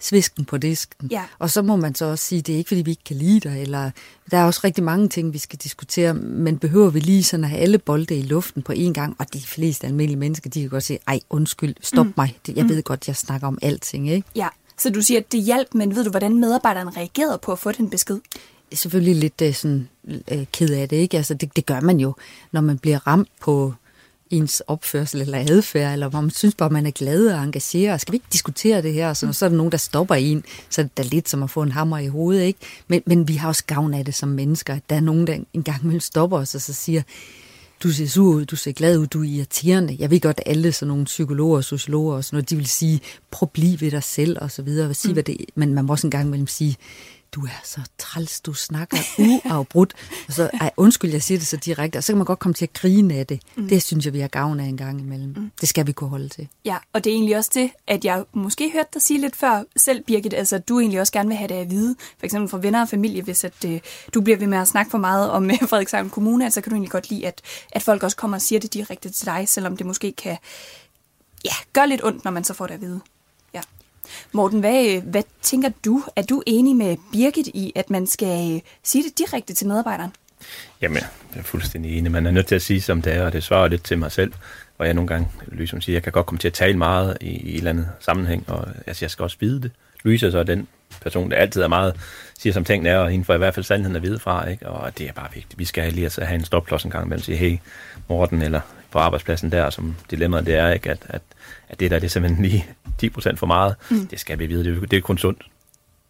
svisken 0.01 0.45
på 0.45 0.59
disken. 0.59 1.09
Ja. 1.11 1.25
Og 1.39 1.51
så 1.51 1.63
må 1.63 1.77
man 1.77 1.95
så 1.95 2.05
også 2.05 2.25
sige, 2.25 2.43
det 2.43 2.53
er 2.53 2.57
ikke, 2.57 2.69
fordi 2.69 2.83
vi 2.83 2.91
ikke 2.91 3.05
kan 3.05 3.17
lide 3.17 3.41
dig, 3.41 3.63
eller 3.63 3.91
der 4.31 4.39
er 4.39 4.45
også 4.45 4.61
rigtig 4.65 4.85
mange 4.85 5.09
ting, 5.09 5.33
vi 5.33 5.39
skal 5.39 5.59
diskutere, 5.59 6.15
men 6.15 6.59
behøver 6.59 6.91
vi 6.91 7.01
lige 7.01 7.25
sådan 7.25 7.45
at 7.45 7.51
have 7.51 7.63
alle 7.63 7.79
bolde 7.79 8.19
i 8.19 8.23
luften 8.23 8.63
på 8.63 8.73
én 8.73 8.93
gang, 8.93 9.17
og 9.19 9.33
de 9.33 9.41
fleste 9.41 9.87
almindelige 9.87 10.19
mennesker, 10.19 10.51
de 10.51 10.61
kan 10.61 10.71
godt 10.71 10.85
sige, 10.85 10.99
ej, 11.09 11.21
undskyld, 11.31 11.75
stop 11.81 12.07
mm. 12.07 12.13
mig, 12.17 12.39
jeg 12.57 12.69
ved 12.69 12.83
godt, 12.83 13.09
jeg 13.09 13.17
snakker 13.17 13.47
om 13.47 13.59
alting, 13.63 14.11
ikke? 14.11 14.29
Ja, 14.37 14.49
så 14.79 14.91
du 14.91 15.03
siger, 15.03 15.21
at 15.21 15.33
det 15.33 15.43
hjalp, 15.43 15.75
men 15.75 15.97
ved 15.97 16.05
du, 16.05 16.11
hvordan 16.11 16.39
medarbejderen 16.39 16.97
reagerede 16.97 17.39
på 17.43 17.53
at 17.53 17.59
få 17.59 17.73
den 17.73 17.91
besked? 17.91 18.19
selvfølgelig 18.73 19.17
lidt 19.17 19.43
øh, 19.43 19.55
sådan, 19.55 19.89
øh, 20.31 20.47
ked 20.53 20.71
af 20.71 20.89
det, 20.89 20.97
ikke? 20.97 21.17
Altså, 21.17 21.35
det, 21.35 21.57
det 21.57 21.67
gør 21.67 21.81
man 21.81 22.01
jo, 22.01 22.15
når 22.53 22.61
man 22.61 22.79
bliver 22.79 23.07
ramt 23.07 23.29
på 23.41 23.75
ens 24.31 24.63
opførsel 24.67 25.21
eller 25.21 25.39
adfærd, 25.39 25.93
eller 25.93 26.09
hvor 26.09 26.21
man 26.21 26.31
synes 26.31 26.55
bare, 26.55 26.71
man 26.71 26.87
er 26.87 26.91
glad 26.91 27.27
og 27.27 27.43
engageret. 27.43 28.01
Skal 28.01 28.13
vi 28.13 28.17
ikke 28.17 28.27
diskutere 28.33 28.83
det 28.83 28.93
her? 28.93 29.15
Så, 29.15 29.33
så 29.33 29.45
er 29.45 29.49
der 29.49 29.57
nogen, 29.57 29.73
der 29.73 29.79
stopper 29.79 30.15
en, 30.15 30.45
så 30.71 30.81
er 30.81 30.83
det 30.83 30.97
da 30.97 31.03
lidt 31.03 31.29
som 31.29 31.43
at 31.43 31.51
få 31.51 31.63
en 31.63 31.73
hammer 31.73 31.99
i 31.99 32.07
hovedet, 32.07 32.43
ikke? 32.43 32.59
Men, 32.89 33.03
men 33.07 33.29
vi 33.29 33.35
har 33.35 33.49
også 33.49 33.65
gavn 33.65 33.95
af 33.95 34.05
det 34.05 34.15
som 34.15 34.29
mennesker. 34.29 34.79
Der 34.91 34.97
er 34.97 35.01
nogen, 35.01 35.27
der 35.27 35.39
engang 35.55 35.83
imellem 35.83 36.01
stopper 36.01 36.39
os 36.39 36.55
og 36.55 36.61
så 36.61 36.73
siger, 36.73 37.03
du 37.83 37.93
ser 37.93 38.07
sur 38.07 38.35
ud, 38.35 38.45
du 38.45 38.57
ser 38.57 38.73
glad 38.73 38.99
ud, 38.99 39.07
du 39.07 39.21
er 39.21 39.29
irriterende. 39.29 39.97
Jeg 39.99 40.11
ved 40.11 40.21
godt, 40.21 40.41
at 40.47 40.53
alle 40.53 40.73
sådan 40.73 40.89
nogle 40.89 41.05
psykologer 41.05 41.57
og 41.57 41.65
sociologer 41.65 42.17
og 42.17 42.25
sådan 42.25 42.37
noget, 42.37 42.51
de 42.51 42.57
vil 42.57 42.67
sige, 42.67 43.01
prøv 43.31 43.47
at 43.47 43.51
blive 43.51 43.81
ved 43.81 43.91
dig 43.91 44.03
selv 44.03 44.37
og 44.41 44.51
så 44.51 44.63
videre. 44.63 44.95
Sige, 44.95 45.11
mm. 45.11 45.15
hvad 45.15 45.23
det, 45.23 45.37
men 45.55 45.75
man 45.75 45.85
må 45.85 45.93
også 45.93 46.07
en 46.07 46.11
gang 46.11 46.27
imellem 46.27 46.47
sige, 46.47 46.77
du 47.33 47.45
er 47.45 47.61
så 47.65 47.81
træls, 47.99 48.41
du 48.41 48.53
snakker 48.53 48.97
uafbrudt. 49.19 49.95
og 50.29 50.33
så, 50.33 50.51
ej, 50.61 50.71
undskyld, 50.77 51.11
jeg 51.11 51.23
siger 51.23 51.39
det 51.39 51.47
så 51.47 51.57
direkte, 51.57 51.97
og 51.97 52.05
så 52.05 52.13
kan 52.13 52.17
man 52.17 52.27
godt 52.27 52.39
komme 52.39 52.55
til 52.55 52.65
at 52.65 52.73
grine 52.73 53.15
af 53.15 53.27
det. 53.27 53.43
Mm. 53.57 53.69
Det 53.69 53.83
synes 53.83 54.05
jeg, 54.05 54.13
vi 54.13 54.21
har 54.21 54.29
gavn 54.29 54.61
af 54.61 54.65
en 54.65 54.77
gang 54.77 55.01
imellem. 55.01 55.35
Mm. 55.37 55.51
Det 55.61 55.69
skal 55.69 55.87
vi 55.87 55.93
kunne 55.93 56.11
holde 56.11 56.29
til. 56.29 56.49
Ja, 56.65 56.77
og 56.93 57.05
det 57.05 57.11
er 57.11 57.15
egentlig 57.15 57.37
også 57.37 57.51
det, 57.55 57.71
at 57.87 58.05
jeg 58.05 58.25
måske 58.33 58.71
hørte 58.73 58.89
dig 58.95 59.03
sige 59.03 59.21
lidt 59.21 59.37
før 59.37 59.63
selv, 59.77 60.05
Birgit, 60.05 60.35
altså 60.35 60.57
at 60.57 60.69
du 60.69 60.81
egentlig 60.81 61.01
også 61.01 61.13
gerne 61.13 61.29
vil 61.29 61.37
have 61.37 61.49
det 61.49 61.55
at 61.55 61.71
vide, 61.71 61.97
for 62.19 62.25
eksempel 62.27 62.51
fra 62.51 62.59
venner 62.59 62.81
og 62.81 62.89
familie, 62.89 63.23
hvis 63.23 63.45
at, 63.45 63.65
øh, 63.67 63.81
du 64.15 64.21
bliver 64.21 64.39
ved 64.39 64.47
med 64.47 64.59
at 64.59 64.69
snakke 64.69 64.91
for 64.91 64.99
meget 64.99 65.31
om 65.31 65.51
øh, 65.51 65.59
Frederikshavn 65.69 66.11
Kommune, 66.11 66.51
så 66.51 66.61
kan 66.61 66.71
du 66.71 66.75
egentlig 66.75 66.91
godt 66.91 67.11
lide, 67.11 67.27
at, 67.27 67.41
at 67.73 67.83
folk 67.83 68.03
også 68.03 68.17
kommer 68.17 68.37
og 68.37 68.43
siger 68.43 68.61
det 68.61 68.75
direkte 68.75 69.11
til 69.11 69.27
dig, 69.27 69.49
selvom 69.49 69.77
det 69.77 69.87
måske 69.87 70.13
kan 70.13 70.37
ja, 71.45 71.55
gøre 71.73 71.89
lidt 71.89 72.05
ondt, 72.05 72.25
når 72.25 72.31
man 72.31 72.45
så 72.45 72.55
får 72.55 72.67
det 72.67 72.75
at 72.75 72.81
vide. 72.81 73.01
Morten, 74.33 74.61
hvad, 74.61 75.01
hvad 75.01 75.23
tænker 75.43 75.71
du? 75.85 76.03
Er 76.17 76.23
du 76.23 76.43
enig 76.47 76.77
med 76.77 76.97
Birgit 77.13 77.47
i, 77.47 77.73
at 77.77 77.91
man 77.91 78.07
skal 78.07 78.55
øh, 78.55 78.61
sige 78.83 79.05
det 79.05 79.19
direkte 79.19 79.55
til 79.55 79.67
medarbejderen? 79.67 80.11
Jamen, 80.81 80.97
jeg 80.97 81.41
er 81.41 81.43
fuldstændig 81.43 81.99
enig. 81.99 82.13
Man 82.13 82.27
er 82.27 82.31
nødt 82.31 82.47
til 82.47 82.55
at 82.55 82.63
sige, 82.63 82.81
som 82.81 83.03
det 83.03 83.15
er, 83.15 83.27
og 83.27 83.33
det 83.33 83.43
svarer 83.43 83.69
lidt 83.69 83.85
til 83.85 83.99
mig 83.99 84.13
selv, 84.13 84.33
hvor 84.77 84.85
jeg 84.85 84.95
nogle 84.95 85.09
gange, 85.09 85.29
ligesom 85.47 85.81
siger, 85.81 85.97
jeg 85.97 86.03
kan 86.03 86.13
godt 86.13 86.27
komme 86.27 86.39
til 86.39 86.49
at 86.49 86.55
tale 86.55 86.79
meget 86.79 87.19
i, 87.21 87.27
i 87.27 87.51
et 87.51 87.57
eller 87.57 87.71
andet 87.71 87.89
sammenhæng, 88.01 88.45
og 88.49 88.69
altså, 88.87 89.05
jeg 89.05 89.11
skal 89.11 89.23
også 89.23 89.37
vide 89.41 89.63
det. 89.63 89.71
Louise 90.05 90.27
er 90.27 90.31
så 90.31 90.43
den 90.43 90.69
person, 91.03 91.31
der 91.31 91.37
altid 91.37 91.63
er 91.63 91.69
meget, 91.69 91.97
siger 92.39 92.53
som 92.53 92.65
tingene 92.65 92.89
er, 92.89 92.99
og 92.99 93.11
hende 93.11 93.25
får 93.25 93.35
i 93.35 93.39
hvert 93.39 93.55
fald 93.55 93.65
sandheden 93.65 93.97
at 93.97 94.03
vide 94.03 94.19
fra, 94.19 94.49
ikke? 94.49 94.69
og 94.69 94.99
det 94.99 95.09
er 95.09 95.13
bare 95.13 95.29
vigtigt. 95.35 95.59
Vi 95.59 95.65
skal 95.65 95.93
lige 95.93 96.05
altså 96.05 96.25
have 96.25 96.39
en 96.39 96.45
stopklods 96.45 96.85
en 96.85 96.91
gang 96.91 97.05
imellem 97.05 97.21
og 97.21 97.25
sige, 97.25 97.37
hey, 97.37 97.59
Morten, 98.09 98.43
eller 98.43 98.61
på 98.91 98.99
arbejdspladsen 98.99 99.53
der, 99.53 99.71
som 99.71 99.97
dilemmaet 100.11 100.47
det 100.47 100.55
er, 100.55 100.71
ikke? 100.71 100.91
At, 100.91 100.99
at, 101.09 101.23
at 101.71 101.81
det 101.81 101.91
der 101.91 101.99
det 101.99 102.07
er 102.07 102.11
simpelthen 102.11 102.45
lige 102.45 102.67
10% 103.03 103.37
for 103.37 103.47
meget. 103.47 103.77
Mm. 103.91 104.07
Det 104.07 104.21
skal 104.21 104.39
vi 104.39 104.47
vide, 104.47 104.65
det 104.65 104.83
er, 104.83 104.87
det 104.87 104.97
er 104.97 105.01
kun 105.01 105.19
sundt. 105.19 105.47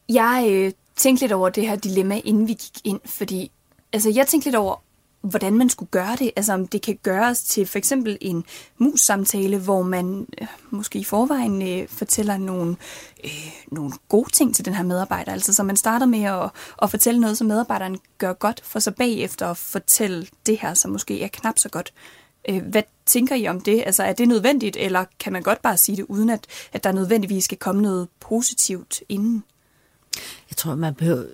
Jeg 0.08 0.46
øh, 0.50 0.72
tænkte 0.96 1.22
lidt 1.24 1.32
over 1.32 1.48
det 1.48 1.68
her 1.68 1.76
dilemma, 1.76 2.20
inden 2.24 2.48
vi 2.48 2.52
gik 2.52 2.80
ind, 2.84 3.00
fordi 3.04 3.50
altså, 3.92 4.10
jeg 4.14 4.26
tænkte 4.26 4.46
lidt 4.46 4.56
over, 4.56 4.82
hvordan 5.20 5.54
man 5.54 5.68
skulle 5.68 5.90
gøre 5.90 6.16
det. 6.18 6.30
Altså 6.36 6.52
om 6.52 6.68
det 6.68 6.82
kan 6.82 6.98
gøres 7.02 7.42
til 7.42 7.66
for 7.66 7.78
eksempel 7.78 8.18
en 8.20 8.44
mus-samtale, 8.78 9.58
hvor 9.58 9.82
man 9.82 10.26
øh, 10.40 10.46
måske 10.70 10.98
i 10.98 11.04
forvejen 11.04 11.62
øh, 11.62 11.88
fortæller 11.88 12.36
nogle, 12.36 12.76
øh, 13.24 13.52
nogle 13.72 13.92
gode 14.08 14.30
ting 14.30 14.54
til 14.54 14.64
den 14.64 14.74
her 14.74 14.82
medarbejder. 14.82 15.32
Altså 15.32 15.54
så 15.54 15.62
man 15.62 15.76
starter 15.76 16.06
med 16.06 16.22
at, 16.22 16.50
at 16.82 16.90
fortælle 16.90 17.20
noget, 17.20 17.38
som 17.38 17.46
medarbejderen 17.46 17.98
gør 18.18 18.32
godt, 18.32 18.60
for 18.64 18.78
så 18.78 18.90
bagefter 18.90 19.46
at 19.46 19.56
fortælle 19.56 20.26
det 20.46 20.58
her, 20.58 20.74
som 20.74 20.90
måske 20.90 21.22
er 21.22 21.28
knap 21.28 21.58
så 21.58 21.68
godt. 21.68 21.92
Øh, 22.50 22.62
hvad 22.62 22.82
tænker 23.06 23.34
I 23.34 23.46
om 23.46 23.60
det? 23.60 23.82
Altså 23.86 24.02
er 24.02 24.12
det 24.12 24.28
nødvendigt, 24.28 24.76
eller 24.76 25.04
kan 25.20 25.32
man 25.32 25.42
godt 25.42 25.62
bare 25.62 25.76
sige 25.76 25.96
det, 25.96 26.04
uden 26.08 26.30
at, 26.30 26.46
at 26.72 26.84
der 26.84 26.92
nødvendigvis 26.92 27.44
skal 27.44 27.58
komme 27.58 27.82
noget 27.82 28.08
positivt 28.20 29.00
inden? 29.08 29.44
Jeg 30.50 30.56
tror, 30.56 30.74
man 30.74 30.94
behøver, 30.94 31.24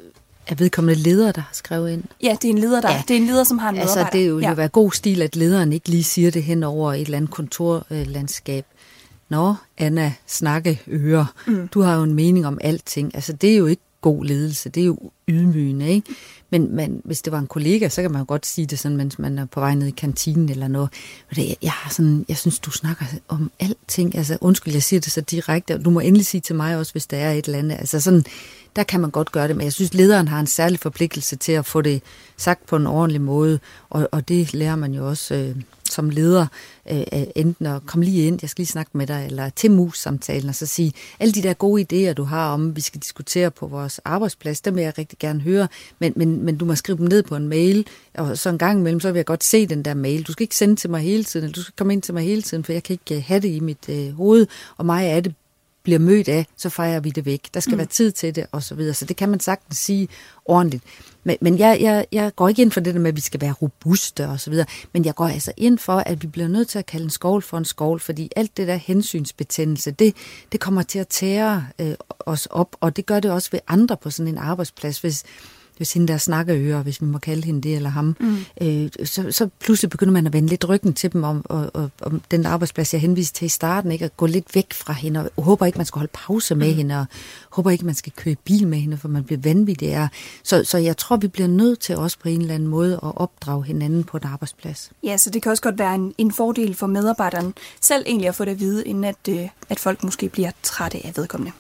er 0.47 0.55
vedkommende 0.55 1.01
leder, 1.03 1.33
der 1.33 1.41
har 1.41 1.51
skrevet 1.53 1.91
ind? 1.91 2.05
Ja, 2.23 2.37
det 2.43 2.49
er 2.49 2.53
en 2.53 2.59
leder, 2.59 2.81
der, 2.81 2.91
ja. 2.91 3.03
det 3.09 3.17
er 3.17 3.21
en 3.21 3.27
leder, 3.27 3.45
som 3.45 3.59
har 3.59 3.69
en 3.69 3.75
medarbejder. 3.75 4.01
Altså, 4.01 4.19
det 4.19 4.21
vil 4.21 4.29
jo 4.29 4.39
ja. 4.39 4.55
være 4.55 4.69
god 4.69 4.93
stil, 4.93 5.23
at 5.23 5.37
lederen 5.37 5.73
ikke 5.73 5.89
lige 5.89 6.05
siger 6.05 6.31
det 6.31 6.43
hen 6.43 6.63
over 6.63 6.93
et 6.93 7.01
eller 7.01 7.17
andet 7.17 7.31
kontorlandskab. 7.31 8.67
Nå, 9.29 9.55
Anna, 9.79 10.13
snakke 10.27 10.83
øre. 10.89 11.27
Mm. 11.47 11.69
Du 11.69 11.81
har 11.81 11.97
jo 11.97 12.03
en 12.03 12.15
mening 12.15 12.47
om 12.47 12.59
alting. 12.61 13.15
Altså, 13.15 13.33
det 13.33 13.53
er 13.53 13.57
jo 13.57 13.67
ikke 13.67 13.83
god 14.07 14.25
ledelse. 14.25 14.69
Det 14.69 14.81
er 14.81 14.85
jo 14.87 14.99
ydmygende, 15.29 15.89
ikke? 15.89 16.15
Men, 16.51 16.77
man, 16.77 17.01
hvis 17.05 17.23
det 17.23 17.33
var 17.33 17.39
en 17.39 17.47
kollega, 17.47 17.89
så 17.89 18.03
kan 18.03 18.11
man 18.11 18.21
jo 18.21 18.25
godt 18.29 18.47
sige 18.47 18.67
det 18.67 18.79
sådan, 18.79 18.97
mens 18.97 19.19
man 19.19 19.39
er 19.39 19.45
på 19.45 19.61
vej 19.61 19.75
ned 19.75 19.87
i 19.87 19.91
kantinen 19.91 20.49
eller 20.49 20.69
noget. 20.69 20.89
Jeg, 21.37 21.57
jeg, 21.63 21.73
har 21.73 21.91
sådan, 21.91 22.25
jeg 22.29 22.37
synes, 22.37 22.59
du 22.59 22.71
snakker 22.71 23.05
om 23.29 23.51
alting. 23.61 24.17
Altså, 24.17 24.39
undskyld, 24.41 24.73
jeg 24.73 24.83
siger 24.83 25.01
det 25.01 25.13
så 25.13 25.21
direkte. 25.21 25.79
Du 25.79 25.91
må 25.91 26.01
endelig 26.01 26.27
sige 26.27 26.41
til 26.41 26.55
mig 26.55 26.79
også, 26.79 26.93
hvis 26.93 27.07
der 27.07 27.17
er 27.17 27.33
et 27.33 27.45
eller 27.45 27.59
andet. 27.59 27.77
Altså 27.77 28.01
sådan, 28.01 28.25
der 28.77 28.83
kan 28.83 29.01
man 29.01 29.11
godt 29.11 29.33
gøre 29.33 29.49
det, 29.49 29.57
men 29.57 29.65
jeg 29.65 29.73
synes, 29.73 29.95
lederen 29.95 30.29
har 30.29 30.41
en 30.41 30.47
særlig 30.47 30.81
forpligtelse 30.81 31.37
til 31.37 31.53
at 31.53 31.67
få 31.67 31.81
det 31.81 32.03
sagt 32.37 32.67
på 32.67 32.77
en 32.77 32.87
ordentlig 32.87 33.21
måde, 33.21 33.59
og, 33.91 34.09
og 34.13 34.29
det 34.29 34.55
lærer 34.55 34.77
man 34.77 34.95
jo 34.95 35.09
også 35.09 35.35
øh, 35.35 35.57
som 35.91 36.11
leder, 36.11 36.47
øh, 36.91 37.03
enten 37.37 37.67
at 37.67 37.87
komme 37.87 38.05
lige 38.05 38.27
ind, 38.27 38.39
jeg 38.43 38.51
skal 38.51 38.63
lige 38.63 38.71
snakke 38.71 38.91
med 38.95 39.07
dig, 39.07 39.27
eller 39.27 39.49
til 39.49 39.71
mus-samtalen, 39.71 40.49
og 40.49 40.55
så 40.55 40.67
sige, 40.67 40.93
alle 41.21 41.33
de 41.33 41.43
der 41.43 41.55
gode 41.55 41.83
idéer, 41.83 42.13
du 42.13 42.25
har 42.25 42.53
om, 42.53 42.77
vi 42.77 42.81
skal 42.81 43.01
diskutere 43.01 43.51
på 43.51 43.67
vores 43.67 44.01
arbejdsplads, 44.05 44.61
dem 44.61 44.77
vil 44.77 44.83
jeg 44.83 44.99
rigtig 44.99 45.19
gerne 45.19 45.41
høre, 45.41 45.69
men, 45.99 46.13
men, 46.17 46.43
men 46.43 46.57
du 46.57 46.65
må 46.65 46.75
skrive 46.75 46.99
dem 46.99 47.07
ned 47.07 47.23
på 47.23 47.37
en 47.37 47.49
mail, 47.49 47.87
og 48.15 48.39
så 48.39 48.51
en 48.51 48.59
gang 48.59 48.79
imellem, 48.81 49.01
så 49.01 49.13
vil 49.13 49.19
jeg 49.19 49.27
godt 49.27 49.45
se 49.45 49.67
den 49.67 49.83
der 49.83 49.95
mail. 49.95 50.23
Du 50.23 50.33
skal 50.33 50.45
ikke 50.45 50.57
sende 50.57 50.77
til 50.77 50.91
mig 50.91 51.01
hele 51.01 51.25
tiden, 51.25 51.45
eller 51.45 51.55
du 51.55 51.63
skal 51.63 51.75
komme 51.77 51.93
ind 51.93 52.03
til 52.03 52.15
mig 52.15 52.25
hele 52.25 52.43
tiden, 52.43 52.65
for 52.65 52.73
jeg 52.73 52.83
kan 52.83 52.95
ikke 52.95 53.17
øh, 53.17 53.25
have 53.27 53.41
det 53.41 53.49
i 53.49 53.61
mit 53.61 53.89
øh, 53.89 54.13
hoved, 54.17 54.47
og 54.77 54.87
mig 54.87 55.07
er 55.07 55.21
det 55.21 55.35
bliver 55.87 55.99
mødt 55.99 56.29
af, 56.29 56.47
så 56.57 56.69
fejrer 56.69 57.01
vi 57.01 57.11
det 57.11 57.27
væk. 57.27 57.41
Der 57.55 57.61
skal 57.61 57.73
mm. 57.73 57.79
være 57.79 57.87
tid 57.87 58.13
til 58.13 58.35
det, 58.35 58.47
og 58.53 58.63
så 58.63 58.75
videre. 58.75 58.95
Så 58.95 59.05
det 59.05 59.17
kan 59.17 59.29
man 59.29 59.41
sagtens 59.41 59.79
sige 59.79 60.09
ordentligt. 60.45 60.85
Men, 61.25 61.37
men 61.41 61.59
jeg, 61.59 61.79
jeg, 61.81 62.07
jeg 62.13 62.35
går 62.37 62.49
ikke 62.49 62.63
ind 62.63 62.71
for 62.71 62.81
det 62.81 62.95
der 62.95 63.01
med, 63.01 63.09
at 63.09 63.17
vi 63.17 63.21
skal 63.21 63.41
være 63.41 63.53
robuste 63.53 64.29
og 64.29 64.41
så 64.41 64.51
videre. 64.51 64.67
Men 64.93 65.05
jeg 65.05 65.15
går 65.15 65.27
altså 65.27 65.53
ind 65.57 65.79
for, 65.79 65.97
at 65.97 66.23
vi 66.23 66.27
bliver 66.27 66.49
nødt 66.49 66.69
til 66.69 66.79
at 66.79 66.87
kalde 66.87 67.05
en 67.05 67.11
skål 67.11 67.43
for 67.43 67.59
en 67.59 67.65
skål, 67.65 68.01
fordi 68.01 68.31
alt 68.37 68.57
det 68.57 68.69
der 68.69 68.77
hensynsbetændelse, 68.77 69.91
det, 69.91 70.17
det 70.53 70.61
kommer 70.61 70.83
til 70.83 70.99
at 70.99 71.09
tære 71.09 71.67
øh, 71.79 71.95
os 72.21 72.47
op, 72.47 72.77
og 72.81 72.97
det 72.97 73.07
gør 73.07 73.21
det 73.21 73.31
også 73.31 73.51
ved 73.53 73.61
andre 73.69 73.97
på 73.97 74.11
sådan 74.11 74.33
en 74.33 74.39
arbejdsplads. 74.39 75.01
Hvis, 75.01 75.25
hvis 75.77 75.93
hende 75.93 76.09
der 76.09 76.19
snakker 76.19 76.57
øre, 76.59 76.83
hvis 76.83 77.01
vi 77.01 77.07
må 77.07 77.19
kalde 77.19 77.45
hende 77.45 77.61
det 77.61 77.77
eller 77.77 77.91
ham, 77.91 78.17
mm. 78.21 78.37
øh, 78.61 78.89
så, 79.05 79.33
så 79.33 79.49
pludselig 79.61 79.91
begynder 79.91 80.13
man 80.13 80.27
at 80.27 80.33
vende 80.33 80.49
lidt 80.49 80.69
ryggen 80.69 80.95
til 80.95 81.13
dem 81.13 81.25
om, 81.25 81.47
og, 81.49 81.71
og, 81.75 81.91
om 82.03 82.23
den 82.31 82.47
arbejdsplads, 82.47 82.93
jeg 82.93 83.01
henviste 83.01 83.39
til 83.39 83.47
i 83.47 83.49
starten, 83.49 83.93
ikke? 83.93 84.05
at 84.05 84.17
gå 84.17 84.27
lidt 84.27 84.55
væk 84.55 84.73
fra 84.73 84.93
hende, 84.93 85.31
og 85.37 85.43
håber 85.43 85.67
ikke, 85.67 85.79
man 85.79 85.87
skal 85.87 85.99
holde 85.99 86.13
pause 86.15 86.55
med 86.55 86.71
mm. 86.71 86.77
hende, 86.77 86.99
og 86.99 87.07
håber 87.51 87.71
ikke, 87.71 87.87
man 87.87 87.95
skal 87.95 88.13
køre 88.17 88.37
bil 88.45 88.69
med 88.69 88.79
hende, 88.79 88.97
for 88.97 89.09
man 89.09 89.25
bliver 89.25 89.41
vanvittig 89.41 89.95
af. 89.95 90.09
Så, 90.43 90.65
så 90.65 90.79
jeg 90.79 90.97
tror, 90.97 91.17
vi 91.17 91.29
bliver 91.29 91.49
nødt 91.49 91.81
til 91.81 91.97
også 91.97 92.19
på 92.19 92.29
en 92.29 92.41
eller 92.41 92.55
anden 92.55 92.69
måde 92.69 92.95
at 92.95 93.13
opdrage 93.17 93.65
hinanden 93.65 94.05
på 94.05 94.17
en 94.17 94.23
arbejdsplads. 94.25 94.91
Ja, 95.03 95.17
så 95.17 95.31
det 95.31 95.43
kan 95.43 95.51
også 95.51 95.63
godt 95.63 95.79
være 95.79 95.95
en, 95.95 96.15
en 96.19 96.33
fordel 96.33 96.75
for 96.75 96.87
medarbejderen 96.87 97.55
selv 97.81 98.05
egentlig 98.07 98.29
at 98.29 98.35
få 98.35 98.45
det 98.45 98.51
at 98.51 98.61
vide, 98.61 98.87
inden 98.87 99.05
at, 99.05 99.17
øh, 99.29 99.49
at 99.69 99.81
folk 99.81 100.05
måske 100.05 100.29
bliver 100.29 100.51
trætte 100.63 101.07
af 101.07 101.13
vedkommende. 101.17 101.53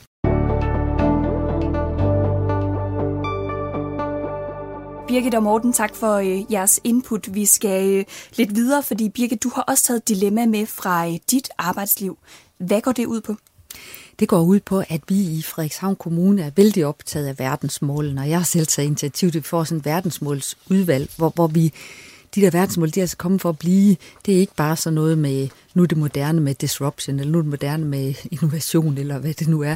Birgit 5.09 5.35
og 5.35 5.43
Morten, 5.43 5.73
tak 5.73 5.95
for 5.95 6.15
øh, 6.15 6.53
jeres 6.53 6.81
input. 6.85 7.35
Vi 7.35 7.45
skal 7.45 7.95
øh, 7.95 8.05
lidt 8.37 8.55
videre, 8.55 8.83
fordi 8.83 9.09
Birgit, 9.09 9.43
du 9.43 9.51
har 9.55 9.63
også 9.63 9.85
taget 9.85 9.97
et 9.97 10.09
dilemma 10.09 10.47
med 10.47 10.67
fra 10.67 11.09
øh, 11.09 11.19
dit 11.31 11.49
arbejdsliv. 11.59 12.19
Hvad 12.59 12.81
går 12.81 12.93
det 12.93 13.07
ud 13.07 13.21
på? 13.21 13.35
Det 14.19 14.29
går 14.29 14.41
ud 14.41 14.61
på, 14.61 14.83
at 14.89 15.01
vi 15.09 15.15
i 15.15 15.43
Frederikshavn 15.43 15.97
Kommune 15.97 16.43
er 16.43 16.51
vældig 16.57 16.87
optaget 16.87 17.27
af 17.27 17.39
verdensmålene, 17.39 18.21
og 18.21 18.31
jeg 18.31 18.39
har 18.39 18.45
selv 18.45 18.67
taget 18.67 18.87
initiativ 18.87 19.31
til, 19.31 19.39
at 19.39 19.45
vi 19.45 19.49
får 19.49 19.65
sådan 19.65 19.79
et 19.79 19.85
verdensmålsudvalg, 19.85 21.11
hvor, 21.17 21.33
hvor 21.35 21.47
vi 21.47 21.73
de 22.35 22.41
der 22.41 22.51
verdensmål, 22.51 22.91
de 22.91 23.01
er 23.01 23.03
altså 23.03 23.17
kommet 23.17 23.41
for 23.41 23.49
at 23.49 23.59
blive. 23.59 23.97
Det 24.27 24.35
er 24.35 24.39
ikke 24.39 24.55
bare 24.57 24.77
sådan 24.77 24.95
noget 24.95 25.19
med, 25.19 25.49
nu 25.75 25.83
er 25.83 25.87
det 25.87 25.99
moderne 25.99 26.41
med 26.41 26.55
disruption, 26.55 27.21
eller 27.21 27.33
nu 27.33 27.39
er 27.39 27.43
det 27.43 27.51
moderne 27.51 27.85
med 27.85 28.15
innovation, 28.31 28.99
eller 28.99 29.19
hvad 29.19 29.35
det 29.35 29.49
nu 29.49 29.63
er 29.63 29.75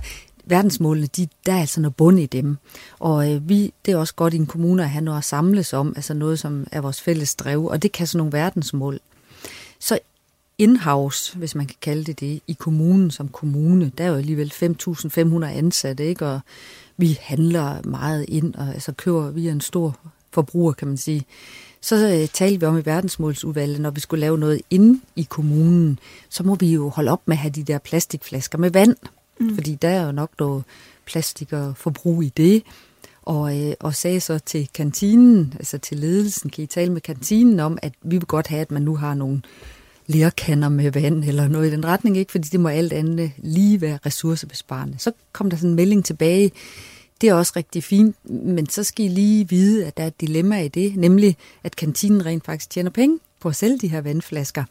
verdensmålene, 0.51 1.07
de, 1.07 1.29
der 1.47 1.53
er 1.53 1.61
altså 1.61 1.81
noget 1.81 1.97
bund 1.97 2.21
i 2.21 2.27
dem. 2.27 2.57
Og 2.99 3.33
øh, 3.33 3.49
vi, 3.49 3.73
det 3.87 3.93
er 3.93 3.97
også 3.97 4.15
godt 4.15 4.35
i 4.35 4.37
en 4.37 4.47
kommune 4.47 4.83
at 4.83 4.91
have 4.91 5.05
noget 5.05 5.19
at 5.19 5.25
samles 5.25 5.73
om, 5.73 5.93
altså 5.97 6.15
noget, 6.15 6.39
som 6.39 6.67
er 6.73 6.81
vores 6.81 7.01
fælles 7.01 7.35
drev, 7.35 7.65
og 7.65 7.83
det 7.83 7.93
kan 7.93 8.07
sådan 8.07 8.19
nogle 8.19 8.33
verdensmål. 8.33 9.01
Så 9.79 9.99
in-house, 10.59 11.39
hvis 11.39 11.55
man 11.55 11.67
kan 11.67 11.77
kalde 11.81 12.05
det 12.05 12.21
det, 12.21 12.41
i 12.47 12.53
kommunen 12.53 13.11
som 13.11 13.29
kommune, 13.29 13.93
der 13.99 14.05
er 14.05 14.09
jo 14.09 14.15
alligevel 14.15 14.53
5.500 14.53 15.45
ansatte, 15.45 16.07
ikke? 16.07 16.27
og 16.27 16.41
vi 16.97 17.19
handler 17.23 17.83
meget 17.83 18.25
ind, 18.29 18.55
og 18.55 18.69
altså 18.69 18.93
køber, 18.93 19.31
vi 19.31 19.49
en 19.49 19.61
stor 19.61 19.99
forbruger, 20.33 20.73
kan 20.73 20.89
man 20.89 20.97
sige. 20.97 21.25
Så 21.81 22.09
øh, 22.09 22.29
talte 22.29 22.61
vi 22.61 22.67
om 22.67 22.79
i 22.79 22.83
verdensmålsudvalget, 22.85 23.81
når 23.81 23.91
vi 23.91 24.01
skulle 24.01 24.21
lave 24.21 24.39
noget 24.39 24.61
inde 24.71 25.01
i 25.17 25.23
kommunen, 25.23 25.99
så 26.29 26.43
må 26.43 26.55
vi 26.55 26.73
jo 26.73 26.89
holde 26.89 27.11
op 27.11 27.23
med 27.27 27.35
at 27.35 27.39
have 27.39 27.51
de 27.51 27.63
der 27.63 27.79
plastikflasker 27.79 28.59
med 28.59 28.71
vand. 28.71 28.97
Mm. 29.41 29.55
Fordi 29.55 29.75
der 29.75 29.89
er 29.89 30.07
jo 30.07 30.13
nok 30.13 30.31
noget 30.39 30.65
plastik 31.07 31.53
og 31.53 31.77
forbrug 31.77 32.23
i 32.23 32.29
det. 32.29 32.63
Og, 33.23 33.59
øh, 33.59 33.73
og 33.81 33.95
sagde 33.95 34.21
så 34.21 34.39
til 34.39 34.69
kantinen, 34.75 35.55
altså 35.59 35.79
til 35.79 35.97
ledelsen, 35.97 36.51
kan 36.51 36.65
I 36.65 36.67
tale 36.67 36.93
med 36.93 37.01
kantinen 37.01 37.61
om, 37.61 37.79
at 37.83 37.93
vi 38.03 38.19
vil 38.19 38.27
godt 38.27 38.47
have, 38.47 38.61
at 38.61 38.71
man 38.71 38.83
nu 38.83 38.97
har 38.97 39.15
nogle 39.15 39.43
lærkander 40.07 40.69
med 40.69 40.93
vand 40.93 41.25
eller 41.25 41.49
noget 41.49 41.69
i 41.69 41.71
den 41.71 41.85
retning, 41.87 42.17
ikke? 42.17 42.33
fordi 42.33 42.49
det 42.49 42.61
må 42.61 42.69
alt 42.69 42.93
andet 42.93 43.33
lige 43.39 43.81
være 43.81 43.99
ressourcebesparende. 44.07 44.95
Så 44.99 45.13
kom 45.33 45.51
der 45.51 45.57
sådan 45.57 45.71
en 45.71 45.77
melding 45.77 46.05
tilbage, 46.05 46.53
det 47.21 47.29
er 47.29 47.35
også 47.35 47.53
rigtig 47.57 47.85
fint, 47.85 48.17
men 48.25 48.69
så 48.69 48.85
skal 48.85 49.05
I 49.05 49.09
lige 49.09 49.49
vide, 49.49 49.87
at 49.87 49.97
der 49.97 50.03
er 50.03 50.07
et 50.07 50.21
dilemma 50.21 50.63
i 50.63 50.69
det, 50.69 50.97
nemlig 50.97 51.37
at 51.65 51.77
kantinen 51.77 52.27
rent 52.27 52.45
faktisk 52.45 52.71
tjener 52.71 52.91
penge 52.91 53.19
på 53.41 53.49
at 53.49 53.57
sælge 53.57 53.79
de 53.79 53.89
her 53.89 54.01
vandflasker. 54.01 54.65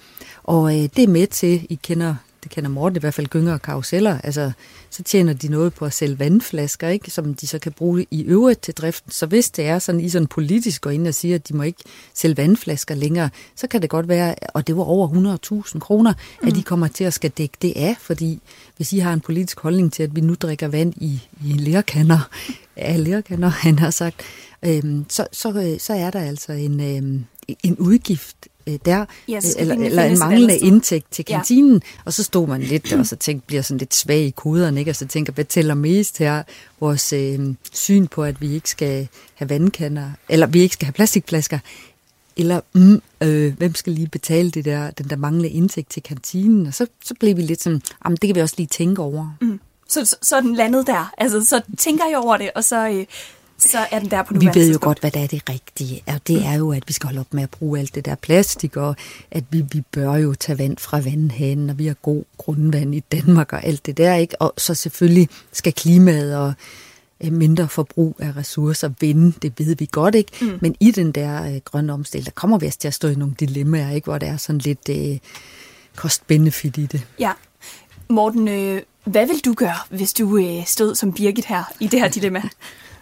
Og 0.44 0.78
øh, 0.78 0.90
det 0.96 1.00
er 1.00 1.08
med 1.08 1.28
til, 1.28 1.68
I 1.70 1.80
kender 1.84 2.16
det 2.44 2.52
kender 2.52 2.70
Morten 2.70 2.96
i 2.96 3.00
hvert 3.00 3.14
fald, 3.14 3.28
gynger 3.28 3.54
og 3.54 3.62
karuseller, 3.62 4.22
altså, 4.24 4.52
så 4.90 5.04
tjener 5.04 5.34
de 5.34 5.48
noget 5.48 5.74
på 5.74 5.86
at 5.86 5.94
sælge 5.94 6.20
vandflasker, 6.20 6.88
ikke? 6.88 7.12
som 7.12 7.34
de 7.34 7.48
så 7.48 7.60
kan 7.60 7.72
bruge 7.72 8.06
i 8.12 8.24
øvrigt 8.24 8.62
til 8.62 8.74
driften. 8.74 9.12
Så 9.12 9.26
hvis 9.26 9.50
det 9.50 9.66
er 9.66 9.80
sådan, 9.80 10.02
I 10.02 10.10
sådan 10.10 10.28
politisk 10.28 10.82
går 10.82 10.90
ind 10.90 11.08
og 11.08 11.14
siger, 11.14 11.36
at 11.36 11.48
de 11.48 11.54
må 11.54 11.64
ikke 11.64 11.84
sælge 12.14 12.38
vandflasker 12.38 12.96
længere, 12.96 13.30
så 13.56 13.68
kan 13.68 13.82
det 13.82 13.90
godt 13.90 14.08
være, 14.08 14.36
og 14.54 14.68
det 14.68 14.78
var 14.78 14.84
over 14.84 15.38
100.000 15.74 15.80
kroner, 15.80 16.14
mm. 16.42 16.48
at 16.48 16.56
de 16.56 16.64
kommer 16.64 16.88
til 16.88 17.04
at 17.04 17.14
skal 17.14 17.32
dække 17.32 17.58
det 17.62 17.74
af, 17.76 17.96
fordi 18.00 18.42
hvis 18.78 18.94
I 18.94 18.98
har 18.98 19.14
en 19.14 19.22
politisk 19.22 19.60
holdning 19.60 19.94
til, 19.94 20.04
at 20.04 20.16
vi 20.16 20.22
nu 20.22 20.36
drikker 20.36 20.68
vand 20.68 20.94
i, 20.98 21.22
i 21.46 21.54
lærkander, 21.54 22.30
ja, 22.78 22.96
lærkander, 22.96 23.50
han 23.50 23.80
har 23.80 23.90
sagt, 23.90 24.22
øhm, 24.64 25.06
så, 25.10 25.28
så, 25.32 25.78
så 25.80 25.94
er 25.94 26.12
der 26.12 26.20
altså 26.20 26.52
en, 26.52 26.80
øhm, 26.80 27.26
en 27.64 27.78
udgift 27.78 28.49
øh, 28.74 28.80
der, 28.86 29.06
yes, 29.30 29.56
eller, 29.60 29.76
eller 29.76 30.04
en 30.04 30.20
manglende 30.20 30.58
indtægt 30.58 31.12
til 31.12 31.26
kantinen, 31.26 31.74
ja. 31.74 32.02
og 32.06 32.14
så 32.14 32.24
stod 32.24 32.48
man 32.48 32.62
lidt 32.62 32.90
der, 32.90 33.00
og 33.00 33.06
så 33.06 33.16
tænkte, 33.16 33.48
bliver 33.48 33.62
sådan 33.62 33.78
lidt 33.78 33.96
svag 33.96 34.22
i 34.22 34.30
koderne, 34.30 34.80
ikke? 34.80 34.92
og 34.92 34.96
så 34.96 35.08
tænker, 35.08 35.34
hvad 35.34 35.46
tæller 35.46 35.74
mest 35.74 36.18
her? 36.18 36.44
Vores 36.80 37.14
øh, 37.14 37.40
syn 37.74 38.08
på, 38.08 38.24
at 38.24 38.42
vi 38.42 38.54
ikke 38.54 38.70
skal 38.70 39.08
have 39.36 39.50
vandkander, 39.50 40.12
eller 40.30 40.48
vi 40.48 40.60
ikke 40.60 40.74
skal 40.74 40.86
have 40.86 40.94
plastikflasker, 40.94 41.60
eller 42.38 42.62
mm, 42.74 43.02
øh, 43.22 43.58
hvem 43.58 43.76
skal 43.76 43.94
lige 43.94 44.08
betale 44.08 44.52
det 44.52 44.66
der, 44.66 44.92
den 44.92 45.10
der 45.10 45.16
manglende 45.16 45.50
indtægt 45.50 45.90
til 45.90 46.04
kantinen? 46.04 46.68
Og 46.68 46.74
så, 46.74 46.88
så 47.04 47.14
blev 47.20 47.38
vi 47.38 47.42
lidt 47.42 47.64
sådan, 47.64 47.82
jamen, 48.06 48.18
det 48.22 48.28
kan 48.28 48.36
vi 48.36 48.42
også 48.42 48.56
lige 48.58 48.68
tænke 48.68 49.02
over. 49.02 49.38
Mm. 49.42 49.60
Så, 49.88 50.06
så, 50.06 50.16
så 50.22 50.42
den 50.42 50.56
landet 50.56 50.88
der. 50.88 51.14
Altså, 51.18 51.46
så 51.46 51.62
tænker 51.78 52.04
jeg 52.10 52.18
over 52.18 52.38
det, 52.38 52.52
og 52.56 52.64
så, 52.64 52.90
øh, 52.90 53.06
så 53.60 53.78
er 53.92 54.00
den 54.00 54.12
der 54.12 54.24
på 54.24 54.34
Vi 54.34 54.50
ved 54.54 54.72
jo 54.72 54.78
godt, 54.82 55.00
hvad 55.00 55.12
der 55.12 55.20
er 55.20 55.28
det 55.28 55.50
rigtige. 55.50 56.04
Og 56.08 56.28
det 56.28 56.46
er 56.46 56.54
jo, 56.54 56.72
at 56.72 56.84
vi 56.88 56.94
skal 56.94 57.08
holde 57.08 57.20
op 57.20 57.34
med 57.34 57.44
at 57.44 57.50
bruge 57.50 57.80
alt 57.80 57.96
det 57.96 58.06
der 58.06 58.16
plastik, 58.16 58.78
og 58.78 58.96
at 59.32 59.44
vi, 59.50 59.66
vi 59.72 59.82
bør 59.92 60.16
jo 60.16 60.34
tage 60.34 60.60
vand 60.60 60.78
fra 60.78 61.00
vandhanen, 61.00 61.70
og 61.70 61.78
vi 61.78 61.88
har 61.88 61.94
god 61.94 62.24
grundvand 62.38 62.96
i 62.96 63.00
Danmark 63.00 63.54
og 63.54 63.64
alt 63.64 63.86
det 63.86 63.98
der, 63.98 64.16
ikke? 64.16 64.42
Og 64.42 64.54
så 64.58 64.74
selvfølgelig 64.74 65.30
skal 65.52 65.74
klimaet 65.74 66.38
og 66.38 66.54
øh, 67.24 67.34
mindre 67.34 67.68
forbrug 67.68 68.16
af 68.20 68.36
ressourcer 68.38 68.90
vinde, 69.00 69.34
det 69.42 69.54
ved 69.58 69.76
vi 69.76 69.90
godt, 69.92 70.16
ikke? 70.16 70.32
Mm. 70.42 70.58
Men 70.62 70.76
i 70.80 70.92
den 70.92 71.12
der 71.12 71.44
øh, 71.44 71.60
grønne 71.66 71.94
omstilling, 71.94 72.26
der 72.26 72.32
kommer 72.32 72.58
vi 72.58 72.66
altså 72.66 72.80
til 72.80 72.88
at 72.88 72.94
stå 72.94 73.08
i 73.08 73.16
nogle 73.16 73.36
dilemmaer, 73.40 73.92
ikke? 73.92 74.06
Hvor 74.06 74.18
der 74.18 74.28
er 74.28 74.38
sådan 74.38 74.60
lidt 74.60 74.90
øh, 74.90 75.18
cost-benefit 75.96 76.78
i 76.78 76.86
det. 76.86 77.08
Ja. 77.20 77.32
Morten, 78.10 78.48
øh, 78.48 78.82
hvad 79.04 79.28
vil 79.28 79.40
du 79.46 79.54
gøre, 79.54 79.76
hvis 79.90 80.14
du 80.14 80.38
øh, 80.38 80.66
stod 80.66 80.96
som 80.96 81.14
Birgit 81.14 81.46
her 81.46 81.64
i 81.80 81.88
det 81.88 82.00
her 82.00 82.08
dilemma? 82.08 82.42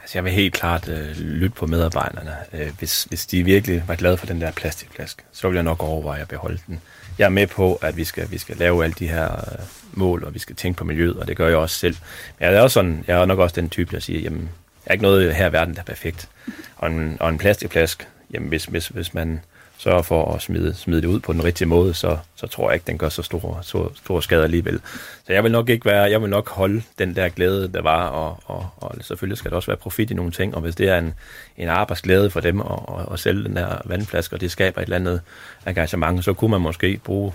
Altså, 0.08 0.18
jeg 0.18 0.24
vil 0.24 0.32
helt 0.32 0.54
klart 0.54 0.90
øh, 0.90 1.18
lytte 1.20 1.56
på 1.56 1.68
medarbejderne. 1.68 2.36
Øh, 2.54 2.72
hvis, 2.80 3.04
hvis 3.04 3.26
de 3.26 3.44
virkelig 3.44 3.84
var 3.88 3.96
glade 3.96 4.18
for 4.18 4.26
den 4.26 4.42
der 4.42 4.52
plastikflaske, 4.52 5.24
så 5.32 5.48
vil 5.48 5.56
jeg 5.56 5.64
nok 5.64 5.84
overveje 5.84 6.22
at 6.22 6.28
beholde 6.28 6.60
den. 6.68 6.82
Jeg 7.18 7.26
er 7.26 7.30
med 7.30 7.48
på, 7.48 7.76
at 7.76 7.98
vi 7.98 8.04
skal, 8.04 8.32
vi 8.32 8.38
skal 8.38 8.58
lave 8.58 8.84
alle 8.84 8.94
de 9.00 9.08
her 9.08 9.32
øh, 9.32 9.66
mål, 9.92 10.24
og 10.24 10.34
vi 10.34 10.40
skal 10.40 10.56
tænke 10.56 10.78
på 10.78 10.84
miljøet, 10.84 11.18
og 11.18 11.28
det 11.28 11.38
gør 11.38 11.48
jeg 11.48 11.58
også 11.58 11.80
selv. 11.80 11.96
Men 12.40 12.50
jeg 12.50 12.56
er, 12.56 12.62
også 12.62 12.74
sådan, 12.74 13.04
jeg 13.08 13.22
er 13.22 13.26
nok 13.26 13.40
også 13.40 13.62
den 13.62 13.70
type, 13.70 13.96
der 13.96 14.00
siger, 14.00 14.20
jamen, 14.20 14.42
der 14.84 14.92
er 14.92 14.94
ikke 14.94 15.04
noget 15.04 15.36
her 15.36 15.50
i 15.50 15.54
verden, 15.54 15.74
der 15.74 15.80
er 15.80 15.86
perfekt. 15.86 16.30
Og 16.78 16.90
en, 16.90 17.18
og 17.20 17.30
en 17.30 17.38
plastikflaske, 17.38 18.06
jamen, 18.34 18.50
hvis, 18.50 18.66
hvis, 18.66 18.88
hvis 18.88 19.14
man 19.14 19.42
sørger 19.78 20.02
for 20.02 20.34
at 20.34 20.42
smide, 20.42 20.74
smide 20.74 21.02
det 21.02 21.08
ud 21.08 21.20
på 21.20 21.34
den 21.34 21.44
rigtige 21.44 21.68
måde, 21.68 21.94
så, 21.94 22.18
så 22.36 22.48
tror 22.48 22.70
jeg 22.70 22.74
ikke, 22.74 22.88
den 22.88 22.98
gør 22.98 23.10
så 23.10 23.24
stor, 23.24 23.60
så 23.62 23.90
stor 23.96 24.20
skade 24.20 24.44
alligevel. 24.44 24.80
Så 25.26 25.34
jeg 25.34 25.44
vil 25.44 25.52
nok 25.52 25.70
ikke 25.70 25.86
være, 25.86 26.04
jeg 26.04 26.22
vil 26.22 26.30
nok 26.30 26.50
holde 26.50 26.82
den 27.00 27.16
der 27.16 27.30
glæde, 27.30 27.68
der 27.68 27.82
var, 27.82 28.08
og, 28.08 28.40
og, 28.46 28.70
og 28.78 28.96
selvfølgelig 29.02 29.38
skal 29.38 29.52
der 29.52 29.56
også 29.56 29.68
være 29.68 29.78
profit 29.78 30.12
i 30.12 30.14
nogle 30.14 30.32
ting, 30.32 30.56
og 30.56 30.62
hvis 30.62 30.76
det 30.76 30.90
er 30.90 30.98
en, 30.98 31.14
en 31.58 31.68
arbejdsglæde 31.68 32.30
for 32.30 32.40
dem 32.40 32.62
at, 32.62 32.80
at, 33.00 33.14
at 33.14 33.20
sælge 33.20 33.44
den 33.44 33.56
der 33.56 33.82
vandflaske, 33.86 34.36
og 34.36 34.42
det 34.42 34.52
skaber 34.52 34.82
et 34.82 34.84
eller 34.84 34.96
andet 34.96 35.22
engagement, 35.68 36.26
så 36.26 36.34
kunne 36.34 36.52
man 36.52 36.62
måske 36.62 37.00
bruge 37.04 37.34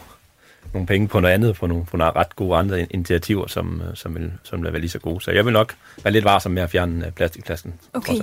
nogle 0.73 0.87
penge 0.87 1.09
på 1.09 1.21
noget 1.21 1.35
andet, 1.35 1.57
på 1.57 1.67
nogle, 1.67 1.85
på 1.85 1.97
nogle 1.97 2.13
ret 2.17 2.37
gode 2.37 2.57
andre 2.57 2.87
initiativer, 2.91 3.47
som, 3.47 3.83
øh, 3.89 3.97
som, 3.97 4.15
vil, 4.15 4.33
som 4.43 4.63
vil 4.63 4.73
være 4.73 4.81
lige 4.81 4.91
så 4.91 4.99
gode. 4.99 5.21
Så 5.21 5.31
jeg 5.31 5.45
vil 5.45 5.53
nok 5.53 5.75
være 6.05 6.13
lidt 6.13 6.25
varsom 6.25 6.53
med 6.53 6.63
at 6.63 6.71
fjerne 6.71 7.07
øh, 7.07 7.13
plastikklassen. 7.13 7.75
Okay. 7.93 8.21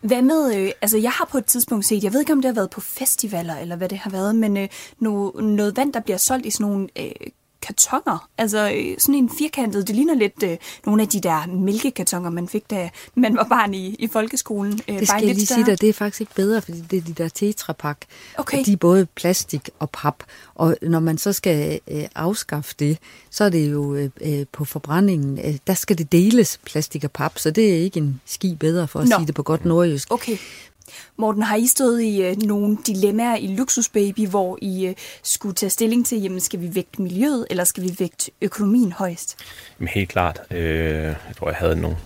Hvad 0.00 0.22
med, 0.22 0.56
øh, 0.56 0.70
altså 0.82 0.98
jeg 0.98 1.10
har 1.10 1.28
på 1.32 1.38
et 1.38 1.44
tidspunkt 1.44 1.84
set, 1.84 2.04
jeg 2.04 2.12
ved 2.12 2.20
ikke 2.20 2.32
om 2.32 2.42
det 2.42 2.48
har 2.48 2.54
været 2.54 2.70
på 2.70 2.80
festivaler, 2.80 3.56
eller 3.58 3.76
hvad 3.76 3.88
det 3.88 3.98
har 3.98 4.10
været, 4.10 4.34
men 4.36 4.56
øh, 4.56 4.68
no, 4.98 5.30
noget 5.30 5.76
vand, 5.76 5.92
der 5.92 6.00
bliver 6.00 6.16
solgt 6.16 6.46
i 6.46 6.50
sådan 6.50 6.66
nogle 6.66 6.88
øh, 6.98 7.10
kartonger. 7.62 8.28
Altså 8.38 8.72
øh, 8.74 8.98
sådan 8.98 9.14
en 9.14 9.30
firkantet, 9.38 9.88
det 9.88 9.96
ligner 9.96 10.14
lidt 10.14 10.42
øh, 10.44 10.56
nogle 10.86 11.02
af 11.02 11.08
de 11.08 11.20
der 11.20 11.46
mælkekartonger, 11.46 12.30
man 12.30 12.48
fik, 12.48 12.70
da 12.70 12.90
man 13.14 13.36
var 13.36 13.44
barn 13.44 13.74
i, 13.74 13.96
i 13.98 14.08
folkeskolen. 14.08 14.80
Øh, 14.88 14.98
det 14.98 15.08
skal 15.08 15.26
jeg 15.26 15.34
lige 15.34 15.46
sige 15.46 15.66
dig, 15.66 15.80
det 15.80 15.88
er 15.88 15.92
faktisk 15.92 16.20
ikke 16.20 16.34
bedre, 16.34 16.62
fordi 16.62 16.80
det 16.80 16.96
er 16.96 17.02
de 17.02 17.12
der 17.12 17.28
tetrapak. 17.28 17.98
Okay. 18.38 18.58
Og 18.58 18.66
de 18.66 18.72
er 18.72 18.76
både 18.76 19.06
plastik 19.06 19.70
og 19.78 19.90
pap. 19.90 20.22
Og 20.54 20.76
når 20.82 21.00
man 21.00 21.18
så 21.18 21.32
skal 21.32 21.80
øh, 21.88 22.04
afskaffe 22.14 22.74
det, 22.78 22.98
så 23.30 23.44
er 23.44 23.48
det 23.48 23.72
jo 23.72 23.94
øh, 23.94 24.10
øh, 24.20 24.46
på 24.52 24.64
forbrændingen, 24.64 25.38
øh, 25.38 25.56
der 25.66 25.74
skal 25.74 25.98
det 25.98 26.12
deles 26.12 26.60
plastik 26.64 27.04
og 27.04 27.10
pap, 27.10 27.38
så 27.38 27.50
det 27.50 27.72
er 27.72 27.76
ikke 27.76 28.00
en 28.00 28.20
ski 28.26 28.54
bedre 28.54 28.88
for 28.88 29.00
at 29.00 29.08
Nå. 29.08 29.16
sige 29.16 29.26
det 29.26 29.34
på 29.34 29.42
godt 29.42 29.64
nordjysk. 29.64 30.12
Okay. 30.12 30.36
Morten, 31.16 31.42
har 31.42 31.56
I 31.56 31.66
stået 31.66 32.02
i 32.02 32.22
øh, 32.22 32.36
nogle 32.36 32.78
dilemmaer 32.86 33.36
i 33.36 33.46
Luxusbaby, 33.46 34.28
hvor 34.28 34.58
I 34.62 34.86
øh, 34.86 34.94
skulle 35.22 35.54
tage 35.54 35.70
stilling 35.70 36.06
til, 36.06 36.22
jamen 36.22 36.40
skal 36.40 36.60
vi 36.60 36.74
vægte 36.74 37.02
miljøet, 37.02 37.46
eller 37.50 37.64
skal 37.64 37.82
vi 37.82 37.96
vægte 37.98 38.30
økonomien 38.42 38.92
højst? 38.92 39.36
Jamen 39.80 39.88
helt 39.88 40.08
klart. 40.08 40.40
Øh, 40.50 41.04
jeg 41.04 41.36
tror, 41.38 41.48
jeg 41.48 41.56
havde 41.56 41.76
nogle 41.76 41.96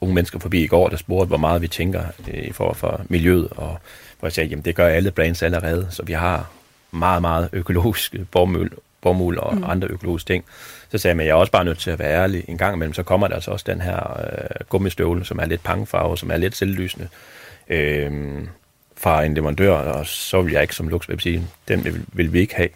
unge 0.00 0.14
mennesker 0.14 0.38
forbi 0.38 0.62
i 0.62 0.66
går, 0.66 0.88
der 0.88 0.96
spurgte, 0.96 1.28
hvor 1.28 1.36
meget 1.36 1.62
vi 1.62 1.68
tænker 1.68 2.02
øh, 2.28 2.44
i 2.44 2.52
forhold 2.52 2.76
for 2.76 3.00
miljøet, 3.08 3.48
og 3.50 3.78
hvor 4.18 4.28
jeg 4.28 4.32
sagde, 4.32 4.48
jamen 4.48 4.64
det 4.64 4.74
gør 4.74 4.86
alle 4.86 5.10
brands 5.10 5.42
allerede, 5.42 5.88
så 5.90 6.02
vi 6.02 6.12
har 6.12 6.50
meget, 6.90 7.20
meget 7.20 7.48
økologisk 7.52 8.14
bomuld, 8.30 8.70
bomuld 9.00 9.38
og 9.38 9.56
mm. 9.56 9.64
andre 9.64 9.88
økologiske 9.88 10.28
ting. 10.28 10.44
Så 10.90 10.98
sagde 10.98 11.10
jeg, 11.12 11.16
men 11.16 11.26
jeg 11.26 11.32
er 11.32 11.36
også 11.36 11.52
bare 11.52 11.64
nødt 11.64 11.78
til 11.78 11.90
at 11.90 11.98
være 11.98 12.22
ærlig. 12.22 12.44
En 12.48 12.58
gang 12.58 12.74
imellem, 12.74 12.94
så 12.94 13.02
kommer 13.02 13.28
der 13.28 13.34
altså 13.34 13.50
også 13.50 13.64
den 13.68 13.80
her 13.80 14.20
øh, 14.20 14.66
gummistøvle, 14.68 15.24
som 15.24 15.38
er 15.38 15.46
lidt 15.46 15.62
pangfarve, 15.62 16.18
som 16.18 16.30
er 16.30 16.36
lidt 16.36 16.56
selvlysende, 16.56 17.08
øh, 17.68 18.12
fra 18.96 19.24
en 19.24 19.34
leverandør, 19.34 19.72
og 19.72 20.06
så 20.06 20.42
vil 20.42 20.52
jeg 20.52 20.62
ikke 20.62 20.74
som 20.74 20.88
Luxweb 20.88 21.20
sige, 21.20 21.46
den 21.68 21.84
vil, 21.84 22.04
vil 22.12 22.32
vi 22.32 22.40
ikke 22.40 22.54
have. 22.54 22.68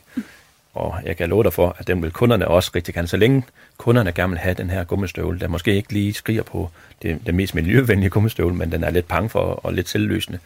Og 0.75 0.99
jeg 1.05 1.17
kan 1.17 1.29
love 1.29 1.45
dig 1.45 1.53
for, 1.53 1.77
at 1.79 1.87
den 1.87 2.03
vil 2.03 2.11
kunderne 2.11 2.49
også 2.49 2.71
rigtig 2.75 2.95
gerne. 2.95 3.09
Så 3.09 3.17
længe 3.17 3.43
kunderne 3.77 4.13
gerne 4.13 4.31
vil 4.31 4.39
have 4.39 4.55
den 4.55 4.71
her 4.71 4.85
gummistøvle, 4.85 5.41
der 5.41 5.49
måske 5.49 5.75
ikke 5.75 5.93
lige 5.93 6.15
skriger 6.15 6.43
på 6.43 6.71
det, 7.03 7.27
den 7.27 7.37
mest 7.37 7.55
miljøvenlige 7.55 8.11
gummistøvle, 8.11 8.55
men 8.55 8.73
den 8.73 8.85
er 8.85 8.91
lidt 8.91 9.09
pang 9.09 9.31
for 9.31 9.41
og 9.41 9.73
lidt 9.73 9.89
selvløsende, 9.89 10.39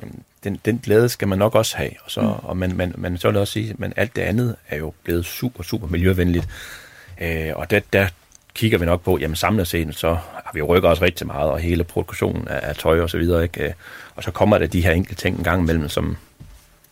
jamen, 0.00 0.22
den, 0.44 0.60
den 0.64 0.80
glæde 0.82 1.08
skal 1.08 1.28
man 1.28 1.38
nok 1.38 1.54
også 1.54 1.76
have. 1.76 1.90
Og, 2.04 2.10
så, 2.10 2.20
mm. 2.20 2.28
og 2.28 2.56
man, 2.56 2.76
man, 2.76 2.94
man 2.98 3.18
så 3.18 3.30
vil 3.30 3.36
også 3.36 3.52
sige, 3.52 3.76
at 3.82 3.92
alt 3.96 4.16
det 4.16 4.22
andet 4.22 4.56
er 4.68 4.76
jo 4.76 4.92
blevet 5.04 5.24
super, 5.24 5.62
super 5.62 5.86
miljøvenligt. 5.86 6.48
Øh, 7.20 7.50
og 7.54 7.70
der, 7.70 7.80
der 7.92 8.08
kigger 8.54 8.78
vi 8.78 8.84
nok 8.84 9.02
på, 9.02 9.18
jamen 9.18 9.36
samlet 9.36 9.68
set, 9.68 9.94
så 9.94 10.08
har 10.14 10.50
vi 10.54 10.62
rykket 10.62 10.90
os 10.90 11.02
rigtig 11.02 11.26
meget, 11.26 11.50
og 11.50 11.58
hele 11.58 11.84
produktionen 11.84 12.48
af, 12.48 12.68
af 12.68 12.76
tøj 12.76 13.00
og 13.00 13.10
så 13.10 13.18
videre, 13.18 13.42
ikke? 13.42 13.74
Og 14.16 14.22
så 14.22 14.30
kommer 14.30 14.58
der 14.58 14.66
de 14.66 14.80
her 14.80 14.92
enkelte 14.92 15.22
ting 15.22 15.38
en 15.38 15.44
gang 15.44 15.62
imellem, 15.62 15.88
som, 15.88 16.16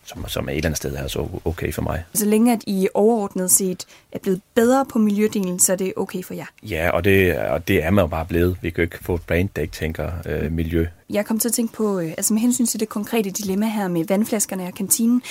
som, 0.05 0.29
som 0.29 0.49
er 0.49 0.53
et 0.53 0.57
eller 0.57 0.69
andet 0.69 0.77
sted 0.77 0.97
her 0.97 1.09
så 1.09 1.29
okay 1.45 1.73
for 1.73 1.83
mig. 1.83 2.05
Så 2.15 2.27
længe 2.27 2.53
at 2.53 2.63
I 2.67 2.89
overordnet 2.95 3.51
set 3.51 3.87
er 4.13 4.19
blevet 4.19 4.41
bedre 4.55 4.87
på 4.93 4.99
miljødelen, 4.99 5.61
så 5.61 5.73
er 5.73 5.77
det 5.77 5.93
okay 5.97 6.23
for 6.23 6.35
jer? 6.35 6.47
Ja, 6.63 6.91
og 6.91 7.05
det, 7.05 7.39
og 7.39 7.69
det 7.69 7.85
er 7.85 7.91
man 7.91 8.03
jo 8.03 8.07
bare 8.07 8.27
blevet. 8.27 8.57
Vi 8.63 8.71
kan 8.71 8.77
jo 8.77 8.83
ikke 8.83 9.05
få 9.05 9.15
et 9.15 9.23
brand, 9.23 9.49
der 9.57 9.63
ikke 9.63 9.75
tænker 9.75 10.11
øh, 10.27 10.53
miljø. 10.53 10.87
Jeg 11.11 11.27
kom 11.27 11.39
til 11.39 11.49
at 11.49 11.55
tænke 11.55 11.73
på, 11.73 12.01
øh, 12.01 12.11
altså 12.11 12.35
med 12.35 12.43
hensyn 12.43 12.67
til 12.67 12.81
det 12.81 12.89
konkrete 12.89 13.31
dilemma 13.31 13.67
her 13.67 13.89
med 13.89 14.05
vandflaskerne 14.09 14.67
og 14.67 14.75
kantinen, 14.75 15.23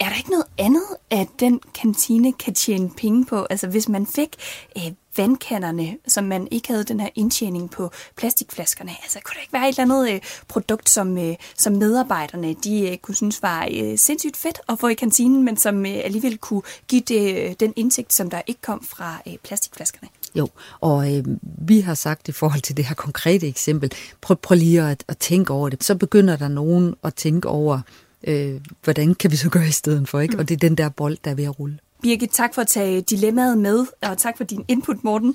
er 0.00 0.08
der 0.08 0.16
ikke 0.16 0.30
noget 0.30 0.46
andet, 0.58 0.86
at 1.10 1.28
den 1.40 1.60
kantine 1.80 2.32
kan 2.32 2.54
tjene 2.54 2.90
penge 2.96 3.26
på? 3.26 3.46
Altså 3.50 3.66
hvis 3.66 3.88
man 3.88 4.06
fik 4.06 4.36
øh, 4.76 4.92
vandkanderne, 5.20 5.96
som 6.06 6.24
man 6.24 6.48
ikke 6.50 6.68
havde 6.68 6.84
den 6.84 7.00
her 7.00 7.08
indtjening 7.14 7.70
på 7.70 7.90
plastikflaskerne. 8.16 8.90
Altså, 9.02 9.18
kunne 9.24 9.34
der 9.34 9.40
ikke 9.40 9.52
være 9.52 9.68
et 9.68 9.78
eller 9.78 9.94
andet 9.94 10.14
øh, 10.14 10.20
produkt, 10.48 10.90
som, 10.90 11.18
øh, 11.18 11.34
som 11.56 11.72
medarbejderne 11.72 12.54
de 12.54 12.90
øh, 12.90 12.96
kunne 12.96 13.14
synes 13.14 13.42
var 13.42 13.68
øh, 13.72 13.98
sindssygt 13.98 14.36
fedt 14.36 14.60
at 14.68 14.78
få 14.78 14.88
i 14.88 14.94
kantinen, 14.94 15.44
men 15.44 15.56
som 15.56 15.86
øh, 15.86 16.00
alligevel 16.04 16.38
kunne 16.38 16.62
give 16.88 17.02
det, 17.08 17.36
øh, 17.36 17.54
den 17.60 17.72
indtægt, 17.76 18.12
som 18.12 18.30
der 18.30 18.42
ikke 18.46 18.60
kom 18.60 18.84
fra 18.84 19.22
øh, 19.26 19.34
plastikflaskerne? 19.44 20.08
Jo, 20.34 20.48
og 20.80 21.14
øh, 21.14 21.24
vi 21.42 21.80
har 21.80 21.94
sagt 21.94 22.28
i 22.28 22.32
forhold 22.32 22.62
til 22.62 22.76
det 22.76 22.84
her 22.84 22.94
konkrete 22.94 23.48
eksempel, 23.48 23.92
prøv, 24.20 24.36
prøv 24.36 24.56
lige 24.56 24.82
at, 24.82 25.04
at 25.08 25.18
tænke 25.18 25.52
over 25.52 25.68
det. 25.68 25.84
Så 25.84 25.94
begynder 25.94 26.36
der 26.36 26.48
nogen 26.48 26.94
at 27.04 27.14
tænke 27.14 27.48
over, 27.48 27.80
øh, 28.24 28.60
hvordan 28.84 29.14
kan 29.14 29.30
vi 29.30 29.36
så 29.36 29.50
gøre 29.50 29.68
i 29.68 29.70
stedet 29.70 30.08
for, 30.08 30.20
ikke? 30.20 30.34
Mm. 30.34 30.40
Og 30.40 30.48
det 30.48 30.54
er 30.54 30.68
den 30.68 30.74
der 30.74 30.88
bold, 30.88 31.18
der 31.24 31.30
er 31.30 31.34
ved 31.34 31.44
at 31.44 31.60
rulle. 31.60 31.78
Birgit, 32.02 32.30
tak 32.30 32.54
for 32.54 32.62
at 32.62 32.68
tage 32.68 33.00
dilemmaet 33.00 33.58
med, 33.58 33.86
og 34.02 34.18
tak 34.18 34.36
for 34.36 34.44
din 34.44 34.64
input, 34.68 35.04
Morten. 35.04 35.34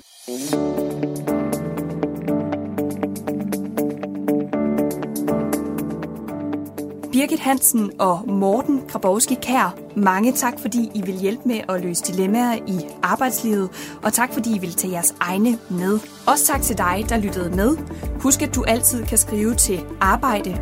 Birgit 7.16 7.40
Hansen 7.40 7.90
og 7.98 8.24
Morten 8.28 8.82
Grabowski 8.88 9.34
Kær, 9.34 9.78
mange 9.96 10.32
tak, 10.32 10.60
fordi 10.60 10.90
I 10.94 11.02
vil 11.02 11.14
hjælpe 11.14 11.48
med 11.48 11.60
at 11.68 11.80
løse 11.80 12.04
dilemmaer 12.04 12.54
i 12.66 12.80
arbejdslivet, 13.02 13.70
og 14.02 14.12
tak, 14.12 14.32
fordi 14.32 14.56
I 14.56 14.58
vil 14.58 14.74
tage 14.74 14.92
jeres 14.92 15.14
egne 15.20 15.58
med. 15.70 15.98
Også 16.26 16.46
tak 16.46 16.62
til 16.62 16.78
dig, 16.78 17.04
der 17.08 17.18
lyttede 17.18 17.56
med. 17.56 17.76
Husk, 18.20 18.42
at 18.42 18.54
du 18.54 18.64
altid 18.64 19.04
kan 19.04 19.18
skrive 19.18 19.54
til 19.54 19.84
arbejde 20.00 20.60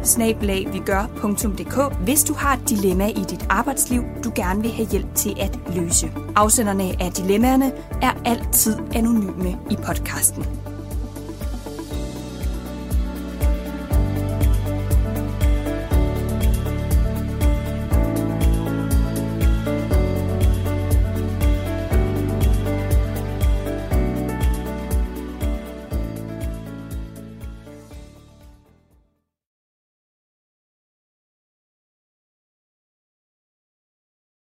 hvis 2.05 2.25
du 2.25 2.35
har 2.35 2.57
et 2.57 2.69
dilemma 2.69 3.09
i 3.09 3.25
dit 3.31 3.47
arbejdsliv, 3.51 4.03
du 4.25 4.33
gerne 4.35 4.63
vil 4.63 4.73
have 4.73 4.89
hjælp 4.89 5.15
til 5.15 5.35
at 5.41 5.59
løse. 5.75 6.13
Afsenderne 6.37 7.03
af 7.03 7.13
dilemmaerne 7.13 7.73
er 8.03 8.13
altid 8.25 8.77
anonyme 8.95 9.59
i 9.71 9.77
podcasten. 9.77 10.74